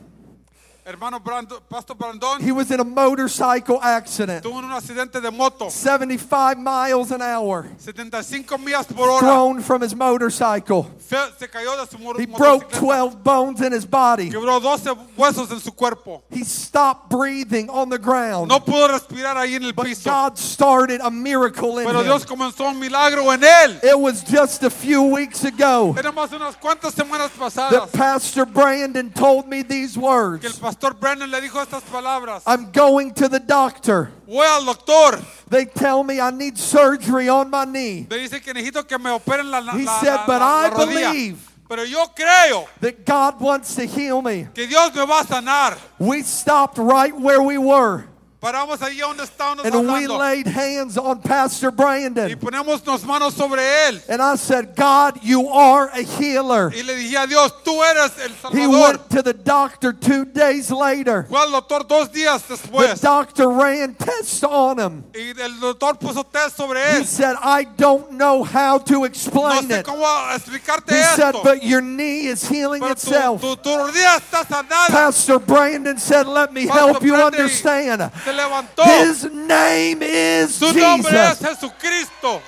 Hermano 0.88 1.18
Brando, 1.18 1.60
Pastor 1.68 1.94
Brandon 1.94 2.40
He 2.40 2.50
was 2.50 2.70
in 2.70 2.80
a 2.80 2.84
motorcycle 2.84 3.78
accident, 3.82 4.42
tuvo 4.42 4.58
un 4.58 4.70
accidente 4.72 5.20
de 5.20 5.30
moto, 5.30 5.68
75 5.68 6.58
miles 6.58 7.12
an 7.12 7.20
hour, 7.20 7.66
75 7.78 8.58
millas 8.58 8.86
por 8.86 9.08
hora. 9.08 9.20
thrown 9.20 9.60
from 9.60 9.82
his 9.82 9.94
motorcycle. 9.94 10.90
Se 10.98 11.48
cayó 11.48 11.76
de 11.76 11.86
su 11.86 11.98
He 12.18 12.26
broke 12.26 12.70
12 12.72 13.22
bones 13.22 13.60
in 13.60 13.72
his 13.72 13.84
body. 13.84 14.30
Quebró 14.30 14.60
12 14.60 14.94
huesos 15.16 15.50
en 15.50 15.60
su 15.60 15.72
cuerpo. 15.72 16.22
He 16.30 16.44
stopped 16.44 17.10
breathing 17.10 17.68
on 17.68 17.90
the 17.90 17.98
ground. 17.98 18.48
No 18.48 18.60
pudo 18.60 18.88
respirar 18.88 19.36
ahí 19.36 19.54
en 19.56 19.64
el 19.64 19.72
But 19.72 19.86
piso. 19.86 20.10
God 20.10 20.38
started 20.38 21.00
a 21.02 21.10
miracle 21.10 21.78
in 21.78 21.86
Pero 21.86 22.02
him. 22.02 22.20
Comenzó 22.20 22.70
un 22.70 22.80
milagro 22.80 23.30
en 23.32 23.42
él. 23.42 23.80
It 23.82 23.98
was 23.98 24.22
just 24.22 24.62
a 24.62 24.70
few 24.70 25.02
weeks 25.02 25.44
ago 25.44 25.94
Era 25.96 26.12
más 26.12 26.32
unas 26.32 26.56
cuantas 26.56 26.94
semanas 26.94 27.30
that 27.70 27.92
Pastor 27.92 28.44
Brandon 28.44 29.10
told 29.10 29.48
me 29.48 29.62
these 29.62 29.96
words. 29.96 30.44
Pastor 30.78 30.94
Brennan 30.98 31.30
le 31.30 31.40
dijo 31.40 31.60
estas 31.60 31.82
palabras. 31.82 32.42
I'm 32.46 32.70
going 32.70 33.12
to 33.14 33.28
the 33.28 33.40
doctor. 33.40 34.10
Voy 34.26 34.44
al 34.46 34.64
doctor. 34.64 35.18
They 35.48 35.64
tell 35.64 36.04
me 36.04 36.20
I 36.20 36.30
need 36.30 36.56
surgery 36.58 37.28
on 37.28 37.50
my 37.50 37.64
knee. 37.64 38.06
Me 38.08 38.18
dice 38.18 38.40
que 38.40 38.52
necesito 38.54 38.86
que 38.86 38.98
me 38.98 39.10
operen 39.10 39.50
la, 39.50 39.58
la, 39.60 39.72
He 39.72 39.84
la- 39.84 40.00
said, 40.00 40.20
"But 40.26 40.40
I 40.42 40.70
rodilla. 40.70 41.12
believe." 41.12 41.38
Pero 41.68 41.82
yo 41.84 42.06
creo 42.16 42.66
That 42.80 43.04
God 43.04 43.40
wants 43.40 43.74
to 43.74 43.84
heal 43.84 44.22
me. 44.22 44.46
que 44.54 44.66
Dios 44.66 44.94
me 44.94 45.04
va 45.04 45.20
a 45.20 45.24
sanar. 45.24 45.76
We 45.98 46.22
stopped 46.22 46.78
right 46.78 47.14
where 47.14 47.42
we 47.42 47.58
were 47.58 48.04
Paramos 48.40 48.80
ahí 48.82 48.98
donde 49.00 49.24
estábamos 49.24 49.64
and 49.64 49.74
we 49.92 50.06
laid 50.06 50.46
hands 50.46 50.96
on 50.96 51.20
Pastor 51.20 51.70
y 51.72 51.74
Brandon. 51.74 52.38
ponemos 52.38 52.86
las 52.86 53.02
manos 53.02 53.34
sobre 53.34 53.60
él. 53.88 54.00
And 54.08 54.22
I 54.22 54.36
said, 54.36 54.76
God, 54.76 55.18
you 55.24 55.48
are 55.48 55.88
a 55.92 56.02
healer. 56.02 56.70
Y 56.72 56.82
le 56.82 56.94
dije 56.94 57.16
a 57.16 57.26
Dios, 57.26 57.52
tú 57.64 57.82
eres 57.82 58.12
el 58.20 58.52
He 58.56 58.68
went 58.68 59.10
to 59.10 59.22
the 59.22 59.32
doctor 59.32 59.92
two 59.92 60.24
days 60.24 60.70
later. 60.70 61.26
Doctor 61.28 61.82
dos 61.82 62.10
días 62.12 62.42
The 62.46 62.98
doctor 63.02 63.50
ran 63.50 63.94
tests 63.94 64.44
on 64.44 64.78
him. 64.78 65.04
Y 65.12 65.34
el 65.36 65.58
doctor 65.58 65.94
puso 65.98 66.24
test 66.24 66.56
sobre 66.56 66.78
He 66.96 67.04
said, 67.04 67.34
I 67.42 67.64
don't 67.64 68.12
know 68.12 68.44
how 68.44 68.78
to 68.78 68.98
No 69.00 69.04
explain 69.04 69.64
sé 69.68 69.80
it. 69.80 69.84
cómo 69.84 70.04
explicarte 70.32 70.90
He 70.90 71.02
said, 71.16 71.34
but 71.42 71.64
your 71.64 71.80
knee 71.80 72.26
is 72.28 72.48
healing 72.48 72.82
Pero 72.82 72.94
tu, 72.94 73.00
itself. 73.00 73.40
tu, 73.40 73.56
tu 73.56 73.70
rodilla 73.76 74.16
está 74.18 74.44
sanada. 74.46 74.86
Pastor 74.90 75.40
Brandon 75.40 75.98
said, 75.98 76.28
let 76.28 76.52
me 76.52 76.66
Pastor 76.68 76.92
help 76.92 77.02
you 77.02 77.14
Brandon 77.14 77.40
understand. 77.40 78.12
Se 78.28 78.34
levantó. 78.34 78.84
His 78.84 79.24
name 79.32 80.02
is 80.02 80.54
Su 80.54 80.74
nombre 80.74 81.10
es 81.18 81.38
Jesus. 81.38 81.48
Jesucristo. 81.48 82.42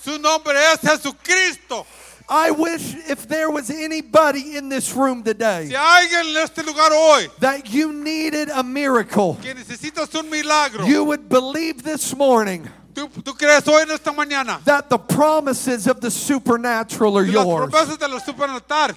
Su 0.00 0.18
nombre 0.18 0.54
es 0.72 0.80
Jesucristo. 0.80 1.86
I 2.28 2.52
wish 2.52 2.94
if 3.08 3.26
there 3.26 3.50
was 3.50 3.68
anybody 3.68 4.56
in 4.56 4.68
this 4.68 4.92
room 4.92 5.24
Si 5.24 5.32
today 5.32 5.72
hay 5.74 6.06
alguien 6.06 6.36
en 6.36 6.36
este 6.36 6.64
lugar 6.64 6.92
hoy 6.92 7.26
that 7.40 7.68
you 7.68 7.92
needed 7.92 8.48
a 8.50 8.62
miracle, 8.62 9.36
que 9.42 9.52
necesitas 9.52 10.14
un 10.14 10.30
milagro, 10.30 10.86
you 10.86 11.02
would 11.02 11.28
believe 11.28 11.82
this 11.82 12.14
morning 12.14 12.64
¿tú, 12.94 13.08
tú 13.24 13.36
crees 13.36 13.66
hoy 13.66 13.82
en 13.82 13.90
esta 13.90 14.12
mañana 14.12 14.62
that 14.64 14.88
the 14.88 14.98
promises 14.98 15.88
of 15.88 16.00
the 16.00 16.10
supernatural 16.12 17.18
are 17.18 17.24
yours. 17.24 17.68
promesas 17.68 17.98
de 17.98 18.06
los 18.06 18.22
supernatar 18.22 18.94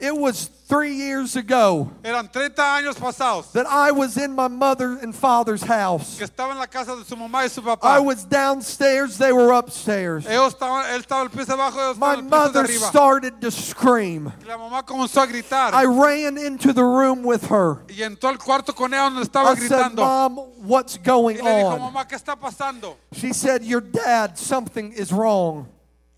It 0.00 0.14
was 0.14 0.50
three 0.74 0.94
years 0.94 1.36
ago 1.36 1.88
eran 2.02 2.26
30 2.28 2.60
años 2.62 2.96
pasados 2.98 3.52
that 3.52 3.66
I 3.66 3.92
was 3.92 4.16
in 4.16 4.34
my 4.34 4.48
mother 4.48 4.98
and 5.00 5.14
father's 5.14 5.62
house. 5.62 6.18
que 6.18 6.26
estaba 6.26 6.50
en 6.52 6.58
la 6.58 6.66
casa 6.66 6.96
de 6.96 7.04
su 7.04 7.14
mamá 7.16 7.44
y 7.44 7.48
su 7.48 7.62
I 7.82 7.98
was 8.00 8.24
downstairs, 8.24 9.16
they 9.16 9.32
were 9.32 9.52
upstairs. 9.52 10.26
Ellos 10.26 10.54
estaban, 10.54 10.84
él 10.92 11.00
estaba 11.00 11.22
el 11.22 11.30
piso 11.30 11.52
abajo, 11.54 11.78
ellos 11.78 11.98
My 11.98 12.14
estaban 12.14 12.18
el 12.18 12.24
piso 12.24 12.30
de 12.30 12.46
mother 12.46 12.64
arriba. 12.64 12.86
started 12.88 13.40
to 13.40 13.50
scream. 13.50 14.32
Y 14.42 14.46
la 14.48 14.58
mamá 14.58 14.82
comenzó 14.84 15.22
a 15.22 15.26
gritar 15.26 15.72
I 15.74 15.84
ran 15.84 16.36
into 16.38 16.72
the 16.72 16.82
room 16.84 17.22
with 17.22 17.44
her. 17.48 17.78
y 17.88 18.02
entró 18.02 18.28
al 18.30 18.38
cuarto 18.38 18.74
con 18.74 18.92
ella 18.92 19.04
donde 19.10 19.22
estaba 19.22 19.52
I 19.52 19.54
said, 19.56 19.70
gritando. 19.70 19.96
Mom, 20.02 20.36
what's 20.66 20.96
going 20.98 21.36
Y 21.38 21.42
le 21.42 21.50
dijo, 21.58 21.74
on? 21.74 21.80
mamá, 21.80 22.06
¿qué 22.08 22.16
está 22.16 22.36
pasando? 22.36 22.96
She 23.12 23.32
said, 23.32 23.62
Your 23.62 23.80
dad, 23.80 24.36
something 24.38 24.92
is 24.92 25.12
wrong. 25.12 25.66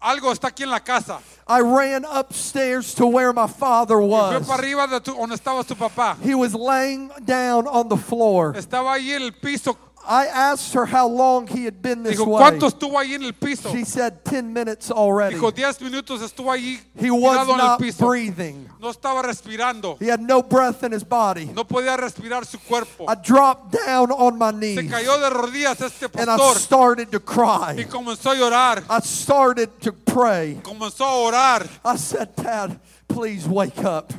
Algo 0.06 0.30
está 0.30 0.48
aquí 0.48 0.62
en 0.62 0.70
la 0.70 0.78
casa. 0.78 1.18
I 1.48 1.60
ran 1.60 2.04
upstairs 2.04 2.94
to 2.94 3.06
where 3.08 3.32
my 3.32 3.48
father 3.48 3.96
Fue 3.96 4.06
was. 4.06 4.46
para 4.46 4.58
arriba 4.62 4.86
de 4.86 5.00
tu- 5.00 5.14
donde 5.16 5.34
estaba 5.34 5.64
su 5.66 5.74
papá. 5.74 6.16
He 6.22 6.34
was 6.34 6.54
laying 6.54 7.10
down 7.24 7.66
on 7.66 7.88
the 7.88 7.96
floor. 7.96 8.52
Estaba 8.56 8.92
ahí 8.94 9.10
en 9.10 9.22
el 9.22 9.32
piso. 9.32 9.76
I 10.08 10.26
asked 10.26 10.72
her 10.74 10.86
how 10.86 11.08
long 11.08 11.46
he 11.48 11.64
had 11.64 11.82
been 11.82 12.02
this 12.04 12.16
Dijo, 12.18 12.26
way. 12.26 12.40
¿cuánto 12.40 12.68
estuvo 12.68 12.96
ahí 12.98 13.14
en 13.14 13.22
el 13.24 13.32
piso? 13.32 13.72
She 13.72 13.84
said 13.84 14.22
10 14.24 14.44
minutes 14.44 14.90
already. 14.90 15.34
Dijo, 15.36 15.50
10 15.52 15.80
minutos 15.82 16.22
estuvo 16.22 16.50
ahí 16.52 16.78
He 16.94 17.10
was 17.10 17.38
en 17.48 17.50
el 17.50 17.56
not 17.56 17.80
piso. 17.80 18.06
breathing. 18.06 18.68
No 18.80 18.90
estaba 18.90 19.22
respirando. 19.22 19.96
He 20.00 20.06
had 20.06 20.20
no 20.20 20.42
breath 20.42 20.82
in 20.84 20.92
his 20.92 21.02
body. 21.02 21.46
No 21.46 21.64
podía 21.64 21.96
respirar 21.96 22.46
su 22.46 22.58
cuerpo. 22.58 23.06
I 23.08 23.14
dropped 23.16 23.72
down 23.84 24.10
on 24.12 24.38
my 24.38 24.50
Se 24.52 24.56
knees 24.82 24.90
cayó 24.92 25.18
de 25.18 25.30
rodillas 25.30 25.80
este 25.80 26.08
and 26.18 26.30
I 26.30 26.36
started 26.54 27.10
to 27.10 27.18
y 27.18 27.24
cry. 27.24 27.84
comenzó 27.86 28.30
a 28.30 28.36
llorar. 28.36 28.84
I 28.88 29.00
started 29.00 29.70
to 29.80 29.92
pray. 29.92 30.60
Comenzó 30.62 31.04
a 31.04 31.16
orar. 31.32 31.68
I 31.84 31.96
said, 31.96 32.34
Dad, 32.36 32.78
please 33.08 33.48
wake 33.48 33.82
up. 33.84 34.12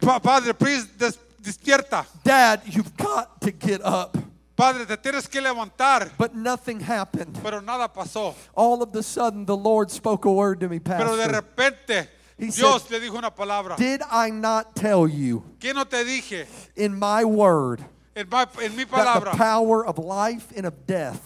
Pa- 0.00 0.18
Padre, 0.20 0.52
please, 0.54 0.86
des- 0.98 1.18
despierta. 1.42 2.04
Dad, 2.24 2.62
you've 2.66 2.96
got 2.96 3.40
to 3.40 3.50
get 3.50 3.80
up. 3.84 4.16
Padre, 4.56 4.86
te 4.86 4.96
tienes 4.96 5.28
que 5.28 5.40
levantar. 5.40 6.10
But 6.16 6.34
nothing 6.34 6.80
happened. 6.80 7.38
Pero 7.42 7.60
nada 7.60 7.88
pasó. 7.92 8.34
All 8.54 8.82
of 8.82 8.94
a 8.96 9.02
sudden, 9.02 9.44
the 9.44 9.56
Lord 9.56 9.90
spoke 9.90 10.24
a 10.24 10.30
word 10.32 10.60
to 10.60 10.68
me, 10.68 10.78
Pero 10.78 11.14
de 11.16 11.24
Pastor. 11.28 11.32
repente, 11.42 12.08
He 12.38 12.46
Dios 12.50 12.82
said, 12.82 12.90
le 12.92 13.00
dijo 13.00 13.16
una 13.18 13.30
palabra. 13.34 13.76
Did 13.76 14.00
I 14.10 14.30
not 14.30 14.74
tell 14.74 15.06
you 15.08 15.42
¿Qué 15.60 15.74
no 15.74 15.84
te 15.84 16.04
dije? 16.04 16.46
in 16.74 16.98
my 16.98 17.22
word 17.24 17.84
En, 18.14 18.28
ma- 18.30 18.46
en 18.62 18.74
mi 18.76 18.84
that 18.84 18.90
the 18.90 18.96
palabra. 19.20 19.32
power 19.36 19.84
of 19.86 19.98
life 19.98 20.46
and 20.56 20.66
of 20.66 20.86
death 20.86 21.20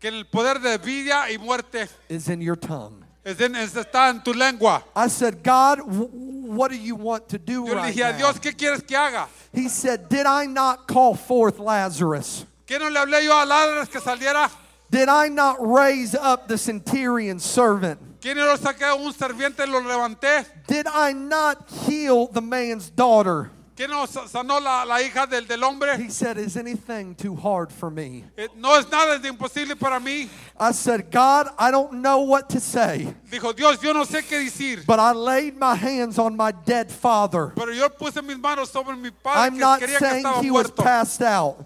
Que 0.00 0.08
el 0.10 0.24
poder 0.24 0.58
de 0.60 0.78
vida 0.78 1.26
y 1.30 1.38
muerte 1.38 1.88
is 2.08 2.28
in 2.28 2.40
your 2.40 2.56
tongue? 2.56 3.04
es 3.24 3.40
en- 3.40 3.54
es- 3.56 3.74
está 3.74 4.10
en 4.10 4.22
tu 4.22 4.32
lengua. 4.32 4.82
I 4.94 5.08
said, 5.08 5.42
God, 5.42 5.80
what 5.84 6.70
do 6.70 6.76
you 6.76 6.94
want 6.94 7.28
to 7.30 7.38
do 7.38 7.66
Yo 7.66 7.74
right 7.74 7.92
dije 7.94 8.02
now? 8.12 8.16
Dios, 8.16 8.38
¿qué 8.38 8.52
quieres 8.56 8.82
que 8.86 8.96
haga? 8.96 9.26
He 9.52 9.68
said, 9.68 10.08
Did 10.08 10.26
I 10.26 10.46
not 10.46 10.86
call 10.86 11.14
forth 11.14 11.58
Lazarus? 11.58 12.44
¿Qué 12.66 12.78
no 12.78 12.90
le 12.90 12.98
hablé 12.98 13.24
yo 13.24 13.32
a 13.32 13.86
que 13.86 14.00
saliera? 14.00 14.50
Did 14.90 15.08
I 15.08 15.28
not 15.28 15.56
raise 15.60 16.14
up 16.14 16.48
the 16.48 16.58
centurion 16.58 17.38
servant? 17.38 17.98
¿Quién 18.20 18.36
lo 18.38 18.56
saqué 18.56 18.92
un 18.92 19.12
serviente 19.12 19.66
lo 19.66 19.80
levanté? 19.80 20.44
Did 20.66 20.86
I 20.92 21.12
not 21.12 21.68
heal 21.86 22.26
the 22.26 22.40
man's 22.40 22.90
daughter? 22.90 23.50
¿Quién 23.76 23.90
no 23.90 24.06
sanó 24.06 24.58
la, 24.58 24.84
la 24.84 25.02
hija 25.02 25.26
del, 25.28 25.46
del 25.46 25.62
hombre? 25.62 25.96
He 25.98 26.08
said, 26.08 26.38
Is 26.38 26.56
anything 26.56 27.14
too 27.14 27.36
hard 27.36 27.70
for 27.70 27.90
me? 27.90 28.24
Eh, 28.36 28.48
No 28.56 28.74
es 28.74 28.90
nada 28.90 29.18
de 29.18 29.28
imposible 29.28 29.76
para 29.78 30.00
mí. 30.00 30.28
I 30.58 30.72
said, 30.72 31.10
God, 31.10 31.48
I 31.58 31.70
don't 31.70 32.00
know 32.00 32.20
what 32.22 32.48
to 32.50 32.58
say, 32.60 33.06
Dijo 33.30 33.54
Dios, 33.54 33.78
yo 33.82 33.92
no 33.92 34.04
sé 34.04 34.22
qué 34.22 34.42
decir. 34.44 34.84
but 34.86 34.98
I 34.98 35.12
laid 35.12 35.58
my 35.58 35.74
hands 35.74 36.18
on 36.18 36.36
my 36.36 36.52
dead 36.52 36.90
father. 36.90 37.52
Pero 37.54 37.70
yo 37.72 37.90
puse 37.90 38.22
mis 38.24 38.38
manos 38.38 38.70
sobre 38.70 38.96
mi 38.96 39.10
padre 39.10 39.40
I'm 39.42 39.52
que 39.54 39.60
not 39.60 39.80
quería 39.80 39.98
que 39.98 40.06
saying 40.08 40.24
estaba 40.24 40.42
he 40.42 40.50
was 40.50 40.68
muerto. 40.68 40.82
passed 40.82 41.22
out. 41.22 41.64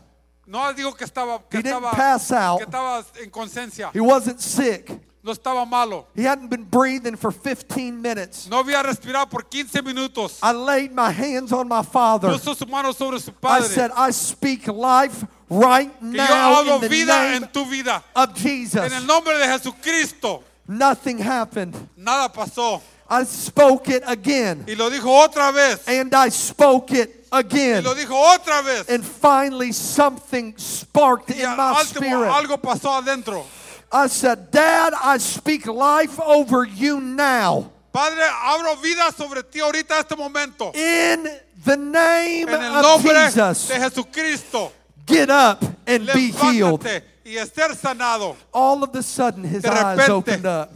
No 0.50 0.72
digo 0.72 0.92
que 0.96 1.04
estaba, 1.04 1.38
que 1.48 1.58
He 1.58 1.62
didn't 1.62 1.76
estaba, 1.84 1.92
pass 1.92 2.32
out. 2.32 2.58
que 2.58 2.64
estaba 2.64 3.04
en 3.22 3.30
conciencia. 3.30 3.90
He 3.94 4.00
wasn't 4.00 4.40
sick. 4.40 4.90
no 5.22 5.30
estaba 5.32 5.64
malo. 5.64 6.06
He 6.16 6.24
hadn't 6.24 6.48
been 6.48 6.64
breathing 6.64 7.14
for 7.16 7.30
15 7.30 8.02
minutes. 8.02 8.48
No 8.48 8.58
había 8.58 8.82
respirado 8.82 9.28
por 9.30 9.44
15 9.48 9.80
minutos. 9.82 10.40
I 10.42 10.50
laid 10.52 10.92
my 10.92 11.12
hands 11.12 11.52
on 11.52 11.68
my 11.68 11.82
father. 11.84 12.30
Puso 12.30 12.56
su 12.56 12.66
mano 12.66 12.92
sobre 12.92 13.20
su 13.20 13.32
I 13.44 13.60
said, 13.62 13.92
I 13.96 14.10
speak 14.10 14.66
life 14.66 15.24
right 15.48 15.90
que 16.00 16.16
yo 16.16 16.24
now 16.26 16.74
in 16.74 16.80
the 16.80 16.88
vida 16.88 17.06
name 17.06 17.44
en 17.44 17.48
tu 17.52 17.64
vida. 17.66 18.02
of 18.16 18.30
En 18.30 18.34
Jesus. 18.34 18.92
el 18.92 19.06
nombre 19.06 19.38
de 19.38 19.44
Jesucristo. 19.46 20.42
Nothing 20.66 21.18
happened. 21.18 21.76
Nada 21.96 22.28
pasó. 22.32 22.80
I 23.08 23.24
spoke 23.24 23.88
it 23.88 24.02
again. 24.06 24.64
Y 24.66 24.74
lo 24.74 24.88
dijo 24.88 25.06
otra 25.10 25.52
vez. 25.52 25.86
And 25.86 26.14
I 26.14 26.28
spoke 26.30 26.92
it 26.92 27.19
Y 27.32 27.38
again. 27.38 27.84
lo 27.84 27.94
dijo 27.94 28.14
otra 28.14 28.62
vez. 28.62 28.88
And 28.88 29.04
finally, 29.04 29.72
something 29.72 30.54
sparked 30.58 31.30
Y 31.30 31.42
in 31.42 31.56
my 31.56 31.82
spirit. 31.84 32.30
algo 32.30 32.60
pasó 32.60 32.92
adentro. 33.00 33.44
I 33.92 34.06
said, 34.08 34.50
Dad, 34.50 34.92
I 35.02 35.18
speak 35.18 35.66
life 35.66 36.18
over 36.20 36.64
you 36.64 37.00
now. 37.00 37.70
Padre, 37.92 38.22
abro 38.44 38.76
vida 38.76 39.10
sobre 39.16 39.42
ti 39.42 39.58
ahorita 39.60 39.98
este 39.98 40.16
momento. 40.16 40.70
In 40.74 41.28
the 41.64 41.76
name 41.76 42.48
En 42.48 42.62
el 42.62 42.84
of 42.84 43.02
Jesus, 43.02 43.68
de 43.68 43.74
Jesucristo. 43.80 44.72
get 45.06 45.28
up 45.28 45.62
and 45.86 46.06
be 46.12 46.30
healed. 46.30 46.84
Y 47.24 47.36
estar 47.36 47.74
sanado. 47.76 48.36
All 48.52 48.82
of 48.84 48.94
a 48.94 49.02
sudden, 49.02 49.44
his 49.44 49.62
De 49.62 49.68
eyes 49.70 50.08
opened 50.08 50.46
up. 50.46 50.70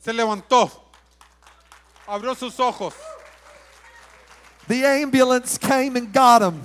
Se 0.00 0.12
levantó. 0.12 0.70
Abrió 2.06 2.34
sus 2.34 2.58
ojos. 2.58 2.94
The 4.68 4.84
ambulance 4.86 5.58
came 5.58 5.96
and 5.96 6.12
got 6.12 6.42
him. 6.42 6.60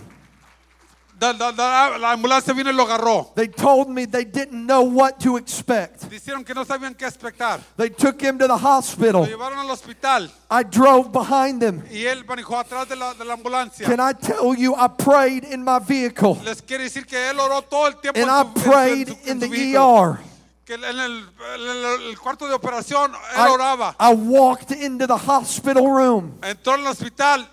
Da- 1.20 1.34
da- 1.34 1.52
da- 1.52 1.98
la 1.98 2.12
ambulancia 2.12 2.54
vino 2.54 2.70
y 2.70 2.74
lo 2.74 2.84
agarró. 2.86 3.34
They 3.34 3.48
told 3.48 3.90
me 3.90 4.06
they 4.06 4.24
didn't 4.24 4.68
know 4.68 4.84
what 4.84 5.20
to 5.22 5.38
expect. 5.38 6.04
Dijeron 6.12 6.46
que 6.46 6.54
no 6.54 6.64
sabían 6.64 6.94
qué 6.96 7.08
expectar. 7.08 7.60
They 7.76 7.90
took 7.90 8.22
him 8.22 8.38
to 8.38 8.46
the 8.48 8.54
Lo 8.54 8.60
hospital. 8.60 9.26
llevaron 9.26 9.58
al 9.58 9.72
hospital 9.72 10.30
I 10.52 10.62
drove 10.62 11.12
behind 11.12 11.60
them. 11.60 11.82
y 11.90 12.04
él 12.06 12.24
manejó 12.24 12.60
atrás 12.60 12.88
de 12.88 12.96
la, 12.96 13.16
de 13.16 13.26
la 13.26 13.34
ambulancia. 13.34 13.88
Can 13.88 14.00
I 14.00 14.14
tell 14.14 14.54
you, 14.56 14.76
I 14.76 14.88
prayed 14.90 15.44
in 15.46 15.64
my 15.64 15.80
vehicle 15.80 16.38
Les 16.44 16.62
quiere 16.62 16.84
decir 16.84 17.08
que 17.08 17.18
él 17.32 17.40
oró 17.40 17.64
todo 17.64 17.88
el 17.88 17.96
tiempo 18.00 18.20
and 18.22 18.30
en 18.30 18.36
I 18.36 18.44
su, 18.62 18.70
prayed 18.70 19.08
en 19.10 19.16
su- 19.16 19.24
in 19.24 19.30
en 19.32 19.40
the 19.40 19.48
su. 19.48 19.76
ER. 19.76 20.20
Que 20.66 20.74
en 20.76 20.84
el, 20.84 21.00
en 21.00 21.62
el- 21.62 22.10
el 22.12 22.20
cuarto 22.20 22.48
de 22.48 22.54
operación 22.54 23.12
él 23.34 23.40
I, 23.40 23.50
oraba. 23.50 23.96
I 24.00 24.14
walked 24.14 24.70
into 24.72 25.08
the 25.08 25.16
hospital 25.18 25.88
room 25.88 26.38
Entró 26.44 26.76
en 26.76 26.86
hospital 26.86 27.50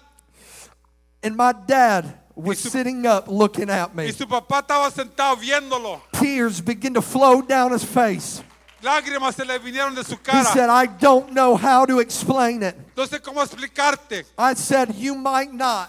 and 1.24 1.36
my 1.36 1.52
dad 1.66 2.04
was 2.36 2.58
su- 2.60 2.68
sitting 2.68 3.06
up 3.06 3.26
looking 3.28 3.70
at 3.70 3.90
y 3.94 4.04
me. 4.04 4.12
su 4.12 4.26
papá 4.26 4.60
estaba 4.60 4.90
sentado 4.90 5.36
viéndolo. 5.36 6.00
Tears 6.12 6.60
began 6.60 6.94
to 6.94 7.02
flow 7.02 7.40
down 7.42 7.72
his 7.72 7.84
face. 7.84 8.42
Lágrimas 8.82 9.34
se 9.34 9.44
le 9.44 9.58
vinieron 9.58 9.94
de 9.94 10.04
su 10.04 10.16
He 10.30 10.44
said, 10.44 10.68
I 10.68 10.84
don't 10.86 11.32
know 11.32 11.56
how 11.56 11.86
to 11.86 12.00
explain 12.00 12.62
it. 12.62 12.76
Sé 12.94 13.18
cómo 13.20 13.42
explicarte. 13.42 14.24
I 14.36 14.54
said, 14.54 14.94
You 14.96 15.14
might 15.14 15.52
not, 15.54 15.88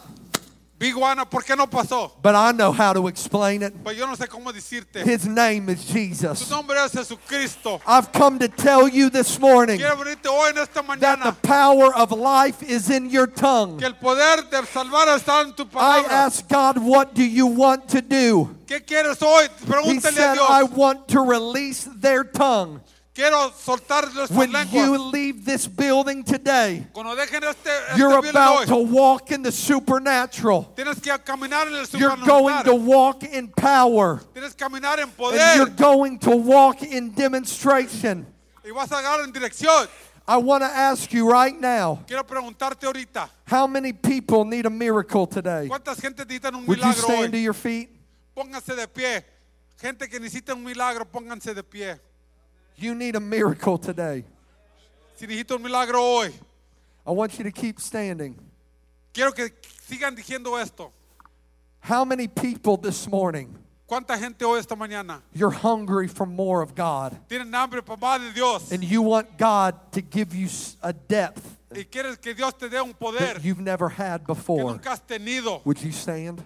Big 0.77 0.93
Juana, 0.93 1.23
¿por 1.23 1.41
qué 1.43 1.55
no 1.55 1.67
pasó? 1.67 2.11
but 2.21 2.35
I 2.35 2.51
know 2.51 2.73
how 2.73 2.91
to 2.91 3.07
explain 3.07 3.61
it. 3.63 3.73
Pues 3.81 3.97
yo 3.97 4.05
no 4.05 4.15
sé 4.15 4.27
cómo 4.27 4.51
decirte. 4.51 5.03
His 5.05 5.25
name 5.25 5.69
is 5.69 5.79
Su 5.79 5.93
Jesus. 5.93 6.49
nombre 6.49 6.75
es 6.83 6.91
Jesucristo. 6.91 7.79
I've 7.87 8.11
come 8.11 8.39
to 8.39 8.49
tell 8.49 8.89
you 8.89 9.09
this 9.09 9.39
morning 9.39 9.77
Quiero 9.77 9.95
venirte 9.95 10.27
hoy 10.27 10.49
en 10.49 10.57
esta 10.57 10.83
that 10.99 11.23
the 11.23 11.31
power 11.47 11.95
of 11.95 12.11
life 12.11 12.61
is 12.61 12.89
in 12.89 13.09
your 13.09 13.25
tongue. 13.25 13.77
que 13.77 13.85
el 13.87 13.95
poder 13.95 14.49
de 14.49 14.65
salvar 14.65 15.07
está 15.17 15.41
en 15.45 15.53
tu 15.53 15.65
I 15.75 16.03
asked 16.09 16.49
God, 16.49 16.77
What 16.77 17.13
do 17.13 17.23
you 17.23 17.47
want 17.47 17.87
to 17.89 18.01
do? 18.01 18.49
¿Qué 18.67 18.83
quieres 18.85 19.21
hoy? 19.21 19.45
He 19.45 19.65
Pregúntale 19.65 20.07
a 20.07 20.11
said, 20.11 20.37
I 20.39 20.63
want 20.63 21.07
to 21.09 21.21
release 21.21 21.87
their 22.01 22.25
tongue. 22.25 22.81
Quiero 23.15 23.49
soltar 23.51 24.09
When 24.29 24.51
you 24.73 24.97
leave 24.97 25.45
this 25.45 25.67
building 25.67 26.21
today, 26.21 26.85
dejen 26.93 27.43
este, 27.43 27.69
este 27.69 27.97
you're 27.97 28.19
about 28.19 28.67
to 28.67 28.75
walk 28.75 29.31
in 29.31 29.41
the 29.41 29.53
supernatural. 29.53 30.73
tienes 30.75 31.01
que 31.01 31.17
caminar 31.19 31.65
en 31.67 31.75
el 31.75 31.85
You're 31.97 32.17
going 32.17 32.65
to 32.65 32.75
walk 32.75 33.23
in 33.23 33.47
power. 33.47 34.19
Tienes 34.33 34.53
que 34.53 34.67
caminar 34.67 34.99
en 34.99 35.09
And 35.17 35.57
you're 35.57 35.77
going 35.77 36.19
to 36.19 36.35
walk 36.35 36.83
in 36.83 37.11
demonstration. 37.11 38.25
y 38.65 38.71
vas 38.71 38.91
a 38.91 39.23
en 39.23 39.31
dirección. 39.31 39.87
I 40.27 40.35
want 40.35 40.63
to 40.63 40.67
ask 40.67 41.13
you 41.13 41.31
right 41.31 41.57
now 41.57 42.03
Quiero 42.07 42.23
preguntarte 42.23 42.85
ahorita, 42.85 43.29
how 43.45 43.65
many 43.65 43.93
people 43.93 44.43
need 44.43 44.65
a 44.65 44.69
miracle 44.69 45.25
today? 45.25 45.69
¿cuántas 45.69 46.01
gente 46.01 46.25
necesitan 46.25 46.55
un 46.55 46.65
Would 46.65 46.79
you 46.79 46.91
stand 46.91 47.31
to 47.31 47.37
your 47.37 47.53
feet? 47.53 47.91
Pónganse 48.35 48.75
de 48.75 48.87
pie. 48.89 49.23
Gente 49.79 50.09
que 50.09 50.19
necesita 50.19 50.53
un 50.53 50.65
milagro, 50.65 51.05
pónganse 51.05 51.53
de 51.53 51.63
pie. 51.63 51.97
You 52.77 52.93
need 52.95 53.15
a 53.15 53.19
miracle 53.19 53.77
today. 53.77 54.23
Si 55.15 55.25
necesito 55.25 55.55
un 55.55 55.63
milagro 55.63 56.01
hoy, 56.01 56.33
I 57.05 57.11
want 57.11 57.37
you 57.37 57.43
to 57.45 57.51
keep 57.51 57.79
standing. 57.79 58.35
quiero 59.13 59.31
que 59.31 59.49
sigan 59.87 60.15
diciendo 60.15 60.59
esto. 60.61 60.91
How 61.79 62.03
many 62.03 62.27
people 62.27 62.77
this 62.77 63.07
morning 63.07 63.55
¿Cuánta 63.87 64.17
gente 64.17 64.43
hoy 64.43 64.57
esta 64.59 64.75
mañana 64.75 65.21
you're 65.31 65.51
hungry 65.51 66.07
for 66.07 66.25
more 66.25 66.63
of 66.63 66.73
God 66.73 67.15
tienen 67.29 67.53
hambre, 67.53 67.81
papá 67.83 68.17
de 68.19 68.33
Dios? 68.33 68.71
and 68.71 68.83
you 68.83 69.03
want 69.03 69.37
God 69.37 69.75
to 69.91 70.01
give 70.01 70.33
you 70.33 70.49
a 70.81 70.91
depth 70.91 71.43
Y 71.71 71.83
quieres 71.83 72.19
que 72.19 72.33
Dios 72.33 72.53
te 72.53 72.67
dé 72.67 72.81
un 72.81 72.93
poder 72.93 73.35
that 73.35 73.43
you've 73.43 73.59
never 73.59 73.89
had 73.89 74.25
que 74.25 74.33
before? 74.33 74.71
nunca 74.71 74.89
has 74.89 75.01
tenido. 75.01 75.63
Would 75.65 75.81
you 75.83 75.91
stand? 75.91 76.43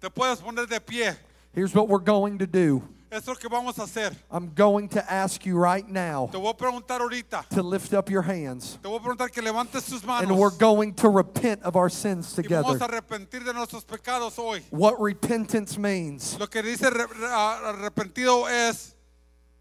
Te 0.00 0.10
puedes 0.10 0.42
poner 0.42 0.68
de 0.68 0.80
pie. 0.80 1.16
Here's 1.54 1.74
what 1.74 1.88
we're 1.88 1.98
going 1.98 2.38
to 2.38 2.46
do. 2.46 2.82
Es 3.14 3.26
lo 3.28 3.36
que 3.36 3.48
vamos 3.48 3.78
a 3.78 3.82
hacer. 3.84 4.12
I'm 4.30 4.52
going 4.54 4.88
to 4.88 5.12
ask 5.12 5.46
you 5.46 5.56
right 5.56 5.88
now 5.88 6.28
Te 6.32 6.36
voy 6.38 6.50
a 6.50 6.54
preguntar 6.56 7.00
ahorita. 7.00 7.48
to 7.50 7.62
lift 7.62 7.94
up 7.94 8.10
your 8.10 8.22
hands. 8.22 8.76
Te 8.82 8.88
voy 8.88 8.96
a 8.96 9.00
preguntar 9.00 9.30
que 9.30 9.40
levantes 9.40 9.84
tus 9.86 10.02
And 10.04 10.36
we're 10.36 10.50
going 10.50 10.94
to 10.94 11.08
repent 11.08 11.62
of 11.62 11.76
our 11.76 11.88
sins 11.88 12.36
Y 12.36 12.42
vamos 12.48 12.74
a 12.74 12.78
together. 12.80 13.00
arrepentir 13.00 13.44
de 13.44 13.52
nuestros 13.54 13.84
pecados 13.84 14.36
hoy. 14.38 14.62
What 14.70 15.00
repentance 15.00 15.78
means 15.78 16.36
Lo 16.40 16.48
que 16.48 16.62
dice 16.62 16.90
re- 16.90 17.06
re- 17.06 17.28
ah, 17.30 17.72
arrepentido 17.72 18.48
es, 18.48 18.96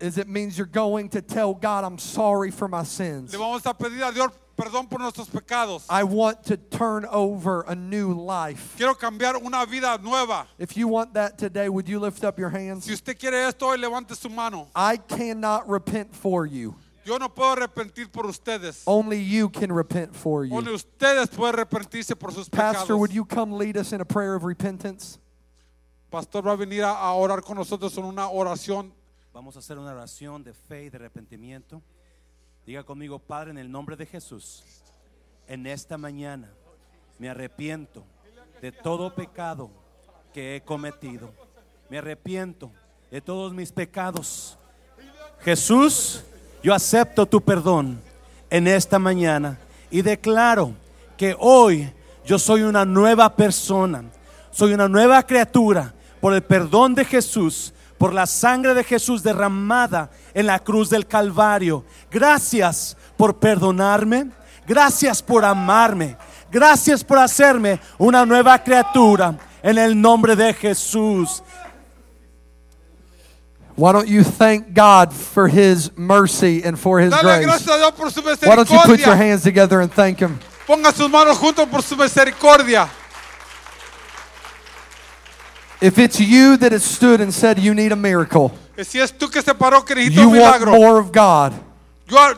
is 0.04 0.18
it 0.18 0.28
means 0.28 0.58
you're 0.58 0.68
going 0.68 1.08
to 1.10 1.22
tell 1.22 1.54
God, 1.54 1.86
I'm 1.86 1.98
sorry 1.98 2.52
for 2.52 2.68
my 2.68 2.84
sins. 2.84 3.32
le 3.32 3.40
vamos 3.40 3.66
a 3.66 3.74
pedir 3.74 4.04
a 4.08 4.12
Dios 4.12 4.32
perdón 4.58 4.90
por 4.90 5.00
nuestros 5.00 5.30
pecados. 5.30 5.86
I 5.90 6.04
want 6.04 6.44
to 6.46 6.58
turn 6.58 7.06
over 7.06 7.62
a 7.62 7.74
new 7.74 8.14
life. 8.14 8.76
Quiero 8.76 8.96
cambiar 8.96 9.42
una 9.42 9.66
vida 9.66 9.98
nueva. 10.04 10.46
If 10.60 10.76
you 10.76 10.90
want 10.90 11.14
that 11.14 11.38
today, 11.38 11.70
would 11.70 11.88
you 11.88 12.00
lift 12.00 12.26
up 12.26 12.38
your 12.38 12.50
hands? 12.50 12.84
Si 12.84 12.92
usted 12.92 13.18
quiere 13.18 13.48
esto 13.48 13.68
hoy, 13.68 13.78
levante 13.78 14.14
su 14.16 14.28
mano. 14.28 14.68
I 14.76 14.98
cannot 14.98 15.70
repent 15.70 16.14
for 16.14 16.46
you. 16.46 16.76
Yo 17.06 17.18
no 17.18 17.30
puedo 17.30 17.56
arrepentir 17.56 18.12
por 18.12 18.26
ustedes. 18.26 18.84
Only 18.86 19.20
you 19.20 19.50
can 19.50 19.72
repent 19.72 20.16
for 20.16 20.42
Only 20.44 20.72
you. 20.72 20.78
ustedes 20.78 21.30
pueden 21.30 21.56
arrepentirse 21.56 22.18
por 22.18 22.32
sus 22.32 22.50
Pastor, 22.50 22.98
would 22.98 23.14
you 23.14 23.24
come 23.24 23.54
lead 23.54 23.78
us 23.78 23.94
in 23.94 24.02
a 24.02 24.06
prayer 24.06 24.36
of 24.36 24.44
repentance? 24.44 25.18
Pastor 26.12 26.44
va 26.44 26.52
a 26.52 26.58
venir 26.58 26.84
a 26.84 27.14
orar 27.14 27.42
con 27.42 27.58
nosotros 27.58 27.98
en 27.98 28.04
una 28.06 28.30
oración. 28.30 28.92
Vamos 29.34 29.56
a 29.56 29.60
hacer 29.60 29.80
una 29.80 29.94
oración 29.94 30.44
de 30.44 30.54
fe 30.54 30.84
y 30.84 30.90
de 30.92 30.98
arrepentimiento. 30.98 31.82
Diga 32.68 32.84
conmigo, 32.84 33.18
Padre, 33.18 33.50
en 33.50 33.58
el 33.58 33.72
nombre 33.72 33.96
de 33.96 34.06
Jesús, 34.06 34.64
en 35.48 35.66
esta 35.66 35.98
mañana 35.98 36.52
me 37.18 37.30
arrepiento 37.30 38.06
de 38.62 38.72
todo 38.72 39.16
pecado 39.16 39.72
que 40.32 40.56
he 40.56 40.62
cometido. 40.62 41.34
Me 41.90 41.98
arrepiento 41.98 42.72
de 43.10 43.22
todos 43.22 43.56
mis 43.56 43.72
pecados. 43.72 44.56
Jesús, 45.40 46.24
yo 46.62 46.72
acepto 46.72 47.26
tu 47.26 47.42
perdón 47.42 48.00
en 48.52 48.68
esta 48.68 49.00
mañana 49.00 49.58
y 49.90 50.04
declaro 50.04 50.76
que 51.18 51.36
hoy 51.40 51.92
yo 52.24 52.38
soy 52.38 52.62
una 52.62 52.86
nueva 52.86 53.36
persona, 53.36 54.04
soy 54.52 54.74
una 54.74 54.88
nueva 54.88 55.24
criatura 55.24 55.92
por 56.22 56.36
el 56.36 56.44
perdón 56.44 56.94
de 56.94 57.04
Jesús, 57.04 57.74
por 58.04 58.14
la 58.14 58.26
sangre 58.26 58.74
de 58.74 58.84
Jesús 58.84 59.24
derramada 59.24 60.10
en 60.34 60.46
la 60.46 60.60
cruz 60.60 60.90
del 60.90 61.08
Calvario. 61.08 61.86
Gracias 62.12 62.98
por 63.16 63.40
perdonarme, 63.40 64.30
gracias 64.68 65.22
por 65.22 65.46
amarme, 65.46 66.18
gracias 66.52 67.02
por 67.02 67.18
hacerme 67.18 67.80
una 67.98 68.26
nueva 68.26 68.62
criatura 68.62 69.38
en 69.62 69.78
el 69.78 70.02
nombre 70.02 70.36
de 70.36 70.54
Jesús. 70.54 71.42
Why 73.78 73.94
don't 73.94 74.10
you 74.10 74.26
thank 74.26 74.74
God 74.76 75.14
for 75.14 75.48
His 75.48 75.90
mercy 75.96 76.62
and 76.66 76.78
for 76.78 77.00
His 77.00 77.10
Dale 77.10 77.24
grace? 77.24 77.46
gracias 77.46 77.70
a 77.70 77.78
Dios 77.78 77.92
por 77.94 78.12
su 78.12 78.20
Why 78.22 78.58
don't 78.58 78.70
you 78.70 78.80
put 78.80 79.00
your 79.00 79.16
misericordia. 79.16 79.16
hands 79.16 79.44
together 79.44 79.80
and 79.80 79.90
thank 79.90 80.20
Him? 80.20 80.38
Ponga 80.68 80.92
sus 80.92 81.10
manos 81.10 81.38
juntos 81.38 81.70
por 81.70 81.82
su 81.82 81.96
misericordia. 81.96 82.90
If 85.84 86.00
it's 86.00 86.18
you 86.18 86.56
that 86.58 86.72
has 86.72 86.82
stood 86.86 87.20
and 87.20 87.34
said 87.34 87.60
you 87.60 87.74
need 87.74 87.92
a 87.92 87.98
miracle, 87.98 88.54
si 88.86 89.02
es 89.02 89.12
tú 89.12 89.30
que 89.30 89.42
se 89.42 89.54
paró 89.54 89.84
que 89.84 89.94
necesita 89.94 90.22
you 90.22 90.30
un 90.30 90.40
want 90.40 90.62
milagro, 90.62 90.72
more 90.72 90.98
of 90.98 91.12
God, 91.12 91.52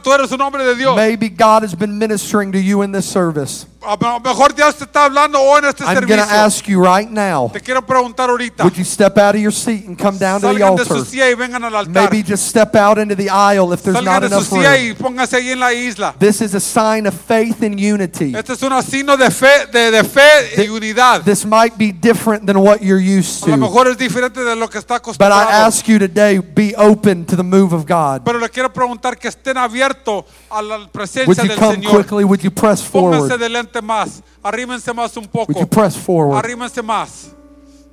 tú 0.03 0.13
eres 0.13 0.31
un 0.31 0.41
hombre 0.41 0.63
de 0.63 0.75
Dios. 0.75 0.95
Maybe 0.95 1.29
God 1.29 1.63
has 1.63 1.75
been 1.75 1.97
ministering 1.97 2.51
to 2.51 2.59
you 2.59 2.81
in 2.83 2.91
this 2.91 3.05
service. 3.05 3.65
A 3.87 3.95
lo 4.01 4.19
mejor 4.19 4.55
Dios 4.55 4.75
te 4.77 4.85
está 4.85 5.05
hablando 5.05 5.39
hoy 5.39 5.59
en 5.59 5.65
este 5.65 5.83
I'm 5.83 6.07
going 6.07 6.17
to 6.19 6.23
ask 6.23 6.67
you 6.67 6.83
right 6.83 7.07
now 7.07 7.51
Te 7.53 7.61
quiero 7.61 7.85
preguntar 7.85 8.31
ahorita. 8.31 8.63
would 8.63 8.75
you 8.75 8.83
step 8.83 9.15
out 9.19 9.35
of 9.35 9.41
your 9.41 9.51
seat 9.51 9.85
and 9.85 9.95
come 9.95 10.17
down 10.17 10.41
to 10.41 10.47
the 10.47 10.53
Salgan 10.55 10.75
de 10.75 10.85
su 10.85 10.93
altar? 10.95 11.05
silla 11.05 11.29
y 11.29 11.35
vengan 11.35 11.63
al 11.63 11.75
altar. 11.75 11.93
Maybe 11.93 12.23
just 12.23 12.47
step 12.47 12.75
out 12.75 12.97
into 12.97 13.15
the 13.15 13.29
aisle 13.29 13.71
if 13.73 13.83
there's 13.83 13.95
Salgan 13.95 14.05
not 14.05 14.21
de 14.23 14.29
su 14.29 14.33
enough 14.33 14.47
silla 14.47 14.71
room. 14.71 14.89
y 14.89 14.93
pónganse 14.95 15.35
ahí 15.37 15.51
en 15.51 15.59
la 15.59 15.71
isla. 15.71 16.15
This 16.17 16.41
is 16.41 16.55
a 16.55 16.59
sign 16.59 17.05
of 17.05 17.13
faith 17.13 17.61
and 17.61 17.79
unity. 17.79 18.33
Este 18.35 18.53
es 18.53 18.63
un 18.63 18.81
signo 18.81 19.17
de 19.17 19.29
fe, 19.29 19.67
de, 19.71 19.91
de 19.91 20.03
fe 20.03 20.63
y 20.63 20.67
unidad. 20.67 21.21
This 21.23 21.45
might 21.45 21.77
be 21.77 21.91
different 21.91 22.47
than 22.47 22.57
what 22.57 22.81
you're 22.81 22.97
used 22.99 23.43
A 23.43 23.51
lo 23.51 23.55
to. 23.55 23.61
mejor 23.61 23.87
es 23.87 23.99
diferente 23.99 24.43
de 24.43 24.55
lo 24.55 24.67
que 24.67 24.79
está 24.79 24.99
But 24.99 25.31
I 25.31 25.43
ask 25.43 25.87
you 25.87 25.99
today, 25.99 26.39
be 26.39 26.73
open 26.75 27.23
to 27.27 27.35
the 27.35 27.43
move 27.43 27.71
of 27.71 27.85
God. 27.85 28.23
Pero 28.25 28.39
le 28.39 28.49
quiero 28.49 28.73
preguntar 28.73 29.19
que 29.19 29.27
estén 29.27 29.54
abiertos 29.57 30.25
a 30.49 30.61
la 30.61 30.77
Would 30.77 30.91
presencia 30.91 31.43
you 31.43 31.49
del 31.49 31.57
come 31.59 31.75
Señor. 31.75 31.91
quickly? 31.95 32.23
Would 32.23 32.41
you 32.41 32.51
press 32.51 32.81
Pónganse 32.81 33.27
forward? 33.27 33.39
delante 33.39 33.81
más. 33.81 34.21
Arrímense 34.43 34.93
más 34.93 35.15
un 35.17 35.23
Would 35.33 35.47
poco. 35.47 35.59
you 35.59 35.67
press 35.67 35.95
forward? 35.97 36.37
Arrímense 36.37 36.81
más. 36.81 37.31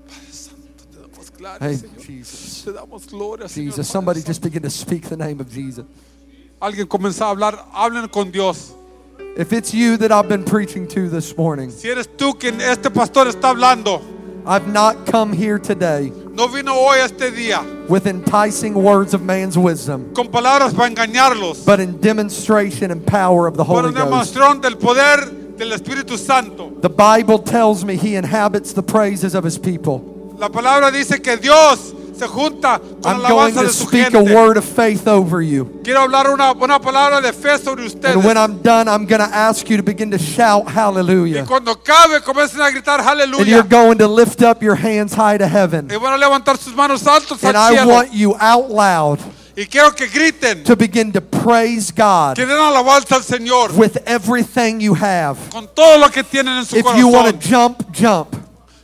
Padre 0.07 0.33
Santo, 0.33 0.85
te 0.91 0.99
damos 1.01 1.31
gloria, 1.31 1.59
Hey, 1.61 1.77
Señor. 1.77 2.05
Jesus. 2.07 2.63
Te 2.65 2.73
damos 2.73 3.07
gloria, 3.07 3.49
Señor. 3.49 3.73
Jesus. 3.73 3.87
Padre 3.87 3.93
Somebody 3.93 4.21
Santo. 4.21 4.31
just 4.31 4.43
begin 4.43 4.63
to 4.63 4.71
speak 4.71 5.09
the 5.09 5.17
name 5.17 5.41
of 5.41 5.49
Jesus. 5.51 5.85
Alguien 6.61 6.87
comienza 6.87 7.27
a 7.27 7.31
hablar. 7.31 7.65
Hablen 7.73 8.09
con 8.09 8.31
Dios. 8.31 8.75
If 9.37 9.53
it's 9.53 9.73
you 9.73 9.97
that 9.97 10.13
I've 10.13 10.29
been 10.29 10.45
preaching 10.45 10.87
to 10.89 11.09
this 11.09 11.37
morning, 11.37 11.71
Si 11.71 11.89
eres 11.89 12.07
tú 12.17 12.35
quien 12.39 12.61
este 12.61 12.91
pastor 12.91 13.27
está 13.29 13.49
hablando, 13.51 14.01
I've 14.47 14.67
not 14.69 15.07
come 15.11 15.33
here 15.33 15.59
today 15.59 16.13
no 16.33 16.49
vino 16.49 16.75
hoy 16.75 16.99
este 16.99 17.31
día 17.31 17.63
with 17.89 18.07
enticing 18.07 18.75
words 18.75 19.15
of 19.15 19.23
man's 19.23 19.57
wisdom, 19.59 20.13
con 20.15 20.29
palabras 20.29 20.75
para 20.75 20.89
engañarlos, 20.91 21.65
but 21.65 21.79
in 21.81 22.01
demonstration 22.01 22.91
and 22.91 23.07
power 23.07 23.47
of 23.47 23.57
the 23.57 23.65
Holy 23.65 23.89
una 23.91 23.93
Ghost. 23.93 24.35
demostración 24.35 24.61
del 24.63 24.77
poder 24.77 25.57
del 25.57 25.73
Espíritu 25.73 26.17
Santo. 26.17 26.71
The 26.81 26.89
Bible 26.89 27.39
tells 27.39 27.85
me 27.85 27.97
he 27.97 28.17
inhabits 28.17 28.73
the 28.73 28.83
praises 28.83 29.35
of 29.35 29.45
his 29.45 29.59
people. 29.59 30.35
La 30.39 30.49
palabra 30.49 30.91
dice 30.91 31.23
que 31.23 31.37
Dios 31.37 31.93
se 32.23 32.29
junta 32.29 32.79
con 33.03 33.21
I'm 33.21 33.29
going 33.29 33.55
to 33.55 33.63
de 33.65 33.69
su 33.73 33.87
speak 33.87 34.15
a 34.15 34.21
word 34.23 34.57
of 34.57 34.65
faith 34.65 35.09
over 35.09 35.43
you. 35.43 35.81
Quiero 35.83 36.01
hablar 36.03 36.31
una, 36.31 36.53
una 36.53 36.79
palabra 36.79 37.21
de 37.21 37.33
fe 37.33 37.59
sobre 37.59 37.85
ustedes. 37.85 38.15
And 38.15 38.25
when 38.25 38.37
I'm 38.37 38.63
done, 38.63 38.89
I'm 38.89 39.07
going 39.07 39.21
to 39.21 39.35
ask 39.35 39.69
you 39.69 39.77
to 39.77 39.83
begin 39.83 40.11
to 40.13 40.19
shout 40.19 40.67
y 40.67 40.73
hallelujah. 40.73 41.45
cuando 41.45 41.75
comiencen 42.25 42.61
a 42.61 42.71
gritar 42.71 43.01
And 43.01 43.49
you're 43.49 43.63
going 43.63 43.99
to 43.99 44.07
lift 44.07 44.43
up 44.43 44.63
your 44.63 44.77
hands 44.77 45.15
high 45.15 45.39
to 45.39 45.49
heaven. 45.49 45.89
Y 45.91 45.97
van 45.97 46.13
a 46.13 46.19
levantar 46.19 46.57
sus 46.59 46.75
manos 46.75 47.07
altos 47.07 47.43
And 47.43 47.57
al 47.57 47.73
I 47.73 47.77
cielo. 47.77 47.93
want 47.93 48.13
you 48.13 48.37
out 48.39 48.71
loud 48.71 49.19
Y 49.55 49.67
quiero 49.67 49.91
que 49.91 50.07
griten, 50.07 50.65
to 50.65 50.75
begin 50.77 51.13
to 51.13 51.21
praise 51.21 51.91
God 51.91 52.37
que 52.37 52.47
den 52.47 52.57
alabanza 52.57 53.17
al 53.17 53.23
Señor 53.23 53.77
with 53.77 53.99
everything 54.07 54.81
you 54.81 54.95
have. 54.95 55.37
con 55.51 55.69
todo 55.75 55.99
lo 55.99 56.09
que 56.09 56.23
tienen 56.23 56.57
en 56.59 56.65
su 56.65 56.77
If 56.79 56.87
you 56.97 57.09
want 57.09 57.29
to 57.29 57.49
jump, 57.49 57.85
jump. 57.93 58.42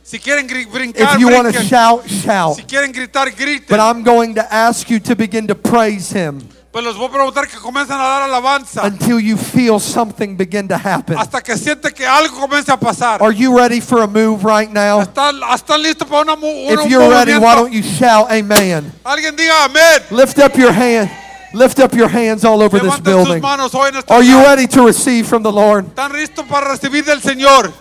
Si 0.09 0.17
quieren 0.17 0.47
gri- 0.47 0.65
brincar, 0.65 1.13
If 1.13 1.19
you 1.19 1.27
want 1.29 1.53
to 1.53 1.61
shout, 1.61 2.09
shout. 2.09 2.55
Si 2.55 2.63
quieren 2.63 2.91
gritar, 2.91 3.29
griten. 3.29 3.67
But 3.69 3.79
I'm 3.79 4.01
going 4.03 4.33
to 4.35 4.53
ask 4.53 4.89
you 4.89 4.99
to 5.01 5.15
begin 5.15 5.45
to 5.45 5.53
praise 5.53 6.11
Him 6.11 6.41
Pero 6.71 6.83
les 6.87 6.95
voy 6.95 7.07
a 7.07 7.11
preguntar 7.11 7.47
que 7.47 7.57
comiencen 7.59 7.95
a 7.95 8.03
dar 8.03 8.21
alabanza 8.23 8.83
until 8.85 9.19
you 9.19 9.37
feel 9.37 9.79
something 9.79 10.35
begin 10.35 10.67
to 10.67 10.75
happen. 10.75 11.15
hasta 11.15 11.41
que 11.41 11.55
siente 11.55 11.93
que 11.93 12.07
algo 12.07 12.39
comience 12.39 12.71
a 12.71 12.77
pasar. 12.77 13.21
Are 13.21 13.31
you 13.35 13.55
ready 13.55 13.79
for 13.79 14.01
a 14.01 14.07
move 14.07 14.43
right 14.43 14.71
now? 14.71 14.99
¿Están, 14.99 15.39
están 15.53 15.81
listos 15.83 16.07
para 16.07 16.21
una, 16.21 16.33
un 16.33 16.43
If 16.43 16.89
you're 16.89 17.07
ready, 17.07 17.33
movimiento? 17.33 17.41
why 17.41 17.55
don't 17.55 17.71
you 17.71 17.83
shout 17.83 18.31
amen? 18.31 18.91
Alguien 19.03 19.35
diga 19.35 19.65
amén. 19.65 20.01
Lift 20.09 20.39
up 20.39 20.55
your 20.57 20.71
hand. 20.71 21.11
Lift 21.53 21.79
up 21.79 21.93
your 21.93 22.07
hands 22.09 22.43
all 22.43 22.63
over 22.63 22.79
this 22.79 22.89
Levanten 22.89 23.13
sus 23.13 23.25
building. 23.25 23.41
manos 23.41 23.75
hoy 23.75 23.89
en 23.89 23.97
este 23.97 24.11
Are 24.11 24.23
you 24.23 24.39
ready 24.41 24.65
to 24.67 24.85
receive 24.87 25.27
from 25.27 25.43
the 25.43 25.51
Lord? 25.51 25.85
¿Están 25.85 26.13
listos 26.13 26.45
para 26.47 26.67
recibir 26.67 27.05
del 27.05 27.21
Señor? 27.21 27.71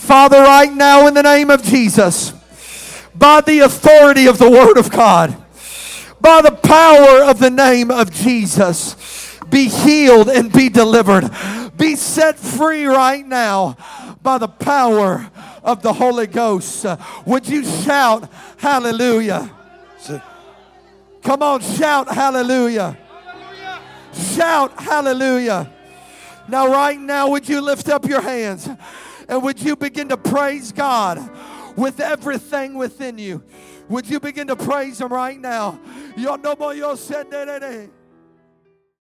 Father, 0.00 0.40
right 0.40 0.72
now 0.72 1.06
in 1.06 1.14
the 1.14 1.22
name 1.22 1.50
of 1.50 1.62
Jesus, 1.62 2.32
by 3.14 3.42
the 3.42 3.60
authority 3.60 4.26
of 4.26 4.38
the 4.38 4.50
Word 4.50 4.78
of 4.78 4.90
God, 4.90 5.36
by 6.20 6.40
the 6.40 6.50
power 6.50 7.22
of 7.22 7.38
the 7.38 7.50
name 7.50 7.90
of 7.90 8.10
Jesus, 8.10 9.38
be 9.50 9.68
healed 9.68 10.28
and 10.28 10.50
be 10.50 10.70
delivered. 10.70 11.30
Be 11.76 11.96
set 11.96 12.38
free 12.38 12.86
right 12.86 13.24
now 13.24 13.76
by 14.22 14.38
the 14.38 14.48
power 14.48 15.30
of 15.62 15.82
the 15.82 15.92
Holy 15.92 16.26
Ghost. 16.26 16.86
Would 17.26 17.46
you 17.46 17.62
shout 17.62 18.28
hallelujah? 18.56 19.54
Come 21.22 21.42
on, 21.42 21.60
shout 21.60 22.12
hallelujah. 22.12 22.96
Shout 24.14 24.80
hallelujah. 24.80 25.70
Now, 26.48 26.66
right 26.66 26.98
now, 26.98 27.28
would 27.28 27.48
you 27.48 27.60
lift 27.60 27.88
up 27.88 28.06
your 28.06 28.22
hands 28.22 28.68
and 29.30 29.42
would 29.44 29.62
you 29.62 29.76
begin 29.76 30.08
to 30.08 30.16
praise 30.16 30.72
God 30.72 31.30
with 31.76 32.00
everything 32.00 32.74
within 32.74 33.16
you? 33.16 33.42
Would 33.88 34.10
you 34.10 34.20
begin 34.20 34.48
to 34.48 34.56
praise 34.56 35.00
Him 35.00 35.12
right 35.12 35.40
now? 35.40 35.80